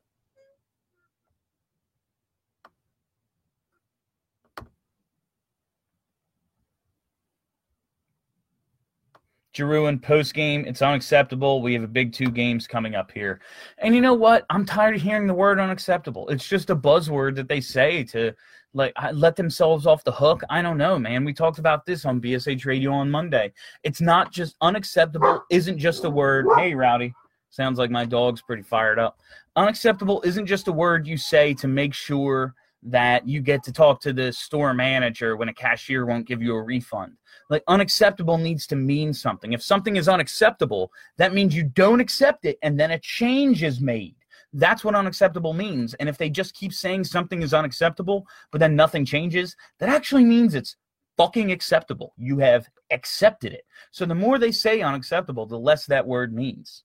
Giroux 9.59 9.87
in 9.87 9.99
post 9.99 10.33
game. 10.33 10.63
It's 10.65 10.81
unacceptable. 10.81 11.61
We 11.61 11.73
have 11.73 11.83
a 11.83 11.87
big 11.87 12.13
two 12.13 12.29
games 12.29 12.65
coming 12.65 12.95
up 12.95 13.11
here. 13.11 13.41
And 13.79 13.93
you 13.93 13.99
know 13.99 14.13
what? 14.13 14.45
I'm 14.49 14.65
tired 14.65 14.95
of 14.95 15.01
hearing 15.01 15.27
the 15.27 15.33
word 15.33 15.59
unacceptable. 15.59 16.29
It's 16.29 16.47
just 16.47 16.69
a 16.69 16.75
buzzword 16.75 17.35
that 17.35 17.49
they 17.49 17.59
say 17.59 18.03
to 18.05 18.33
like 18.73 18.93
let 19.11 19.35
themselves 19.35 19.85
off 19.85 20.03
the 20.05 20.11
hook. 20.11 20.43
I 20.49 20.61
don't 20.61 20.77
know, 20.77 20.97
man. 20.97 21.25
We 21.25 21.33
talked 21.33 21.59
about 21.59 21.85
this 21.85 22.05
on 22.05 22.21
BSH 22.21 22.65
Radio 22.65 22.93
on 22.93 23.11
Monday. 23.11 23.51
It's 23.83 23.99
not 23.99 24.31
just 24.31 24.55
unacceptable. 24.61 25.43
Isn't 25.49 25.77
just 25.77 26.05
a 26.05 26.09
word. 26.09 26.45
Hey, 26.55 26.73
Rowdy. 26.73 27.13
Sounds 27.49 27.79
like 27.79 27.89
my 27.89 28.05
dog's 28.05 28.41
pretty 28.41 28.63
fired 28.63 28.99
up. 28.99 29.19
Unacceptable 29.55 30.21
isn't 30.23 30.45
just 30.45 30.67
a 30.67 30.71
word 30.71 31.07
you 31.07 31.17
say 31.17 31.53
to 31.55 31.67
make 31.67 31.93
sure 31.93 32.53
that 32.83 33.27
you 33.27 33.41
get 33.41 33.63
to 33.63 33.73
talk 33.73 33.99
to 34.01 34.13
the 34.13 34.31
store 34.31 34.73
manager 34.73 35.35
when 35.35 35.49
a 35.49 35.53
cashier 35.53 36.05
won't 36.05 36.27
give 36.27 36.41
you 36.41 36.55
a 36.55 36.61
refund. 36.61 37.17
Like 37.49 37.63
unacceptable 37.67 38.37
needs 38.37 38.65
to 38.67 38.75
mean 38.75 39.13
something. 39.13 39.51
If 39.51 39.63
something 39.63 39.97
is 39.97 40.07
unacceptable, 40.07 40.91
that 41.17 41.33
means 41.33 41.55
you 41.55 41.63
don't 41.63 41.99
accept 41.99 42.45
it 42.45 42.57
and 42.61 42.79
then 42.79 42.91
a 42.91 42.99
change 42.99 43.63
is 43.63 43.81
made. 43.81 44.15
That's 44.53 44.83
what 44.83 44.95
unacceptable 44.95 45.53
means. 45.53 45.93
And 45.95 46.07
if 46.07 46.17
they 46.17 46.29
just 46.29 46.55
keep 46.55 46.73
saying 46.73 47.03
something 47.03 47.41
is 47.41 47.53
unacceptable, 47.53 48.25
but 48.51 48.59
then 48.59 48.75
nothing 48.75 49.05
changes, 49.05 49.55
that 49.79 49.89
actually 49.89 50.23
means 50.23 50.55
it's 50.55 50.77
fucking 51.17 51.51
acceptable. 51.51 52.13
You 52.17 52.39
have 52.39 52.69
accepted 52.91 53.53
it. 53.53 53.65
So 53.91 54.05
the 54.05 54.15
more 54.15 54.39
they 54.39 54.51
say 54.51 54.81
unacceptable, 54.81 55.45
the 55.45 55.59
less 55.59 55.85
that 55.87 56.07
word 56.07 56.33
means. 56.33 56.83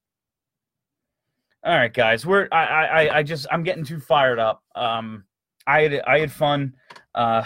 All 1.65 1.75
right, 1.75 1.93
guys, 1.93 2.27
we're 2.27 2.47
I 2.53 2.65
I 2.67 3.17
I 3.19 3.23
just 3.23 3.47
I'm 3.51 3.63
getting 3.63 3.85
too 3.85 3.99
fired 3.99 4.39
up. 4.39 4.63
Um, 4.75 5.25
I 5.67 5.81
had 5.81 6.03
I 6.07 6.19
had 6.19 6.31
fun. 6.31 6.75
Uh, 7.15 7.43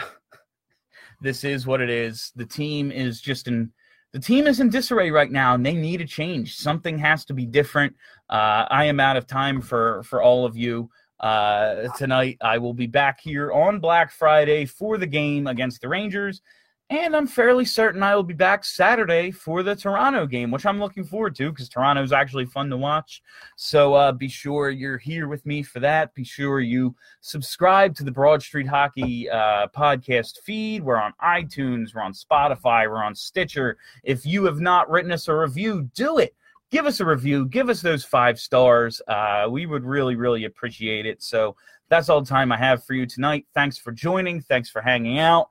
this 1.22 1.44
is 1.44 1.68
what 1.68 1.80
it 1.80 1.88
is. 1.88 2.32
The 2.34 2.44
team 2.44 2.90
is 2.90 3.20
just 3.20 3.46
in 3.46 3.70
the 4.12 4.18
team 4.18 4.48
is 4.48 4.58
in 4.58 4.70
disarray 4.70 5.12
right 5.12 5.30
now, 5.30 5.54
and 5.54 5.64
they 5.64 5.74
need 5.74 6.00
a 6.00 6.04
change. 6.04 6.56
Something 6.56 6.98
has 6.98 7.24
to 7.26 7.32
be 7.32 7.46
different. 7.46 7.94
Uh, 8.28 8.66
I 8.68 8.86
am 8.86 8.98
out 8.98 9.16
of 9.16 9.28
time 9.28 9.60
for 9.60 10.02
for 10.02 10.20
all 10.20 10.44
of 10.44 10.56
you. 10.56 10.90
Uh, 11.20 11.86
tonight, 11.96 12.38
I 12.40 12.58
will 12.58 12.74
be 12.74 12.88
back 12.88 13.20
here 13.20 13.52
on 13.52 13.78
Black 13.78 14.10
Friday 14.10 14.64
for 14.64 14.98
the 14.98 15.06
game 15.06 15.46
against 15.46 15.80
the 15.80 15.88
Rangers. 15.88 16.42
And 16.90 17.14
I'm 17.14 17.26
fairly 17.26 17.66
certain 17.66 18.02
I 18.02 18.16
will 18.16 18.22
be 18.22 18.32
back 18.32 18.64
Saturday 18.64 19.30
for 19.30 19.62
the 19.62 19.76
Toronto 19.76 20.26
game, 20.26 20.50
which 20.50 20.64
I'm 20.64 20.78
looking 20.80 21.04
forward 21.04 21.34
to 21.34 21.50
because 21.50 21.68
Toronto 21.68 22.02
is 22.02 22.12
actually 22.12 22.46
fun 22.46 22.70
to 22.70 22.78
watch. 22.78 23.22
So 23.56 23.92
uh, 23.92 24.10
be 24.12 24.28
sure 24.28 24.70
you're 24.70 24.96
here 24.96 25.28
with 25.28 25.44
me 25.44 25.62
for 25.62 25.80
that. 25.80 26.14
Be 26.14 26.24
sure 26.24 26.60
you 26.60 26.94
subscribe 27.20 27.94
to 27.96 28.04
the 28.04 28.10
Broad 28.10 28.42
Street 28.42 28.66
Hockey 28.66 29.28
uh, 29.28 29.66
podcast 29.68 30.38
feed. 30.38 30.82
We're 30.82 30.96
on 30.96 31.12
iTunes, 31.22 31.94
we're 31.94 32.00
on 32.00 32.14
Spotify, 32.14 32.88
we're 32.88 33.04
on 33.04 33.14
Stitcher. 33.14 33.76
If 34.02 34.24
you 34.24 34.46
have 34.46 34.60
not 34.60 34.88
written 34.88 35.12
us 35.12 35.28
a 35.28 35.34
review, 35.34 35.90
do 35.94 36.16
it. 36.16 36.34
Give 36.70 36.86
us 36.86 37.00
a 37.00 37.04
review. 37.04 37.44
Give 37.46 37.68
us 37.68 37.82
those 37.82 38.04
five 38.04 38.38
stars. 38.38 39.02
Uh, 39.06 39.46
we 39.50 39.66
would 39.66 39.84
really, 39.84 40.16
really 40.16 40.44
appreciate 40.44 41.04
it. 41.04 41.22
So 41.22 41.54
that's 41.90 42.08
all 42.08 42.22
the 42.22 42.28
time 42.28 42.50
I 42.50 42.56
have 42.56 42.82
for 42.84 42.94
you 42.94 43.04
tonight. 43.04 43.46
Thanks 43.52 43.76
for 43.76 43.92
joining. 43.92 44.40
Thanks 44.40 44.70
for 44.70 44.80
hanging 44.80 45.18
out. 45.18 45.50